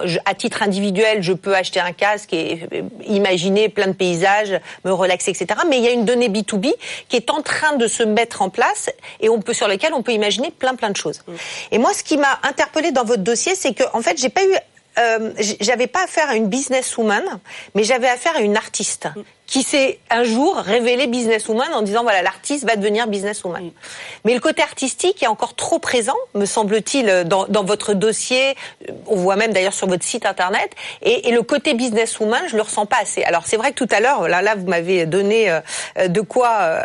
je- 0.04 0.18
à 0.24 0.34
titre 0.34 0.62
individuel, 0.62 1.22
je 1.22 1.32
peux 1.32 1.54
acheter 1.54 1.80
un 1.80 1.92
casque 1.92 2.32
et 2.32 2.68
imaginer 3.06 3.68
plein 3.68 3.86
de 3.88 3.92
paysages, 3.92 4.60
me 4.84 4.92
relaxer, 4.92 5.30
etc. 5.30 5.60
Mais 5.68 5.78
il 5.78 5.84
y 5.84 5.88
a 5.88 5.92
une 5.92 6.04
donnée 6.04 6.28
B2B 6.28 6.72
qui 7.08 7.16
est 7.16 7.30
en 7.30 7.42
train 7.42 7.76
de 7.76 7.86
se 7.86 8.02
mettre 8.02 8.42
en 8.42 8.50
place 8.50 8.90
et 9.20 9.28
on 9.28 9.40
peut 9.40 9.52
sur 9.54 9.68
laquelle 9.68 9.94
on 9.94 10.02
peut 10.02 10.12
imaginer 10.12 10.50
plein 10.50 10.74
plein 10.74 10.90
de 10.90 10.96
choses. 10.96 11.22
Et 11.70 11.78
moi, 11.78 11.92
ce 11.94 12.02
qui 12.02 12.16
m'a 12.16 12.38
interpellé 12.42 12.90
dans 12.92 13.04
votre 13.04 13.22
dossier, 13.22 13.54
c'est 13.54 13.74
que 13.74 13.84
en 13.92 14.00
fait, 14.02 14.18
j'ai 14.20 14.28
pas 14.28 14.44
eu 14.44 14.54
euh, 14.96 15.32
j'avais 15.60 15.88
pas 15.88 16.04
affaire 16.04 16.28
à 16.30 16.36
une 16.36 16.46
businesswoman, 16.46 17.24
mais 17.74 17.82
j'avais 17.82 18.08
affaire 18.08 18.36
à 18.36 18.40
une 18.40 18.56
artiste 18.56 19.08
qui 19.46 19.62
s'est 19.62 19.98
un 20.10 20.24
jour 20.24 20.56
révélée 20.56 21.06
businesswoman 21.06 21.72
en 21.74 21.82
disant 21.82 22.02
voilà 22.02 22.22
l'artiste 22.22 22.64
va 22.64 22.76
devenir 22.76 23.06
businesswoman. 23.06 23.70
Mais 24.24 24.34
le 24.34 24.40
côté 24.40 24.62
artistique 24.62 25.22
est 25.22 25.26
encore 25.26 25.54
trop 25.54 25.78
présent, 25.78 26.16
me 26.34 26.46
semble-t-il, 26.46 27.24
dans, 27.24 27.46
dans 27.46 27.64
votre 27.64 27.94
dossier. 27.94 28.56
On 29.06 29.16
voit 29.16 29.36
même 29.36 29.52
d'ailleurs 29.52 29.74
sur 29.74 29.86
votre 29.86 30.04
site 30.04 30.26
internet. 30.26 30.70
Et, 31.02 31.28
et 31.28 31.32
le 31.32 31.42
côté 31.42 31.74
businesswoman, 31.74 32.48
je 32.48 32.56
le 32.56 32.62
ressens 32.62 32.86
pas 32.86 32.98
assez. 33.02 33.22
Alors 33.24 33.42
c'est 33.46 33.56
vrai 33.56 33.72
que 33.72 33.84
tout 33.84 33.94
à 33.94 34.00
l'heure, 34.00 34.28
là, 34.28 34.40
là, 34.40 34.54
vous 34.54 34.66
m'avez 34.66 35.06
donné 35.06 35.50
euh, 35.50 36.08
de 36.08 36.20
quoi. 36.20 36.58
euh, 36.60 36.80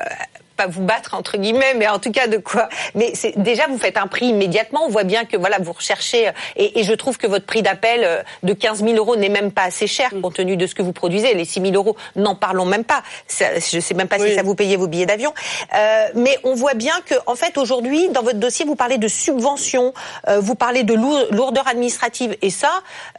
pas 0.60 0.68
vous 0.68 0.84
battre 0.84 1.14
entre 1.14 1.38
guillemets, 1.38 1.74
mais 1.78 1.88
en 1.88 2.00
tout 2.00 2.12
cas 2.12 2.28
de 2.28 2.38
quoi. 2.38 2.68
Mais 2.94 3.12
c'est 3.16 3.38
déjà 3.38 3.68
vous 3.68 3.78
faites 3.78 3.96
un 3.98 4.08
prix 4.08 4.26
immédiatement. 4.28 4.82
On 4.86 4.90
voit 4.90 5.06
bien 5.06 5.24
que 5.24 5.38
voilà 5.38 5.58
vous 5.60 5.72
recherchez 5.72 6.28
euh, 6.28 6.32
et, 6.58 6.80
et 6.80 6.84
je 6.84 6.94
trouve 6.94 7.18
que 7.18 7.28
votre 7.28 7.46
prix 7.46 7.62
d'appel 7.62 8.02
euh, 8.04 8.22
de 8.44 8.52
15 8.54 8.84
000 8.84 8.96
euros 8.98 9.16
n'est 9.16 9.30
même 9.30 9.52
pas 9.54 9.64
assez 9.64 9.88
cher 9.88 10.10
compte 10.22 10.36
tenu 10.36 10.58
de 10.58 10.68
ce 10.68 10.76
que 10.76 10.82
vous 10.82 10.92
produisez. 10.92 11.34
Les 11.34 11.46
6 11.46 11.62
000 11.62 11.74
euros, 11.76 11.96
n'en 12.18 12.36
parlons 12.36 12.66
même 12.66 12.84
pas. 12.84 13.04
Ça, 13.28 13.46
je 13.60 13.80
sais 13.80 13.94
même 13.94 14.10
pas 14.10 14.20
si 14.20 14.36
ça 14.36 14.44
vous 14.44 14.54
payait 14.56 14.76
vos 14.76 14.88
billets 14.88 15.06
d'avion. 15.06 15.34
Euh, 15.76 16.08
mais 16.16 16.38
on 16.44 16.56
voit 16.56 16.74
bien 16.74 16.96
que 17.06 17.16
en 17.26 17.36
fait 17.36 17.58
aujourd'hui 17.58 18.10
dans 18.10 18.22
votre 18.24 18.40
dossier 18.40 18.66
vous 18.66 18.76
parlez 18.76 18.98
de 18.98 19.08
subventions, 19.08 19.94
euh, 20.28 20.40
vous 20.42 20.56
parlez 20.56 20.84
de 20.84 20.94
lour- 20.94 21.28
lourdeur 21.32 21.68
administrative 21.70 22.36
et 22.42 22.50
ça 22.50 22.72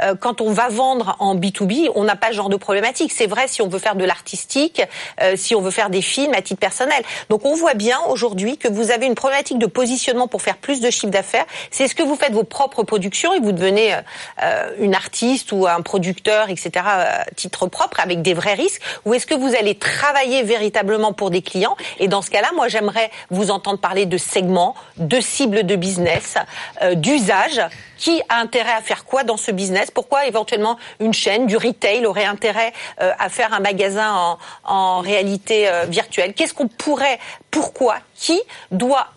euh, 0.03 0.15
quand 0.15 0.43
on 0.43 0.53
va 0.53 0.69
vendre 0.69 1.17
en 1.21 1.35
B2B 1.37 1.91
on 1.95 2.05
n'a 2.05 2.17
pas 2.17 2.29
ce 2.29 2.35
genre 2.35 2.51
de 2.51 2.57
problématique. 2.57 3.13
C'est 3.13 3.27
vrai 3.27 3.49
si 3.49 3.63
on 3.63 3.69
veut 3.69 3.79
faire 3.79 3.95
de 3.97 4.05
l'artistique, 4.05 4.83
euh, 5.23 5.35
si 5.37 5.55
on 5.55 5.63
veut 5.63 5.71
faire 5.71 5.89
des 5.89 6.03
films 6.03 6.35
à 6.35 6.43
titre 6.43 6.61
personnel. 6.61 7.03
Donc 7.31 7.45
on 7.45 7.55
voit 7.55 7.75
bien 7.75 7.97
aujourd'hui 8.09 8.59
que 8.59 8.67
vous 8.67 8.91
avez 8.91 9.07
une 9.07 9.15
problématique 9.15 9.59
de 9.59 9.67
positionnement 9.67 10.27
pour 10.27 10.43
faire 10.43 10.57
plus 10.57 10.81
de 10.81 10.91
chiffre 10.91 11.13
d'affaires. 11.13 11.47
C'est 11.71 11.87
ce 11.87 11.95
que 11.95 12.03
vous 12.03 12.17
faites 12.17 12.33
vos 12.33 12.43
propres 12.43 12.83
productions 12.83 13.33
et 13.33 13.39
vous 13.39 13.53
devenez 13.53 13.95
euh, 13.95 13.99
euh, 14.43 14.75
une 14.81 14.97
artiste 14.97 15.53
ou 15.53 15.69
un 15.69 15.81
producteur, 15.81 16.51
etc. 16.51 16.71
à 16.85 17.25
titre 17.37 17.69
propre 17.69 18.01
avec 18.01 18.21
des 18.21 18.35
vrais 18.35 18.55
risques. 18.55 18.83
Ou 19.05 19.15
est-ce 19.15 19.29
que 19.29 19.37
vous 19.37 19.55
allez 19.55 19.77
travailler 19.77 20.43
véritablement 20.43 21.13
pour 21.13 21.31
des 21.31 21.41
clients? 21.41 21.77
Et 22.01 22.09
dans 22.09 22.21
ce 22.21 22.31
cas-là, 22.31 22.49
moi 22.57 22.67
j'aimerais 22.67 23.13
vous 23.31 23.53
entendre 23.53 23.79
parler 23.79 24.07
de 24.07 24.19
segments, 24.19 24.75
de 24.97 25.21
cibles 25.21 25.65
de 25.65 25.77
business, 25.77 26.35
euh, 26.83 26.97
d'usage. 26.97 27.61
Qui 28.01 28.23
a 28.31 28.39
intérêt 28.39 28.73
à 28.73 28.81
faire 28.81 29.05
quoi 29.05 29.25
dans 29.25 29.37
ce 29.37 29.51
business? 29.51 29.91
Pourquoi 29.91 30.27
éventuellement 30.27 30.79
une 31.01 31.13
chaîne, 31.13 31.47
du 31.47 31.59
retail 31.59 32.07
aurait 32.07 32.25
intérêt 32.25 32.73
euh, 33.03 33.13
à 33.19 33.29
faire 33.29 33.53
un 33.53 33.61
magasin 33.61 34.39
en, 34.65 35.01
réalité 35.01 35.69
euh, 35.69 35.85
virtuelle? 35.85 36.33
Qu'est-ce 36.33 36.55
qu'on 36.55 36.67
pourrait 36.67 37.19
Pourquoi 37.51 37.99
Qui 38.17 38.41
doit 38.71 39.09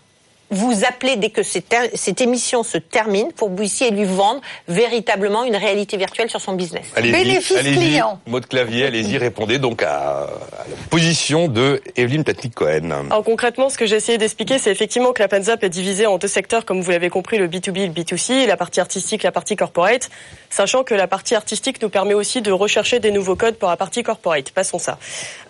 vous 0.54 0.84
appeler 0.84 1.16
dès 1.16 1.30
que 1.30 1.42
cette, 1.42 1.74
cette 1.94 2.20
émission 2.20 2.62
se 2.62 2.78
termine 2.78 3.32
pour 3.32 3.48
que 3.48 3.52
vous 3.52 3.58
puissiez 3.58 3.90
lui 3.90 4.04
vendre 4.04 4.40
véritablement 4.68 5.44
une 5.44 5.56
réalité 5.56 5.96
virtuelle 5.96 6.30
sur 6.30 6.40
son 6.40 6.54
business 6.54 6.86
Bénéfice 6.96 7.58
client. 7.58 8.20
Maud 8.26 8.46
Clavier, 8.46 8.86
allez-y, 8.86 9.18
répondez 9.18 9.58
donc 9.58 9.82
à, 9.82 9.88
à 9.88 10.68
la 10.68 10.76
position 10.90 11.48
de 11.48 11.82
Evelyne 11.96 12.24
Platnik-Cohen. 12.24 12.90
Alors 13.10 13.24
concrètement, 13.24 13.68
ce 13.68 13.76
que 13.76 13.86
j'ai 13.86 13.96
essayé 13.96 14.18
d'expliquer, 14.18 14.58
c'est 14.58 14.70
effectivement 14.70 15.12
que 15.12 15.22
la 15.22 15.28
Panzap 15.28 15.62
est 15.64 15.68
divisée 15.68 16.06
en 16.06 16.18
deux 16.18 16.28
secteurs, 16.28 16.64
comme 16.64 16.80
vous 16.80 16.90
l'avez 16.90 17.10
compris, 17.10 17.38
le 17.38 17.48
B2B 17.48 17.78
et 17.78 17.86
le 17.86 17.92
B2C, 17.92 18.46
la 18.46 18.56
partie 18.56 18.80
artistique, 18.80 19.22
la 19.22 19.32
partie 19.32 19.56
corporate, 19.56 20.10
sachant 20.50 20.84
que 20.84 20.94
la 20.94 21.06
partie 21.06 21.34
artistique 21.34 21.82
nous 21.82 21.88
permet 21.88 22.14
aussi 22.14 22.42
de 22.42 22.52
rechercher 22.52 23.00
des 23.00 23.10
nouveaux 23.10 23.36
codes 23.36 23.56
pour 23.56 23.68
la 23.68 23.76
partie 23.76 24.02
corporate. 24.02 24.50
Passons 24.50 24.78
ça. 24.78 24.98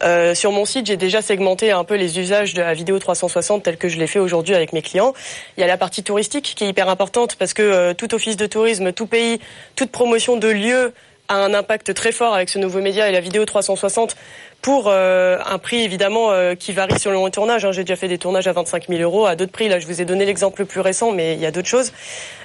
Euh, 0.03 0.35
sur 0.35 0.53
mon 0.53 0.65
site, 0.65 0.87
j'ai 0.87 0.97
déjà 0.97 1.23
segmenté 1.23 1.71
un 1.73 1.85
peu 1.85 1.95
les 1.95 2.19
usages 2.19 2.55
de 2.55 2.63
la 2.63 2.75
vidéo 2.75 2.99
360 2.99 3.63
tel 3.63 3.77
que 3.77 3.89
je 3.89 3.99
l'ai 3.99 4.07
fait 4.07 4.19
aujourd'hui 4.19 4.55
avec 4.55 4.73
mes 4.73 4.83
clients. 4.83 4.94
Il 4.95 5.61
y 5.61 5.65
a 5.65 5.67
la 5.67 5.77
partie 5.77 6.03
touristique 6.03 6.55
qui 6.57 6.65
est 6.65 6.69
hyper 6.69 6.89
importante 6.89 7.37
parce 7.37 7.53
que 7.53 7.63
euh, 7.63 7.95
tout 7.95 8.15
office 8.15 8.37
de 8.37 8.47
tourisme, 8.47 8.93
tout 8.93 9.07
pays, 9.07 9.41
toute 9.75 9.91
promotion 9.91 10.37
de 10.37 10.49
lieu 10.49 10.93
a 11.29 11.37
un 11.37 11.55
impact 11.55 11.95
très 11.95 12.13
fort 12.13 12.35
avec 12.35 12.51
ce 12.51 12.59
nouveau 12.59 12.81
média 12.81 13.09
et 13.09 13.13
la 13.13 13.21
vidéo 13.21 13.45
360 13.47 14.15
pour 14.61 14.89
euh, 14.89 15.39
un 15.47 15.59
prix 15.59 15.83
évidemment 15.83 16.31
euh, 16.31 16.55
qui 16.55 16.73
varie 16.73 16.99
selon 16.99 17.25
le 17.25 17.31
tournage. 17.31 17.65
hein. 17.65 17.73
J'ai 17.73 17.83
déjà 17.83 17.97
fait 17.97 18.09
des 18.09 18.19
tournages 18.19 18.47
à 18.47 18.53
25 18.53 18.89
000 18.89 19.01
euros, 19.01 19.27
à 19.27 19.35
d'autres 19.35 19.51
prix. 19.53 19.69
Là, 19.69 19.79
je 19.79 19.87
vous 19.87 20.01
ai 20.01 20.05
donné 20.05 20.27
l'exemple 20.27 20.61
le 20.61 20.67
plus 20.67 20.81
récent, 20.81 21.13
mais 21.13 21.35
il 21.35 21.41
y 21.41 21.47
a 21.47 21.51
d'autres 21.51 21.69
choses. 21.69 21.93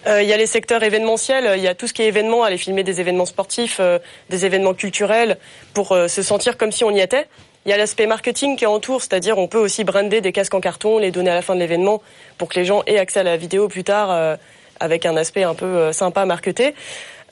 Il 0.07 0.23
y 0.23 0.33
a 0.33 0.37
les 0.37 0.47
secteurs 0.47 0.81
événementiels, 0.81 1.53
il 1.57 1.63
y 1.63 1.67
a 1.67 1.75
tout 1.75 1.87
ce 1.87 1.93
qui 1.93 2.01
est 2.01 2.07
événements, 2.07 2.43
aller 2.43 2.57
filmer 2.57 2.83
des 2.83 2.99
événements 3.01 3.25
sportifs, 3.25 3.81
des 4.29 4.45
événements 4.45 4.73
culturels, 4.73 5.37
pour 5.73 5.89
se 5.89 6.21
sentir 6.21 6.57
comme 6.57 6.71
si 6.71 6.85
on 6.85 6.91
y 6.91 7.01
était. 7.01 7.27
Il 7.65 7.69
y 7.69 7.73
a 7.73 7.77
l'aspect 7.77 8.07
marketing 8.07 8.55
qui 8.55 8.65
entoure, 8.65 9.01
c'est-à-dire 9.01 9.37
on 9.37 9.47
peut 9.47 9.57
aussi 9.57 9.83
brander 9.83 10.21
des 10.21 10.31
casques 10.31 10.53
en 10.53 10.61
carton, 10.61 10.97
les 10.97 11.11
donner 11.11 11.29
à 11.29 11.35
la 11.35 11.41
fin 11.41 11.55
de 11.55 11.59
l'événement 11.59 12.01
pour 12.37 12.49
que 12.49 12.59
les 12.59 12.65
gens 12.65 12.83
aient 12.87 12.97
accès 12.97 13.19
à 13.19 13.23
la 13.23 13.37
vidéo 13.37 13.67
plus 13.67 13.83
tard 13.83 14.11
euh, 14.11 14.35
avec 14.79 15.05
un 15.05 15.15
aspect 15.17 15.43
un 15.43 15.55
peu 15.55 15.65
euh, 15.65 15.91
sympa 15.91 16.25
marketé. 16.25 16.73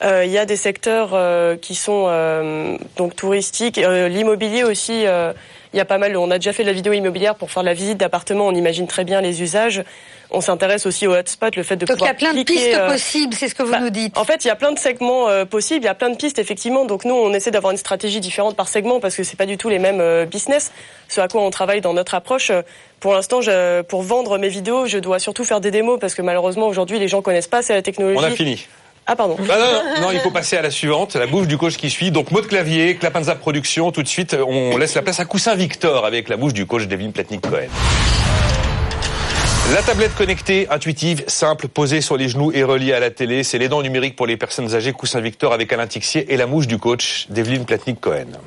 Euh, 0.02 0.24
il 0.24 0.30
y 0.30 0.38
a 0.38 0.46
des 0.46 0.56
secteurs 0.56 1.10
euh, 1.12 1.56
qui 1.56 1.74
sont 1.74 2.06
donc 2.96 3.16
touristiques, 3.16 3.76
l'immobilier 3.76 4.64
aussi. 4.64 5.02
Il 5.02 5.76
y 5.76 5.80
a 5.80 5.84
pas 5.84 5.98
mal, 5.98 6.16
on 6.16 6.30
a 6.30 6.38
déjà 6.38 6.52
fait 6.52 6.62
de 6.62 6.68
la 6.68 6.74
vidéo 6.74 6.92
immobilière 6.92 7.34
pour 7.34 7.50
faire 7.50 7.62
la 7.62 7.74
visite 7.74 7.98
d'appartement, 7.98 8.46
on 8.46 8.54
imagine 8.54 8.86
très 8.86 9.04
bien 9.04 9.20
les 9.20 9.42
usages. 9.42 9.82
On 10.30 10.42
s'intéresse 10.42 10.84
aussi 10.84 11.06
au 11.06 11.14
hotspot, 11.14 11.56
le 11.56 11.62
fait 11.62 11.76
de 11.76 11.86
Donc 11.86 11.96
pouvoir 11.96 12.10
il 12.10 12.22
y 12.22 12.26
a 12.26 12.32
plein 12.32 12.38
de 12.38 12.44
pistes 12.44 12.74
euh, 12.74 12.90
possibles, 12.90 13.34
c'est 13.34 13.48
ce 13.48 13.54
que 13.54 13.62
vous 13.62 13.72
bah, 13.72 13.80
nous 13.80 13.88
dites. 13.88 14.16
En 14.18 14.24
fait, 14.24 14.44
il 14.44 14.48
y 14.48 14.50
a 14.50 14.56
plein 14.56 14.72
de 14.72 14.78
segments 14.78 15.26
euh, 15.28 15.46
possibles, 15.46 15.84
il 15.84 15.86
y 15.86 15.88
a 15.88 15.94
plein 15.94 16.10
de 16.10 16.16
pistes 16.16 16.38
effectivement. 16.38 16.84
Donc 16.84 17.06
nous, 17.06 17.14
on 17.14 17.32
essaie 17.32 17.50
d'avoir 17.50 17.70
une 17.70 17.78
stratégie 17.78 18.20
différente 18.20 18.54
par 18.54 18.68
segment 18.68 19.00
parce 19.00 19.16
que 19.16 19.22
c'est 19.22 19.36
pas 19.36 19.46
du 19.46 19.56
tout 19.56 19.70
les 19.70 19.78
mêmes 19.78 20.00
euh, 20.02 20.26
business. 20.26 20.70
Ce 21.08 21.22
à 21.22 21.28
quoi 21.28 21.40
on 21.42 21.50
travaille 21.50 21.80
dans 21.80 21.94
notre 21.94 22.14
approche. 22.14 22.52
Pour 23.00 23.14
l'instant, 23.14 23.40
je- 23.40 23.80
pour 23.82 24.02
vendre 24.02 24.36
mes 24.36 24.48
vidéos, 24.50 24.84
je 24.86 24.98
dois 24.98 25.18
surtout 25.18 25.44
faire 25.44 25.60
des 25.62 25.70
démos 25.70 25.98
parce 25.98 26.14
que 26.14 26.20
malheureusement 26.20 26.66
aujourd'hui, 26.66 26.98
les 26.98 27.08
gens 27.08 27.22
connaissent 27.22 27.46
pas 27.48 27.58
assez 27.58 27.72
la 27.72 27.80
technologie. 27.80 28.18
On 28.18 28.22
a 28.22 28.30
fini. 28.30 28.66
Ah 29.06 29.16
pardon. 29.16 29.38
Ah 29.50 29.56
non, 29.58 29.64
non, 29.94 30.00
non, 30.02 30.10
il 30.12 30.20
faut 30.20 30.30
passer 30.30 30.58
à 30.58 30.60
la 30.62 30.70
suivante, 30.70 31.16
la 31.16 31.26
bouche 31.26 31.46
du 31.46 31.56
coach 31.56 31.78
qui 31.78 31.88
suit. 31.88 32.10
Donc, 32.10 32.30
mot 32.30 32.42
de 32.42 32.46
clavier, 32.46 32.96
Clapanza 32.96 33.34
Production, 33.34 33.90
tout 33.92 34.02
de 34.02 34.08
suite, 34.08 34.36
on 34.46 34.76
laisse 34.76 34.94
la 34.94 35.00
place 35.00 35.18
à 35.20 35.24
Coussin 35.24 35.54
Victor 35.54 36.04
avec 36.04 36.28
la 36.28 36.36
bouche 36.36 36.52
du 36.52 36.66
coach 36.66 36.86
Devin 36.86 37.10
Platnik-Cohen. 37.12 37.68
La 39.74 39.82
tablette 39.82 40.14
connectée, 40.14 40.66
intuitive, 40.70 41.24
simple, 41.26 41.68
posée 41.68 42.00
sur 42.00 42.16
les 42.16 42.30
genoux 42.30 42.50
et 42.52 42.62
reliée 42.62 42.94
à 42.94 43.00
la 43.00 43.10
télé, 43.10 43.42
c'est 43.42 43.58
les 43.58 43.68
dents 43.68 43.82
numériques 43.82 44.16
pour 44.16 44.26
les 44.26 44.38
personnes 44.38 44.74
âgées, 44.74 44.94
Coussin 44.94 45.20
Victor 45.20 45.52
avec 45.52 45.70
Alain 45.74 45.86
Tixier 45.86 46.32
et 46.32 46.38
la 46.38 46.46
mouche 46.46 46.66
du 46.66 46.78
coach 46.78 47.26
Devlin 47.28 47.64
Platnik-Cohen. 47.64 48.38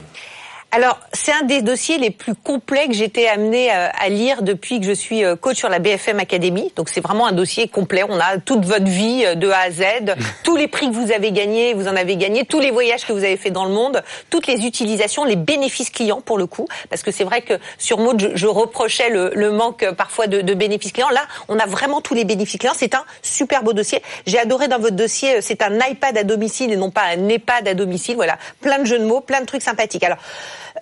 Alors, 0.74 1.02
c'est 1.12 1.34
un 1.34 1.42
des 1.42 1.62
dossiers 1.62 1.98
les 1.98 2.12
plus 2.12 2.34
complets 2.34 2.88
que 2.88 2.94
j'ai 2.94 3.04
été 3.04 3.28
amenée 3.28 3.70
euh, 3.74 3.90
à 4.00 4.08
lire 4.08 4.42
depuis 4.42 4.80
que 4.80 4.86
je 4.86 4.94
suis 4.94 5.26
euh, 5.26 5.36
coach 5.36 5.58
sur 5.58 5.68
la 5.68 5.80
BFM 5.80 6.18
Academy. 6.22 6.72
Donc, 6.78 6.88
c'est 6.88 7.02
vraiment 7.02 7.28
un 7.28 7.34
dossier 7.34 7.68
complet. 7.68 8.04
On 8.08 8.18
a 8.18 8.38
toute 8.38 8.64
votre 8.64 8.86
vie 8.86 9.24
euh, 9.26 9.36
de 9.36 9.50
A 9.50 9.64
à 9.64 9.72
Z, 9.72 9.84
tous 10.46 10.56
les 10.56 10.70
prix 10.70 10.90
que 10.90 10.96
vous 10.96 11.12
avez 11.12 11.34
gagnés, 11.34 11.74
vous 11.74 11.90
en 11.90 11.96
avez 11.98 12.16
gagné, 12.16 12.46
tous 12.46 12.62
les 12.62 12.72
voyages 12.72 13.06
que 13.06 13.12
vous 13.12 13.26
avez 13.26 13.36
fait 13.36 13.52
dans 13.52 13.66
le 13.66 13.74
monde, 13.74 14.02
toutes 14.30 14.48
les 14.48 14.66
utilisations, 14.66 15.26
les 15.26 15.36
bénéfices 15.36 15.90
clients 15.90 16.22
pour 16.22 16.38
le 16.38 16.46
coup. 16.46 16.70
Parce 16.90 17.04
que 17.04 17.12
c'est 17.12 17.26
vrai 17.26 17.42
que 17.42 17.56
sur 17.78 17.98
Maud, 17.98 18.22
je, 18.22 18.30
je 18.34 18.48
reprochais 18.48 19.10
le, 19.10 19.34
le 19.36 19.52
manque 19.52 19.86
parfois 19.98 20.28
de, 20.28 20.40
de 20.40 20.54
bénéfices 20.54 20.94
clients. 20.94 21.10
Là, 21.10 21.28
on 21.50 21.60
a 21.60 21.66
vraiment 21.66 22.00
tous 22.00 22.14
les 22.14 22.24
bénéfices 22.24 22.60
clients. 22.60 22.76
C'est 22.78 22.96
un 22.96 23.04
super 23.22 23.64
beau 23.64 23.74
dossier. 23.74 24.02
J'ai 24.26 24.40
adoré 24.40 24.70
dans 24.70 24.80
votre 24.80 24.96
dossier, 24.96 25.42
c'est 25.42 25.64
un 25.64 25.78
iPad 25.86 26.18
à 26.18 26.24
domicile 26.24 26.72
et 26.72 26.78
non 26.78 26.92
pas 26.92 27.08
un 27.14 27.28
EHPAD 27.28 27.68
à 27.68 27.74
domicile. 27.74 28.16
Voilà, 28.16 28.38
plein 28.62 28.80
de 28.80 28.86
jeux 28.86 29.00
de 29.00 29.06
mots, 29.06 29.20
plein 29.20 29.42
de 29.42 29.46
trucs 29.46 29.64
sympathiques. 29.64 30.06
Alors, 30.06 30.18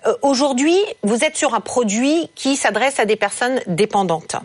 euh, 0.06 0.14
Aujourd'hui, 0.22 0.76
vous 1.02 1.24
êtes 1.24 1.36
sur 1.36 1.54
un 1.54 1.60
produit 1.60 2.30
qui 2.34 2.56
s'adresse 2.56 2.98
à 3.00 3.04
des 3.04 3.16
personnes 3.16 3.60
dépendantes. 3.66 4.36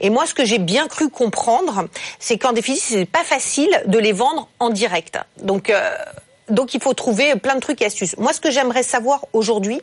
Et 0.00 0.10
moi, 0.10 0.26
ce 0.26 0.34
que 0.34 0.44
j'ai 0.44 0.58
bien 0.58 0.88
cru 0.88 1.08
comprendre, 1.08 1.88
c'est 2.18 2.38
qu'en 2.38 2.52
déficit, 2.52 2.82
c'est 2.82 3.04
pas 3.06 3.24
facile 3.24 3.70
de 3.86 3.98
les 3.98 4.12
vendre 4.12 4.48
en 4.58 4.70
direct. 4.70 5.18
Donc, 5.42 5.70
euh, 5.70 5.96
donc 6.48 6.74
il 6.74 6.82
faut 6.82 6.94
trouver 6.94 7.36
plein 7.36 7.54
de 7.54 7.60
trucs 7.60 7.82
et 7.82 7.86
astuces. 7.86 8.16
Moi, 8.18 8.32
ce 8.32 8.40
que 8.40 8.50
j'aimerais 8.50 8.82
savoir 8.82 9.26
aujourd'hui, 9.32 9.80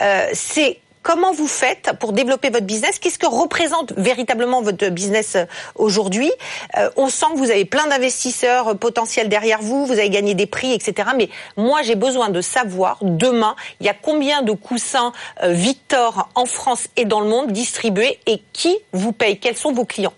euh, 0.00 0.28
c'est 0.32 0.80
Comment 1.06 1.30
vous 1.32 1.46
faites 1.46 1.92
pour 2.00 2.12
développer 2.12 2.50
votre 2.50 2.66
business 2.66 2.98
Qu'est-ce 2.98 3.20
que 3.20 3.28
représente 3.28 3.92
véritablement 3.92 4.60
votre 4.60 4.88
business 4.88 5.36
euh, 5.36 5.44
aujourd'hui 5.76 6.32
Euh, 6.76 6.90
On 6.96 7.08
sent 7.08 7.26
que 7.32 7.38
vous 7.38 7.52
avez 7.52 7.64
plein 7.64 7.86
d'investisseurs 7.86 8.66
euh, 8.66 8.74
potentiels 8.74 9.28
derrière 9.28 9.62
vous, 9.62 9.86
vous 9.86 9.92
avez 9.92 10.10
gagné 10.10 10.34
des 10.34 10.46
prix, 10.46 10.72
etc. 10.72 11.10
Mais 11.16 11.28
moi, 11.56 11.82
j'ai 11.82 11.94
besoin 11.94 12.28
de 12.28 12.40
savoir 12.40 12.98
demain, 13.02 13.54
il 13.78 13.86
y 13.86 13.88
a 13.88 13.94
combien 13.94 14.42
de 14.42 14.50
coussins 14.50 15.12
Victor 15.44 16.28
en 16.34 16.44
France 16.44 16.88
et 16.96 17.04
dans 17.04 17.20
le 17.20 17.28
monde 17.28 17.52
distribués 17.52 18.18
et 18.26 18.42
qui 18.52 18.76
vous 18.92 19.12
paye? 19.12 19.38
Quels 19.38 19.56
sont 19.56 19.72
vos 19.72 19.84
clients? 19.84 20.12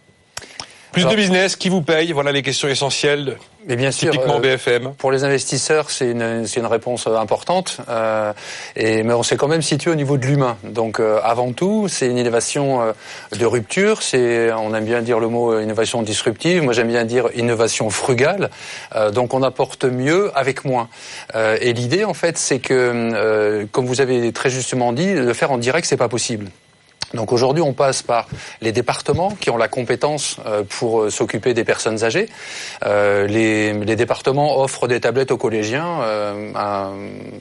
Plus 0.92 1.02
Alors- 1.02 1.12
de 1.12 1.16
business, 1.16 1.56
qui 1.56 1.68
vous 1.68 1.82
paye 1.82 2.12
Voilà 2.12 2.32
les 2.32 2.42
questions 2.42 2.68
essentielles. 2.68 3.36
Mais 3.66 3.76
bien 3.76 3.90
sûr, 3.90 4.10
Typiquement 4.12 4.36
euh, 4.36 4.56
BFM. 4.56 4.94
Pour 4.96 5.12
les 5.12 5.24
investisseurs, 5.24 5.90
c'est 5.90 6.10
une, 6.12 6.46
une 6.56 6.66
réponse 6.66 7.06
euh, 7.06 7.16
importante, 7.16 7.78
euh, 7.90 8.32
et, 8.76 9.02
mais 9.02 9.12
on 9.12 9.22
s'est 9.22 9.36
quand 9.36 9.48
même 9.48 9.60
situé 9.60 9.90
au 9.90 9.94
niveau 9.94 10.16
de 10.16 10.24
l'humain. 10.24 10.56
Donc 10.64 11.00
euh, 11.00 11.20
avant 11.22 11.52
tout, 11.52 11.86
c'est 11.86 12.06
une 12.06 12.16
innovation 12.16 12.80
euh, 12.80 12.92
de 13.38 13.44
rupture, 13.44 14.00
c'est, 14.00 14.50
on 14.52 14.74
aime 14.74 14.86
bien 14.86 15.02
dire 15.02 15.18
le 15.20 15.28
mot 15.28 15.52
euh, 15.52 15.62
innovation 15.62 16.00
disruptive, 16.00 16.62
moi 16.62 16.72
j'aime 16.72 16.88
bien 16.88 17.04
dire 17.04 17.28
innovation 17.34 17.90
frugale, 17.90 18.48
Euh, 18.94 19.10
donc 19.10 19.34
on 19.34 19.42
apporte 19.42 19.84
mieux 19.84 20.30
avec 20.34 20.64
moins. 20.64 20.88
Euh, 21.34 21.58
et 21.60 21.74
l'idée 21.74 22.04
en 22.04 22.14
fait, 22.14 22.38
c'est 22.38 22.60
que, 22.60 22.72
euh, 22.72 23.66
comme 23.70 23.84
vous 23.84 24.00
avez 24.00 24.32
très 24.32 24.48
justement 24.48 24.94
dit, 24.94 25.12
le 25.12 25.34
faire 25.34 25.50
en 25.52 25.58
direct, 25.58 25.86
c'est 25.86 25.98
pas 25.98 26.08
possible. 26.08 26.46
Donc 27.14 27.32
aujourd'hui, 27.32 27.62
on 27.62 27.72
passe 27.72 28.02
par 28.02 28.28
les 28.60 28.70
départements 28.72 29.30
qui 29.40 29.48
ont 29.50 29.56
la 29.56 29.68
compétence 29.68 30.36
euh, 30.46 30.62
pour 30.68 31.00
euh, 31.02 31.10
s'occuper 31.10 31.54
des 31.54 31.64
personnes 31.64 32.04
âgées. 32.04 32.28
Euh, 32.84 33.26
les, 33.26 33.72
les 33.72 33.96
départements 33.96 34.60
offrent 34.60 34.86
des 34.88 35.00
tablettes 35.00 35.30
aux 35.30 35.38
collégiens. 35.38 36.00
Euh, 36.02 36.52
un, 36.54 36.92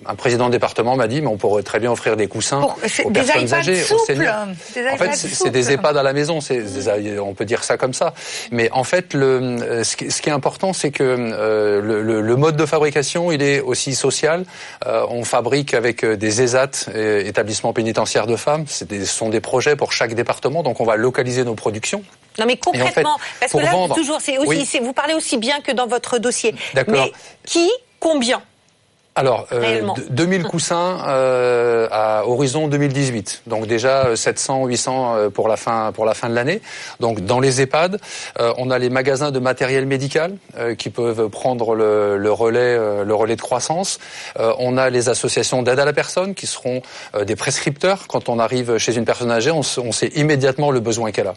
un 0.06 0.16
président 0.16 0.48
de 0.48 0.52
département 0.52 0.96
m'a 0.96 1.08
dit, 1.08 1.22
mais 1.22 1.28
on 1.28 1.38
pourrait 1.38 1.64
très 1.64 1.80
bien 1.80 1.92
offrir 1.92 2.16
des 2.16 2.28
coussins 2.28 2.62
aux 2.62 3.12
des 3.12 3.20
personnes 3.22 3.54
âgées, 3.54 3.84
aux 3.94 4.06
seniors. 4.06 4.34
Des 4.74 4.88
En 4.90 4.98
fait, 4.98 5.16
c'est 5.16 5.50
des. 5.50 5.72
EHPAD 5.72 5.98
à 5.98 6.04
la 6.04 6.14
maison. 6.14 6.40
Des- 6.48 7.20
on 7.20 7.34
peut 7.34 7.44
dire 7.46 7.64
ça 7.66 7.76
comme 7.78 7.94
ça. 7.94 8.14
Mais 8.52 8.72
en 8.72 8.86
fait, 8.86 9.14
le, 9.14 9.84
ce, 9.84 9.98
qui, 9.98 10.10
ce 10.12 10.22
qui 10.22 10.30
est 10.30 10.34
important, 10.34 10.72
c'est 10.72 10.92
que 10.92 11.04
euh, 11.04 11.82
le, 11.82 12.02
le- 12.02 12.22
le 12.22 12.36
mode 12.38 12.56
de 12.56 12.66
fabrication, 12.66 13.32
il 13.34 13.42
est 13.42 13.60
aussi 13.60 13.96
social. 13.96 14.46
On 14.86 15.24
fabrique 15.26 15.74
avec 15.74 16.06
des 16.06 16.42
ESAT, 16.42 16.88
établissements 16.96 17.74
pénitentiaires 17.74 18.28
de 18.28 18.36
femmes. 18.38 18.66
Ce 18.68 18.86
sont 19.06 19.28
des 19.30 19.42
projets 19.58 19.76
pour 19.76 19.92
chaque 19.92 20.14
département, 20.14 20.62
donc 20.62 20.80
on 20.82 20.86
va 20.86 20.96
localiser 20.98 21.44
nos 21.44 21.56
productions. 21.56 22.04
Non 22.38 22.46
mais 22.46 22.54
Et 22.54 22.60
en 22.68 22.72
fait, 22.72 22.80
concrètement, 22.80 23.18
parce 23.40 23.52
que 23.52 23.58
là 23.58 23.72
vendre- 23.72 23.96
toujours, 23.96 24.18
aussi, 24.18 24.38
Oui. 24.46 24.68
vous 24.84 24.94
parlez 24.94 25.16
aussi 25.16 25.38
bien 25.38 25.62
que 25.62 25.72
dans 25.72 25.88
votre 25.88 26.20
dossier. 26.20 26.54
D'accord. 26.76 26.94
Mais 26.94 27.12
qui, 27.44 27.68
combien 28.00 28.44
Alors, 29.18 29.48
euh, 29.52 29.60
Réellement. 29.60 29.94
d- 29.96 30.04
2000 30.12 30.44
coussins 30.44 31.00
euh, 31.08 31.88
à 31.92 32.26
horizon 32.28 32.68
2018. 32.68 33.42
Donc 33.48 33.66
déjà 33.68 34.06
euh, 34.06 34.16
700, 34.16 34.66
800 34.68 35.16
euh, 35.18 35.30
pour 35.30 35.48
la 35.48 35.58
fin 35.58 35.92
pour 35.92 36.06
la 36.06 36.14
fin 36.14 36.30
de 36.30 36.36
l'année. 36.36 36.62
Donc 37.00 37.22
dans 37.26 37.40
les 37.40 37.60
EHPAD, 37.62 38.00
euh, 38.40 38.54
on 38.58 38.70
a 38.72 38.78
les 38.78 38.90
magasins 38.90 39.32
de 39.32 39.40
matériel 39.40 39.86
médical 39.88 40.36
euh, 40.58 40.76
qui 40.76 40.90
peuvent 40.92 41.30
prendre 41.30 41.74
le, 41.76 42.18
le 42.18 42.32
relais 42.32 42.60
euh, 42.78 43.04
le 43.04 43.16
relais 43.16 43.36
de 43.36 43.42
croissance. 43.42 43.98
Euh, 44.40 44.54
on 44.60 44.78
a 44.78 44.90
les 44.92 45.10
associations 45.10 45.64
d'aide 45.64 45.80
à 45.80 45.86
la 45.86 45.94
personne 45.94 46.36
qui 46.36 46.46
seront 46.48 46.84
euh, 47.16 47.26
des 47.26 47.36
prescripteurs. 47.36 48.08
Quand 48.08 48.30
on 48.30 48.38
arrive 48.40 48.78
chez 48.78 48.96
une 48.96 49.06
personne 49.06 49.32
âgée, 49.32 49.52
on, 49.52 49.62
on 49.84 49.92
sait 49.92 50.08
immédiatement 50.16 50.70
le 50.70 50.80
besoin 50.80 51.12
qu'elle 51.12 51.28
a. 51.28 51.34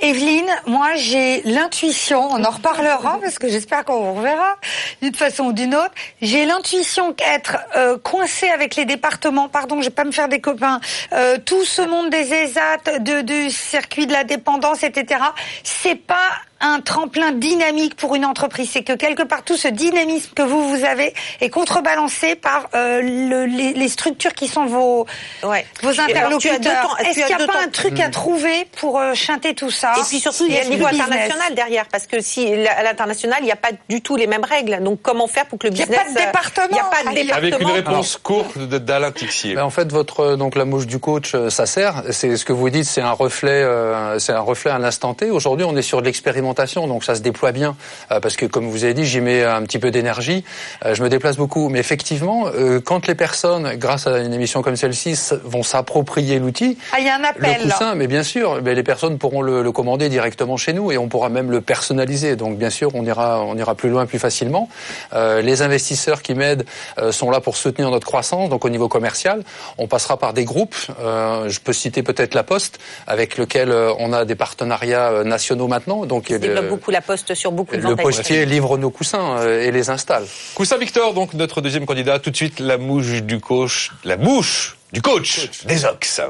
Evelyne, 0.00 0.50
moi 0.66 0.94
j'ai 0.96 1.42
l'intuition, 1.42 2.28
on 2.30 2.44
en 2.44 2.50
reparlera 2.50 3.18
parce 3.20 3.38
que 3.38 3.48
j'espère 3.48 3.84
qu'on 3.84 4.00
vous 4.00 4.14
reverra 4.14 4.56
d'une 5.02 5.14
façon 5.14 5.44
ou 5.44 5.52
d'une 5.52 5.74
autre. 5.74 5.92
J'ai 6.20 6.44
l'intuition 6.44 7.12
qu'être 7.12 7.58
euh, 7.76 7.98
coincé 7.98 8.48
avec 8.48 8.76
les 8.76 8.84
départements, 8.84 9.48
pardon, 9.48 9.80
je 9.80 9.86
vais 9.86 9.94
pas 9.94 10.04
me 10.04 10.12
faire 10.12 10.28
des 10.28 10.40
copains, 10.40 10.80
euh, 11.12 11.38
tout 11.44 11.64
ce 11.64 11.82
monde 11.82 12.10
des 12.10 12.32
ESAT, 12.32 12.98
de, 13.00 13.22
du 13.22 13.50
circuit 13.50 14.06
de 14.06 14.12
la 14.12 14.24
dépendance, 14.24 14.82
etc. 14.82 15.20
C'est 15.62 15.94
pas 15.94 16.30
un 16.60 16.80
tremplin 16.80 17.32
dynamique 17.32 17.94
pour 17.96 18.14
une 18.14 18.24
entreprise. 18.24 18.70
C'est 18.72 18.82
que 18.82 18.92
quelque 18.94 19.22
part 19.22 19.42
tout 19.44 19.56
ce 19.56 19.68
dynamisme 19.68 20.30
que 20.34 20.42
vous 20.42 20.68
vous 20.68 20.84
avez 20.84 21.12
est 21.40 21.50
contrebalancé 21.50 22.34
par 22.36 22.68
euh, 22.74 23.00
le- 23.02 23.44
les, 23.46 23.72
les 23.74 23.88
structures 23.88 24.32
qui 24.34 24.48
sont 24.48 24.66
vos 24.66 25.06
Ouais. 25.42 25.66
vos 25.82 26.00
interlocuteurs. 26.00 26.96
Est-ce 27.00 27.14
qu'il 27.26 27.26
n'y 27.26 27.32
a 27.42 27.46
pas 27.46 27.52
temps- 27.52 27.58
un 27.64 27.68
truc 27.68 28.00
à 28.00 28.08
trouver 28.08 28.66
pour 28.78 28.98
euh, 28.98 29.14
chanter 29.14 29.54
tout 29.54 29.70
ça 29.70 29.92
Et 29.98 30.02
puis 30.08 30.20
surtout, 30.20 30.44
il 30.48 30.54
y 30.54 30.58
a 30.58 30.64
le 30.64 30.70
niveau 30.70 30.86
business 30.86 31.06
international 31.06 31.54
derrière, 31.54 31.84
parce 31.90 32.06
que 32.06 32.20
si 32.20 32.46
à 32.66 32.82
l'international, 32.82 33.38
il 33.42 33.46
n'y 33.46 33.52
a 33.52 33.56
pas 33.56 33.70
du 33.88 34.00
tout 34.00 34.16
les 34.16 34.26
mêmes 34.26 34.44
règles. 34.44 34.82
Donc 34.82 35.00
comment 35.02 35.26
faire 35.26 35.46
pour 35.46 35.58
que 35.58 35.66
le 35.66 35.72
Il 35.74 35.78
y 35.78 35.82
a 35.82 35.86
business 35.86 36.04
pas 36.14 36.20
de 36.20 36.26
département. 36.26 36.66
Il 36.70 36.74
n'y 36.74 36.80
a 36.80 36.84
pas 36.84 37.10
de 37.10 37.14
département. 37.14 37.36
Avec 37.48 37.60
une 37.60 37.70
réponse 37.70 38.16
courte 38.16 38.58
d'Alain 38.58 39.12
Tixier. 39.12 39.54
Ben, 39.54 39.64
en 39.64 39.70
fait, 39.70 39.90
votre 39.92 40.20
euh, 40.20 40.36
donc 40.36 40.54
la 40.56 40.64
mouche 40.64 40.86
du 40.86 40.98
coach, 40.98 41.34
euh, 41.34 41.50
ça 41.50 41.66
sert. 41.66 42.02
C'est 42.10 42.36
ce 42.36 42.44
que 42.44 42.52
vous 42.52 42.70
dites, 42.70 42.84
c'est 42.84 43.00
un 43.00 43.12
reflet, 43.12 43.50
euh, 43.62 44.18
c'est 44.18 44.32
un 44.32 44.40
reflet 44.40 44.70
à 44.70 44.78
l'instant 44.78 45.14
T. 45.14 45.30
Aujourd'hui, 45.30 45.66
on 45.68 45.76
est 45.76 45.82
sur 45.82 46.00
de 46.00 46.06
l'expérimentation, 46.06 46.43
donc 46.86 47.04
ça 47.04 47.14
se 47.14 47.20
déploie 47.20 47.52
bien 47.52 47.76
euh, 48.10 48.20
parce 48.20 48.36
que, 48.36 48.46
comme 48.46 48.68
vous 48.68 48.84
avez 48.84 48.94
dit, 48.94 49.04
j'y 49.04 49.20
mets 49.20 49.42
un 49.44 49.62
petit 49.62 49.78
peu 49.78 49.90
d'énergie. 49.90 50.44
euh, 50.84 50.94
je 50.94 51.02
me 51.02 51.08
déplace 51.08 51.36
beaucoup, 51.36 51.68
mais 51.68 51.78
effectivement, 51.78 52.46
euh, 52.46 52.80
quand 52.80 53.06
les 53.06 53.14
personnes, 53.14 53.74
grâce 53.76 54.06
à 54.06 54.18
une 54.18 54.32
émission 54.34 54.62
comme 54.62 54.76
celle-ci, 54.76 55.18
vont 55.44 55.62
s'approprier 55.62 56.38
l'outil, 56.38 56.78
Ah, 56.92 56.96
il 57.00 57.06
y 57.06 57.08
a 57.08 57.14
un 57.16 57.18
le 57.18 57.24
appel. 57.26 57.66
là. 57.66 57.72
coussin, 57.74 57.94
mais 57.94 58.06
bien 58.06 58.22
sûr, 58.22 58.60
mais 58.62 58.74
les 58.74 58.82
personnes 58.82 59.18
pourront 59.18 59.42
le, 59.42 59.62
le 59.62 59.72
commander 59.72 60.08
directement 60.08 60.56
chez 60.56 60.72
nous 60.72 60.92
et 60.92 60.98
on 60.98 61.08
pourra 61.08 61.28
même 61.28 61.50
le 61.50 61.60
personnaliser. 61.60 62.36
Donc 62.36 62.58
bien 62.58 62.70
sûr, 62.70 62.90
on 62.94 63.04
ira, 63.04 63.40
on 63.44 63.56
ira 63.56 63.74
plus 63.74 63.88
loin 63.90 64.06
plus 64.06 64.18
facilement. 64.18 64.68
Les 65.14 65.62
investisseurs 65.62 66.22
qui 66.22 66.34
m'aident 66.34 66.64
sont 67.10 67.30
là 67.30 67.40
pour 67.40 67.56
soutenir 67.56 67.90
notre 67.90 68.06
croissance. 68.06 68.48
Donc 68.50 68.64
au 68.64 68.68
niveau 68.68 68.88
commercial, 68.88 69.42
on 69.78 69.86
passera 69.86 70.16
par 70.18 70.32
des 70.32 70.44
groupes. 70.44 70.74
Je 70.98 71.58
peux 71.60 71.72
citer 71.72 72.02
peut-être 72.02 72.34
la 72.34 72.42
Poste, 72.42 72.78
avec 73.06 73.38
lequel 73.38 73.72
on 73.98 74.12
a 74.12 74.24
des 74.24 74.34
partenariats 74.34 75.24
nationaux 75.24 75.68
maintenant. 75.68 76.04
Donc 76.06 76.30
Ils 76.34 76.40
développent 76.40 76.64
le, 76.64 76.70
beaucoup 76.70 76.90
la 76.90 77.00
poste 77.00 77.34
sur 77.34 77.52
beaucoup 77.52 77.76
de 77.76 77.82
le 77.82 77.96
postier 77.96 78.46
livre 78.46 78.78
nos 78.78 78.90
coussins 78.90 79.38
euh, 79.38 79.66
et 79.66 79.70
les 79.70 79.90
installe. 79.90 80.24
Coussin 80.54 80.76
Victor, 80.76 81.14
donc 81.14 81.34
notre 81.34 81.60
deuxième 81.60 81.86
candidat, 81.86 82.18
tout 82.18 82.30
de 82.30 82.36
suite 82.36 82.60
la 82.60 82.78
mouche 82.78 83.22
du 83.22 83.40
coach, 83.40 83.90
la 84.04 84.16
mouche 84.16 84.76
du 84.92 85.02
coach, 85.02 85.50
des 85.66 85.84
Ox. 85.84 86.20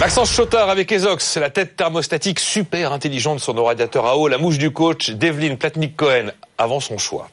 Maxence 0.00 0.32
Chotard 0.32 0.70
avec 0.70 0.90
Ezox, 0.92 1.36
la 1.36 1.50
tête 1.50 1.76
thermostatique 1.76 2.40
super 2.40 2.90
intelligente 2.92 3.40
sur 3.40 3.52
nos 3.52 3.64
radiateurs 3.64 4.06
à 4.06 4.16
eau, 4.16 4.28
la 4.28 4.38
mouche 4.38 4.56
du 4.56 4.70
coach, 4.70 5.10
Devlin 5.10 5.56
Platnik-Cohen, 5.56 6.30
avant 6.56 6.80
son 6.80 6.96
choix. 6.96 7.28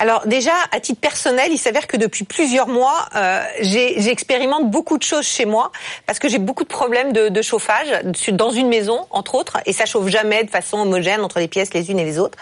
Alors 0.00 0.26
déjà, 0.26 0.52
à 0.72 0.80
titre 0.80 0.98
personnel, 0.98 1.52
il 1.52 1.58
s'avère 1.58 1.86
que 1.86 1.98
depuis 1.98 2.24
plusieurs 2.24 2.68
mois, 2.68 3.06
euh, 3.16 3.42
j'expérimente 3.60 4.70
beaucoup 4.70 4.96
de 4.96 5.02
choses 5.02 5.26
chez 5.26 5.44
moi 5.44 5.72
parce 6.06 6.18
que 6.18 6.26
j'ai 6.26 6.38
beaucoup 6.38 6.62
de 6.64 6.70
problèmes 6.70 7.12
de, 7.12 7.28
de, 7.28 7.42
chauffage 7.42 7.88
dans 8.32 8.50
une 8.50 8.68
maison, 8.68 9.04
entre 9.10 9.34
autres, 9.34 9.58
et 9.66 9.74
ça 9.74 9.84
chauffe 9.84 10.08
jamais 10.08 10.42
de 10.42 10.48
façon 10.48 10.78
homogène 10.78 11.20
entre 11.20 11.38
les 11.38 11.48
pièces 11.48 11.74
les 11.74 11.90
unes 11.90 11.98
et 11.98 12.04
les 12.06 12.18
autres. 12.18 12.38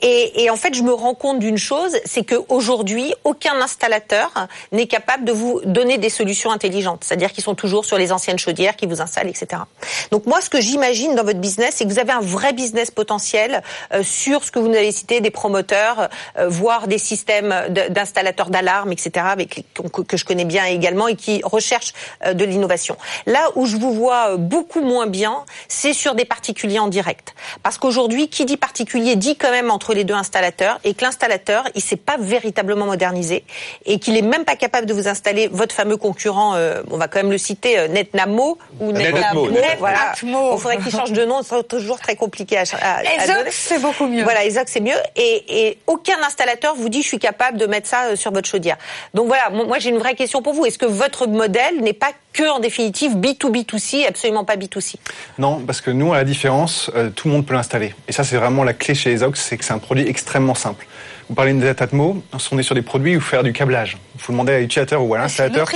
Et, 0.00 0.42
et 0.42 0.50
en 0.50 0.56
fait, 0.56 0.74
je 0.74 0.82
me 0.82 0.92
rends 0.92 1.14
compte 1.14 1.38
d'une 1.38 1.56
chose, 1.56 1.96
c'est 2.04 2.24
qu'aujourd'hui, 2.24 3.14
aucun 3.22 3.60
installateur 3.60 4.32
n'est 4.72 4.88
capable 4.88 5.24
de 5.24 5.32
vous 5.32 5.60
donner 5.64 5.98
des 5.98 6.10
solutions 6.10 6.50
intelligentes. 6.50 7.04
C'est-à-dire 7.04 7.32
qu'ils 7.32 7.44
sont 7.44 7.54
toujours 7.54 7.84
sur 7.84 7.96
les 7.96 8.10
anciennes 8.10 8.40
chaudières 8.40 8.74
qui 8.74 8.86
vous 8.86 9.00
installent, 9.00 9.28
etc. 9.28 9.62
Donc 10.10 10.26
moi, 10.26 10.40
ce 10.40 10.50
que 10.50 10.60
j'imagine 10.60 11.14
dans 11.14 11.24
votre 11.24 11.38
business, 11.38 11.74
c'est 11.76 11.84
que 11.84 11.90
vous 11.90 12.00
avez 12.00 12.12
un 12.12 12.20
vrai 12.20 12.52
business 12.52 12.90
potentiel 12.90 13.62
euh, 13.92 14.02
sur 14.02 14.42
ce 14.42 14.50
que 14.50 14.58
vous 14.58 14.66
nous 14.66 14.76
avez 14.76 14.90
cité, 14.90 15.20
des 15.20 15.30
promoteurs, 15.30 16.08
euh, 16.38 16.48
voire 16.48 16.87
des 16.88 16.98
systèmes 16.98 17.54
d'installateurs 17.90 18.50
d'alarmes, 18.50 18.92
etc., 18.92 19.26
avec, 19.30 19.64
que 20.06 20.16
je 20.16 20.24
connais 20.24 20.44
bien 20.44 20.64
également 20.64 21.08
et 21.08 21.16
qui 21.16 21.40
recherchent 21.44 21.92
euh, 22.26 22.34
de 22.34 22.44
l'innovation. 22.44 22.96
Là 23.26 23.50
où 23.54 23.66
je 23.66 23.76
vous 23.76 23.92
vois 23.92 24.36
beaucoup 24.36 24.80
moins 24.80 25.06
bien, 25.06 25.44
c'est 25.68 25.92
sur 25.92 26.14
des 26.14 26.24
particuliers 26.24 26.78
en 26.78 26.88
direct. 26.88 27.34
Parce 27.62 27.78
qu'aujourd'hui, 27.78 28.28
qui 28.28 28.44
dit 28.44 28.56
particulier 28.56 29.16
dit 29.16 29.36
quand 29.36 29.50
même 29.50 29.70
entre 29.70 29.94
les 29.94 30.04
deux 30.04 30.14
installateurs 30.14 30.80
et 30.84 30.94
que 30.94 31.04
l'installateur, 31.04 31.64
il 31.74 31.82
s'est 31.82 31.96
pas 31.96 32.16
véritablement 32.18 32.86
modernisé 32.86 33.44
et 33.84 33.98
qu'il 33.98 34.16
est 34.16 34.22
même 34.22 34.44
pas 34.44 34.56
capable 34.56 34.86
de 34.86 34.94
vous 34.94 35.08
installer 35.08 35.48
votre 35.48 35.74
fameux 35.74 35.96
concurrent, 35.96 36.56
on 36.90 36.96
va 36.96 37.08
quand 37.08 37.18
même 37.18 37.30
le 37.30 37.38
citer, 37.38 37.88
NetNamo 37.88 38.58
ou 38.80 38.92
NetNamo. 38.92 39.48
voilà. 39.78 40.12
Il 40.22 40.58
faudrait 40.58 40.78
qu'il 40.78 40.92
change 40.92 41.12
de 41.12 41.24
nom, 41.24 41.42
c'est 41.42 41.66
toujours 41.66 41.98
très 42.00 42.16
compliqué 42.16 42.58
à, 42.58 42.62
à, 42.80 42.98
à 42.98 43.02
c'est 43.50 43.78
beaucoup 43.80 44.06
mieux. 44.06 44.22
Voilà, 44.22 44.44
Ezox, 44.44 44.70
c'est 44.70 44.80
mieux. 44.80 44.96
Et, 45.16 45.66
et, 45.66 45.78
aucun 45.86 46.20
installateur 46.26 46.74
vous 46.78 46.88
dit 46.88 47.02
je 47.02 47.06
suis 47.08 47.18
capable 47.18 47.58
de 47.58 47.66
mettre 47.66 47.88
ça 47.88 48.06
euh, 48.06 48.16
sur 48.16 48.32
votre 48.32 48.48
chaudière. 48.48 48.76
Donc 49.14 49.26
voilà, 49.26 49.50
moi 49.50 49.78
j'ai 49.78 49.90
une 49.90 49.98
vraie 49.98 50.14
question 50.14 50.42
pour 50.42 50.54
vous. 50.54 50.66
Est-ce 50.66 50.78
que 50.78 50.86
votre 50.86 51.26
modèle 51.26 51.80
n'est 51.80 51.92
pas 51.92 52.12
que 52.32 52.48
en 52.50 52.60
définitive 52.60 53.16
B2B2C, 53.16 54.06
absolument 54.06 54.44
pas 54.44 54.56
B2C 54.56 54.96
Non, 55.38 55.60
parce 55.66 55.80
que 55.80 55.90
nous, 55.90 56.12
à 56.12 56.18
la 56.18 56.24
différence, 56.24 56.90
euh, 56.94 57.10
tout 57.10 57.28
le 57.28 57.34
monde 57.34 57.46
peut 57.46 57.54
l'installer. 57.54 57.94
Et 58.06 58.12
ça, 58.12 58.24
c'est 58.24 58.36
vraiment 58.36 58.64
la 58.64 58.74
clé 58.74 58.94
chez 58.94 59.12
Ezox, 59.12 59.40
c'est 59.40 59.56
que 59.56 59.64
c'est 59.64 59.72
un 59.72 59.78
produit 59.78 60.06
extrêmement 60.08 60.54
simple. 60.54 60.86
Vous 61.28 61.34
parlez 61.34 61.52
de 61.52 61.60
Datatmo, 61.60 62.22
on 62.52 62.58
est 62.58 62.62
sur 62.62 62.74
des 62.74 62.82
produits 62.82 63.14
où 63.14 63.20
faire 63.20 63.42
du 63.42 63.52
câblage. 63.52 63.98
Il 64.14 64.20
faut 64.20 64.32
demander 64.32 64.54
à 64.54 64.60
l'utilisateur 64.60 65.04
ou 65.04 65.14
à 65.14 65.18
l'installateur 65.18 65.66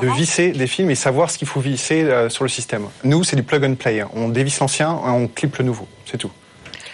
de 0.00 0.08
hein. 0.08 0.14
visser 0.16 0.52
des 0.52 0.66
films 0.66 0.90
et 0.90 0.94
savoir 0.94 1.30
ce 1.30 1.36
qu'il 1.36 1.46
faut 1.46 1.60
visser 1.60 2.02
euh, 2.02 2.30
sur 2.30 2.44
le 2.44 2.48
système. 2.48 2.86
Nous, 3.04 3.22
c'est 3.22 3.36
du 3.36 3.42
plug 3.42 3.62
and 3.64 3.74
play. 3.74 4.02
On 4.14 4.30
dévisse 4.30 4.60
l'ancien 4.60 4.90
et 4.90 5.10
on 5.10 5.28
clip 5.28 5.58
le 5.58 5.64
nouveau. 5.64 5.86
C'est 6.06 6.16
tout. 6.16 6.30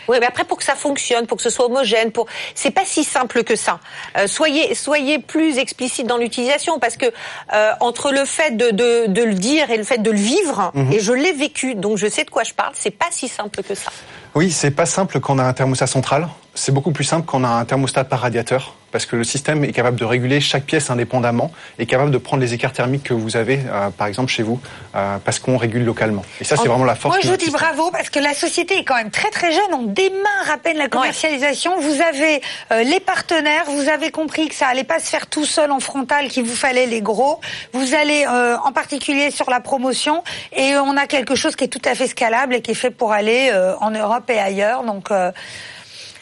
Oui, 0.08 0.16
mais 0.20 0.26
après 0.26 0.44
pour 0.44 0.58
que 0.58 0.64
ça 0.64 0.74
fonctionne, 0.74 1.26
pour 1.26 1.36
que 1.36 1.42
ce 1.42 1.50
soit 1.50 1.66
homogène, 1.66 2.10
pour 2.12 2.26
c'est 2.54 2.70
pas 2.70 2.84
si 2.84 3.04
simple 3.04 3.44
que 3.44 3.56
ça. 3.56 3.80
Euh, 4.16 4.26
soyez 4.26 4.74
soyez 4.74 5.18
plus 5.18 5.58
explicite 5.58 6.06
dans 6.06 6.16
l'utilisation 6.16 6.78
parce 6.78 6.96
que 6.96 7.06
euh, 7.54 7.72
entre 7.80 8.10
le 8.12 8.24
fait 8.24 8.56
de, 8.56 8.70
de, 8.70 9.06
de, 9.08 9.22
le 9.22 9.34
dire 9.34 9.70
et 9.70 9.76
le 9.76 9.84
fait 9.84 9.98
de 9.98 10.10
le 10.10 10.16
vivre, 10.18 10.70
Mhm. 10.74 10.92
et 10.92 11.00
je 11.00 11.12
l'ai 11.12 11.32
vécu, 11.32 11.74
donc 11.74 11.98
je 11.98 12.06
sais 12.08 12.24
de 12.24 12.30
quoi 12.30 12.42
je 12.44 12.52
parle. 12.54 12.72
C'est 12.74 12.90
pas 12.90 13.06
si 13.10 13.28
simple 13.28 13.62
que 13.62 13.74
ça. 13.74 13.90
Oui, 14.34 14.50
c'est 14.50 14.70
pas 14.70 14.86
simple 14.86 15.20
quand 15.20 15.34
on 15.36 15.38
a 15.38 15.44
un 15.44 15.52
thermostat 15.52 15.86
central. 15.86 16.28
C'est 16.58 16.72
beaucoup 16.72 16.90
plus 16.90 17.04
simple 17.04 17.24
quand 17.24 17.40
on 17.40 17.44
a 17.44 17.48
un 17.48 17.64
thermostat 17.64 18.02
par 18.02 18.20
radiateur, 18.20 18.74
parce 18.90 19.06
que 19.06 19.14
le 19.14 19.22
système 19.22 19.64
est 19.64 19.72
capable 19.72 19.96
de 19.96 20.04
réguler 20.04 20.40
chaque 20.40 20.64
pièce 20.64 20.90
indépendamment 20.90 21.52
et 21.78 21.86
capable 21.86 22.10
de 22.10 22.18
prendre 22.18 22.42
les 22.42 22.52
écarts 22.52 22.72
thermiques 22.72 23.04
que 23.04 23.14
vous 23.14 23.36
avez, 23.36 23.60
euh, 23.66 23.90
par 23.90 24.08
exemple 24.08 24.30
chez 24.30 24.42
vous, 24.42 24.60
euh, 24.96 25.18
parce 25.24 25.38
qu'on 25.38 25.56
régule 25.56 25.84
localement. 25.84 26.24
Et 26.40 26.44
ça, 26.44 26.56
c'est 26.56 26.66
vraiment 26.66 26.84
la 26.84 26.96
force. 26.96 27.14
Moi, 27.14 27.20
je 27.22 27.28
vous 27.28 27.36
dis 27.36 27.44
système. 27.44 27.60
bravo 27.60 27.90
parce 27.92 28.10
que 28.10 28.18
la 28.18 28.34
société 28.34 28.76
est 28.78 28.84
quand 28.84 28.96
même 28.96 29.12
très 29.12 29.30
très 29.30 29.52
jeune. 29.52 29.72
On 29.72 29.84
démarre 29.84 30.50
à 30.52 30.58
peine 30.58 30.78
la 30.78 30.88
commercialisation. 30.88 31.78
Vous 31.80 32.00
avez 32.00 32.42
euh, 32.72 32.82
les 32.82 32.98
partenaires. 32.98 33.64
Vous 33.68 33.88
avez 33.88 34.10
compris 34.10 34.48
que 34.48 34.54
ça 34.56 34.66
allait 34.66 34.82
pas 34.82 34.98
se 34.98 35.06
faire 35.06 35.28
tout 35.28 35.44
seul 35.44 35.70
en 35.70 35.78
frontal, 35.78 36.26
qu'il 36.28 36.42
vous 36.42 36.56
fallait 36.56 36.86
les 36.86 37.02
gros. 37.02 37.40
Vous 37.72 37.94
allez 37.94 38.26
euh, 38.28 38.56
en 38.64 38.72
particulier 38.72 39.30
sur 39.30 39.48
la 39.48 39.60
promotion 39.60 40.24
et 40.52 40.74
on 40.76 40.96
a 40.96 41.06
quelque 41.06 41.36
chose 41.36 41.54
qui 41.54 41.64
est 41.64 41.68
tout 41.68 41.82
à 41.84 41.94
fait 41.94 42.08
scalable 42.08 42.56
et 42.56 42.62
qui 42.62 42.72
est 42.72 42.74
fait 42.74 42.90
pour 42.90 43.12
aller 43.12 43.50
euh, 43.52 43.76
en 43.80 43.92
Europe 43.92 44.28
et 44.28 44.40
ailleurs. 44.40 44.82
Donc 44.82 45.12
euh, 45.12 45.30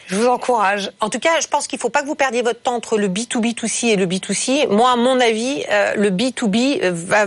je 0.07 0.15
vous 0.15 0.27
encourage. 0.27 0.91
En 0.99 1.09
tout 1.09 1.19
cas, 1.19 1.39
je 1.41 1.47
pense 1.47 1.67
qu'il 1.67 1.77
faut 1.79 1.89
pas 1.89 2.01
que 2.01 2.07
vous 2.07 2.15
perdiez 2.15 2.41
votre 2.41 2.61
temps 2.61 2.75
entre 2.75 2.97
le 2.97 3.07
B2B2C 3.07 3.87
et 3.89 3.95
le 3.95 4.05
B2C. 4.07 4.67
Moi, 4.69 4.89
à 4.91 4.95
mon 4.95 5.19
avis, 5.19 5.63
euh, 5.71 5.93
le 5.95 6.09
B2B 6.09 6.79
euh, 6.83 6.91
va 6.93 7.25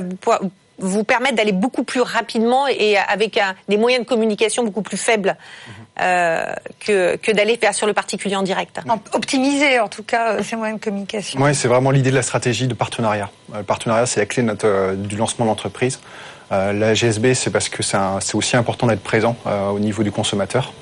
vous- 0.79 1.05
permettre 1.05 1.37
d'aller 1.37 1.53
beaucoup 1.53 1.85
plus 1.85 2.01
rapidement 2.01 2.67
et 2.67 2.97
avec 2.97 3.37
un, 3.37 3.55
des 3.69 3.77
moyens 3.77 4.03
de 4.05 4.09
communication 4.09 4.65
beaucoup 4.65 4.81
plus 4.83 4.97
faibles 4.97 5.37
euh, 6.01 6.47
que, 6.79 7.17
que 7.17 7.33
d'aller 7.33 7.59
vers 7.61 7.75
sur 7.75 7.87
le 7.87 7.93
particulier 7.93 8.35
en 8.37 8.43
direct. 8.43 8.81
Optimiser 9.13 9.79
en 9.79 9.89
tout 9.89 10.03
cas 10.03 10.33
euh, 10.37 10.43
ces 10.43 10.57
moyens 10.57 10.81
de 10.81 10.85
communication. 10.85 11.39
Ouais, 11.41 11.53
c'est 11.53 11.69
vraiment 11.69 11.91
l'idée 11.91 12.11
de 12.11 12.15
la 12.17 12.23
stratégie 12.23 12.67
de 12.67 12.73
partenariat. 12.75 13.29
Euh, 13.53 13.59
Le 13.59 13.63
partenariat, 13.65 14.07
c'est 14.07 14.21
la 14.21 14.27
clé 14.27 14.43
de 14.43 14.49
notre, 14.49 14.67
euh, 14.67 14.95
du 14.95 15.17
lancement 15.17 15.45
de 15.45 15.51
l'entreprise. 15.51 16.01
Euh, 16.53 16.73
la 16.73 16.95
GSB, 16.95 17.35
c'est 17.35 17.51
parce 17.51 17.69
que 17.69 17.83
c'est 17.83 18.35
aussi 18.35 18.57
important 18.57 18.87
d'être 18.87 19.03
présent 19.03 19.37
euh, 19.47 19.69
au 19.69 19.79
niveau 19.81 20.03
du 20.03 20.11
consommateur 20.13 20.73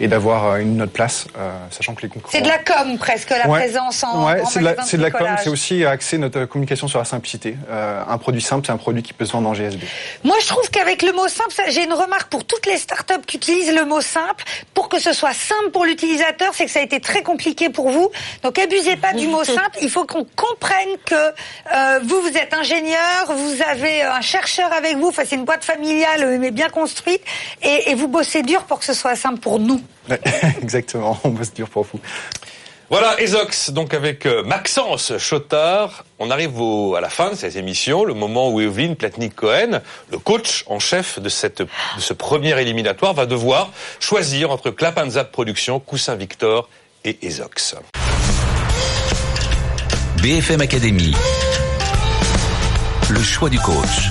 et 0.00 0.08
d'avoir 0.08 0.46
euh, 0.46 0.56
une 0.56 0.76
notre 0.78 0.92
place, 0.92 1.26
euh, 1.38 1.52
sachant 1.70 1.94
que 1.94 2.02
les 2.02 2.08
concurrents. 2.08 2.30
C'est 2.32 2.40
de 2.40 2.48
la 2.48 2.58
com 2.58 2.96
presque 2.98 3.30
la 3.30 3.48
Ouais. 3.48 3.60
présence 3.60 4.02
en 4.02 4.26
Ouais, 4.26 4.42
c'est 4.48 4.58
de 4.60 4.64
la, 4.64 5.10
de 5.10 5.16
com, 5.16 5.28
c'est 5.42 5.50
aussi 5.50 5.84
axer 5.84 6.16
notre 6.18 6.46
communication 6.46 6.88
sur 6.88 6.98
la 6.98 7.04
simplicité. 7.04 7.56
Euh, 7.70 8.02
un 8.08 8.18
produit 8.18 8.40
simple, 8.40 8.64
c'est 8.66 8.72
un 8.72 8.78
produit 8.78 9.02
qui 9.02 9.12
peut 9.12 9.26
se 9.26 9.32
vendre 9.32 9.48
en 9.50 9.54
GSB. 9.54 9.82
Moi, 10.24 10.36
je 10.40 10.48
trouve 10.48 10.68
qu'avec 10.70 11.02
le 11.02 11.12
mot 11.12 11.28
simple, 11.28 11.50
j'ai 11.68 11.84
une 11.84 11.92
remarque 11.92 12.30
pour 12.30 12.44
toutes 12.44 12.66
les 12.66 12.78
startups 12.78 13.24
qui 13.26 13.36
utilisent 13.36 13.74
le 13.74 13.84
mot 13.84 14.00
simple. 14.00 14.44
Pour 14.74 14.88
que 14.88 14.98
ce 14.98 15.12
soit 15.12 15.34
simple 15.34 15.70
pour 15.70 15.84
l'utilisateur, 15.84 16.50
c'est 16.54 16.64
que 16.64 16.70
ça 16.70 16.80
a 16.80 16.82
été 16.82 17.00
très 17.00 17.22
compliqué 17.22 17.68
pour 17.68 17.90
vous. 17.90 18.10
Donc, 18.42 18.58
abusez 18.58 18.96
pas 18.96 19.12
du 19.12 19.26
mot 19.26 19.44
simple. 19.44 19.76
Il 19.82 19.90
faut 19.90 20.06
qu'on 20.06 20.24
comprenne 20.34 20.88
que 21.04 21.14
euh, 21.14 22.00
vous, 22.02 22.20
vous 22.22 22.36
êtes 22.38 22.54
ingénieur, 22.54 23.26
vous 23.28 23.62
avez 23.68 24.02
un 24.02 24.22
chercheur 24.22 24.72
avec 24.72 24.96
vous. 24.96 25.08
Enfin, 25.08 25.24
c'est 25.26 25.36
une 25.36 25.44
boîte 25.44 25.64
familiale, 25.64 26.38
mais 26.38 26.50
bien 26.50 26.70
construite, 26.70 27.22
et, 27.62 27.90
et 27.90 27.94
vous 27.94 28.08
bossez 28.08 28.42
dur 28.42 28.62
pour 28.64 28.78
que 28.78 28.84
ce 28.86 28.94
soit 28.94 29.16
simple 29.16 29.40
pour 29.40 29.58
nous. 29.58 29.80
Exactement, 30.62 31.18
on 31.24 31.30
bosse 31.30 31.52
dur 31.52 31.68
pour 31.68 31.84
vous. 31.84 32.00
Voilà, 32.90 33.20
Ezox, 33.20 33.70
donc 33.70 33.94
avec 33.94 34.26
euh, 34.26 34.42
Maxence 34.42 35.16
Chotard, 35.18 36.04
on 36.18 36.28
arrive 36.28 36.60
à 36.96 37.00
la 37.00 37.08
fin 37.08 37.30
de 37.30 37.36
cette 37.36 37.54
émission, 37.54 38.04
le 38.04 38.14
moment 38.14 38.50
où 38.50 38.60
Evelyne 38.60 38.96
Platnik-Cohen, 38.96 39.80
le 40.10 40.18
coach 40.18 40.64
en 40.66 40.80
chef 40.80 41.20
de, 41.20 41.28
cette, 41.28 41.62
de 41.62 41.68
ce 42.00 42.12
premier 42.12 42.60
éliminatoire, 42.60 43.14
va 43.14 43.26
devoir 43.26 43.70
choisir 44.00 44.50
entre 44.50 44.70
Clap 44.70 44.98
and 44.98 45.10
Zap 45.10 45.30
Productions, 45.30 45.78
Coussin 45.78 46.16
Victor 46.16 46.68
et 47.04 47.16
Ezox. 47.22 47.76
BFM 50.20 50.60
Academy. 50.60 51.14
Le 53.08 53.22
choix 53.22 53.48
du 53.48 53.60
coach. 53.60 54.08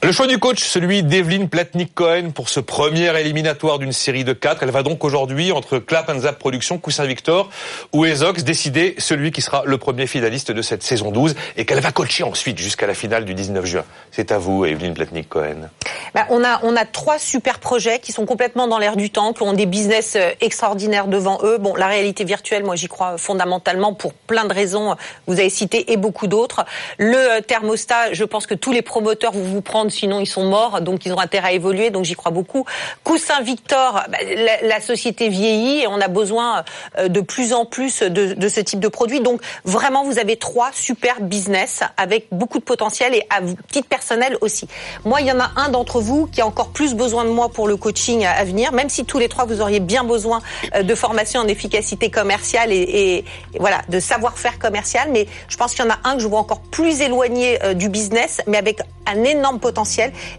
Le 0.00 0.12
choix 0.12 0.28
du 0.28 0.38
coach, 0.38 0.62
celui 0.62 1.02
d'Evelyne 1.02 1.48
Platnik-Cohen 1.48 2.30
pour 2.32 2.48
ce 2.48 2.60
premier 2.60 3.18
éliminatoire 3.18 3.80
d'une 3.80 3.92
série 3.92 4.22
de 4.22 4.32
quatre. 4.32 4.62
Elle 4.62 4.70
va 4.70 4.84
donc 4.84 5.02
aujourd'hui, 5.02 5.50
entre 5.50 5.80
Clap 5.80 6.08
and 6.08 6.20
Zap 6.20 6.38
Productions, 6.38 6.78
Coussin 6.78 7.04
Victor 7.04 7.50
ou 7.92 8.04
Ezox, 8.04 8.44
décider 8.44 8.94
celui 8.98 9.32
qui 9.32 9.42
sera 9.42 9.64
le 9.66 9.76
premier 9.76 10.06
finaliste 10.06 10.52
de 10.52 10.62
cette 10.62 10.84
saison 10.84 11.10
12 11.10 11.34
et 11.56 11.64
qu'elle 11.64 11.80
va 11.80 11.90
coacher 11.90 12.22
ensuite 12.22 12.58
jusqu'à 12.58 12.86
la 12.86 12.94
finale 12.94 13.24
du 13.24 13.34
19 13.34 13.66
juin. 13.66 13.84
C'est 14.12 14.30
à 14.30 14.38
vous, 14.38 14.64
Evelyne 14.64 14.94
Platnik-Cohen. 14.94 15.68
Bah, 16.14 16.26
on 16.30 16.44
a 16.44 16.60
on 16.62 16.76
a 16.76 16.84
trois 16.84 17.18
super 17.18 17.58
projets 17.58 17.98
qui 17.98 18.12
sont 18.12 18.24
complètement 18.24 18.68
dans 18.68 18.78
l'air 18.78 18.94
du 18.94 19.10
temps, 19.10 19.32
qui 19.32 19.42
ont 19.42 19.52
des 19.52 19.66
business 19.66 20.14
euh, 20.14 20.30
extraordinaires 20.40 21.08
devant 21.08 21.40
eux. 21.42 21.58
Bon, 21.58 21.74
la 21.74 21.88
réalité 21.88 22.22
virtuelle, 22.22 22.64
moi 22.64 22.76
j'y 22.76 22.86
crois 22.86 23.18
fondamentalement 23.18 23.94
pour 23.94 24.14
plein 24.14 24.44
de 24.44 24.54
raisons. 24.54 24.94
Vous 25.26 25.40
avez 25.40 25.50
cité 25.50 25.92
et 25.92 25.96
beaucoup 25.96 26.28
d'autres. 26.28 26.64
Le 26.98 27.16
euh, 27.16 27.40
thermostat, 27.40 28.12
je 28.12 28.24
pense 28.24 28.46
que 28.46 28.54
tous 28.54 28.70
les 28.70 28.82
promoteurs 28.82 29.32
vont 29.32 29.42
vous 29.42 29.60
prendre, 29.60 29.87
sinon 29.90 30.20
ils 30.20 30.26
sont 30.26 30.44
morts, 30.44 30.80
donc 30.80 31.06
ils 31.06 31.12
ont 31.12 31.18
intérêt 31.18 31.48
à 31.48 31.52
évoluer. 31.52 31.90
Donc 31.90 32.04
j'y 32.04 32.14
crois 32.14 32.32
beaucoup. 32.32 32.64
Coussin 33.04 33.40
Victor, 33.42 34.02
bah, 34.08 34.18
la, 34.62 34.80
société 34.80 35.28
vieillit 35.28 35.82
et 35.82 35.86
on 35.86 36.00
a 36.00 36.08
besoin 36.08 36.64
euh, 36.98 37.08
de 37.08 37.20
plus 37.20 37.52
en 37.52 37.64
plus 37.64 38.02
de, 38.02 38.48
ce 38.48 38.60
type 38.60 38.80
de 38.80 38.88
produit. 38.88 39.20
Donc 39.20 39.40
vraiment, 39.64 40.04
vous 40.04 40.18
avez 40.18 40.36
trois 40.36 40.70
super 40.72 41.20
business 41.20 41.80
avec 41.96 42.28
beaucoup 42.32 42.58
de 42.58 42.64
potentiel 42.64 43.14
et 43.14 43.26
à 43.30 43.40
titre 43.70 43.88
personnel 43.88 44.38
aussi. 44.40 44.68
Moi, 45.04 45.20
il 45.20 45.26
y 45.26 45.32
en 45.32 45.40
a 45.40 45.50
un 45.56 45.68
d'entre 45.68 46.00
vous 46.00 46.26
qui 46.26 46.40
a 46.40 46.46
encore 46.46 46.68
plus 46.68 46.94
besoin 46.94 47.24
de 47.24 47.30
moi 47.30 47.48
pour 47.48 47.68
le 47.68 47.76
coaching 47.76 48.24
à 48.24 48.44
venir, 48.44 48.72
même 48.72 48.88
si 48.88 49.04
tous 49.04 49.18
les 49.18 49.28
trois 49.28 49.44
vous 49.44 49.60
auriez 49.60 49.80
bien 49.80 50.04
besoin 50.04 50.40
euh, 50.74 50.82
de 50.82 50.94
formation 50.94 51.40
en 51.40 51.48
efficacité 51.48 52.10
commerciale 52.10 52.72
et 52.72 53.24
voilà 53.58 53.82
de 53.88 54.00
savoir-faire 54.00 54.58
commercial. 54.58 55.08
Mais 55.12 55.26
je 55.48 55.56
pense 55.56 55.74
qu'il 55.74 55.84
y 55.84 55.88
en 55.88 55.90
a 55.90 55.98
un 56.04 56.14
que 56.16 56.22
je 56.22 56.28
vois 56.28 56.40
encore 56.40 56.60
plus 56.60 57.00
éloigné 57.00 57.62
euh, 57.62 57.74
du 57.74 57.88
business, 57.88 58.40
mais 58.46 58.58
avec 58.58 58.80
un 59.06 59.24
énorme 59.24 59.58
potentiel. 59.58 59.77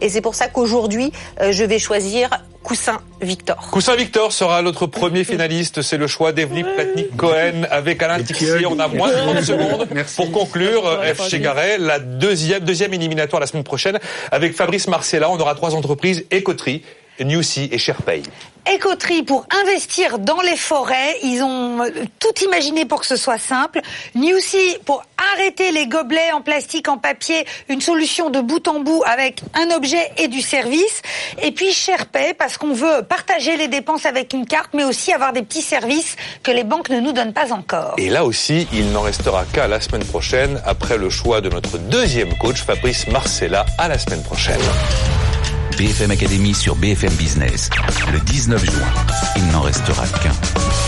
Et 0.01 0.09
c'est 0.09 0.21
pour 0.21 0.35
ça 0.35 0.47
qu'aujourd'hui, 0.47 1.11
euh, 1.41 1.51
je 1.51 1.63
vais 1.63 1.79
choisir 1.79 2.29
Coussin 2.63 2.99
Victor. 3.21 3.69
Coussin 3.71 3.95
Victor 3.95 4.31
sera 4.33 4.61
notre 4.61 4.85
premier 4.85 5.23
finaliste. 5.23 5.81
C'est 5.81 5.97
le 5.97 6.07
choix 6.07 6.31
d'Evelyne 6.33 6.67
Platnik-Cohen 6.75 7.65
avec 7.71 8.03
Alain 8.03 8.21
Tixier. 8.21 8.65
On 8.65 8.79
a 8.79 8.87
moins 8.87 9.09
de 9.09 9.15
30 9.15 9.41
secondes 9.41 9.87
pour 10.15 10.31
conclure. 10.31 10.85
euh, 10.85 11.13
F. 11.13 11.29
Chegaray, 11.29 11.77
la 11.77 11.99
deuxième, 11.99 12.63
deuxième 12.63 12.93
éliminatoire 12.93 13.39
la 13.39 13.47
semaine 13.47 13.63
prochaine 13.63 13.97
avec 14.31 14.53
Fabrice 14.55 14.87
Marcella. 14.87 15.29
On 15.29 15.39
aura 15.39 15.55
trois 15.55 15.73
entreprises, 15.73 16.25
Écoterie, 16.31 16.83
Newsy 17.23 17.69
et 17.71 17.77
SharePay. 17.77 18.23
Écoterie 18.71 19.23
pour 19.23 19.47
investir 19.65 20.19
dans 20.19 20.41
les 20.41 20.55
forêts. 20.55 21.15
Ils 21.23 21.41
ont 21.41 21.83
euh, 21.83 21.89
tout 22.19 22.43
imaginé 22.43 22.85
pour 22.85 22.99
que 22.99 23.07
ce 23.07 23.15
soit 23.15 23.39
simple. 23.39 23.81
Newsy 24.15 24.77
pour 24.85 25.03
arrêter 25.33 25.71
les 25.71 25.87
gobelets 25.87 26.31
en 26.33 26.41
plastique, 26.41 26.87
en 26.87 26.97
papier, 26.97 27.45
une 27.67 27.81
solution 27.81 28.29
de 28.29 28.41
bout 28.41 28.67
en 28.67 28.81
bout 28.81 29.01
avec 29.05 29.41
un 29.55 29.75
objet 29.75 30.11
et 30.17 30.27
du 30.27 30.41
service. 30.41 31.01
Et 31.41 31.51
puis 31.51 31.71
SharePay 31.71 32.33
parce 32.37 32.57
qu'on 32.57 32.73
veut 32.73 33.01
partager 33.07 33.57
les 33.57 33.67
dépenses 33.67 34.05
avec 34.05 34.33
une 34.33 34.45
carte, 34.45 34.71
mais 34.73 34.83
aussi 34.83 35.13
avoir 35.13 35.33
des 35.33 35.41
petits 35.41 35.61
services 35.61 36.15
que 36.43 36.51
les 36.51 36.63
banques 36.63 36.89
ne 36.89 36.99
nous 36.99 37.11
donnent 37.11 37.33
pas 37.33 37.51
encore. 37.51 37.95
Et 37.97 38.09
là 38.09 38.23
aussi, 38.23 38.67
il 38.71 38.91
n'en 38.91 39.01
restera 39.01 39.45
qu'à 39.51 39.67
la 39.67 39.81
semaine 39.81 40.05
prochaine 40.05 40.61
après 40.65 40.97
le 40.97 41.09
choix 41.09 41.41
de 41.41 41.49
notre 41.49 41.77
deuxième 41.77 42.37
coach, 42.37 42.61
Fabrice 42.63 43.07
Marcella. 43.07 43.65
À 43.77 43.87
la 43.87 43.97
semaine 43.97 44.23
prochaine. 44.23 44.59
BFM 45.79 46.11
Academy 46.11 46.53
sur 46.53 46.75
BFM 46.75 47.13
Business. 47.13 47.69
Le 48.11 48.19
19 48.19 48.65
juin, 48.65 48.93
il 49.37 49.47
n'en 49.47 49.61
restera 49.61 50.05
qu'un. 50.07 50.78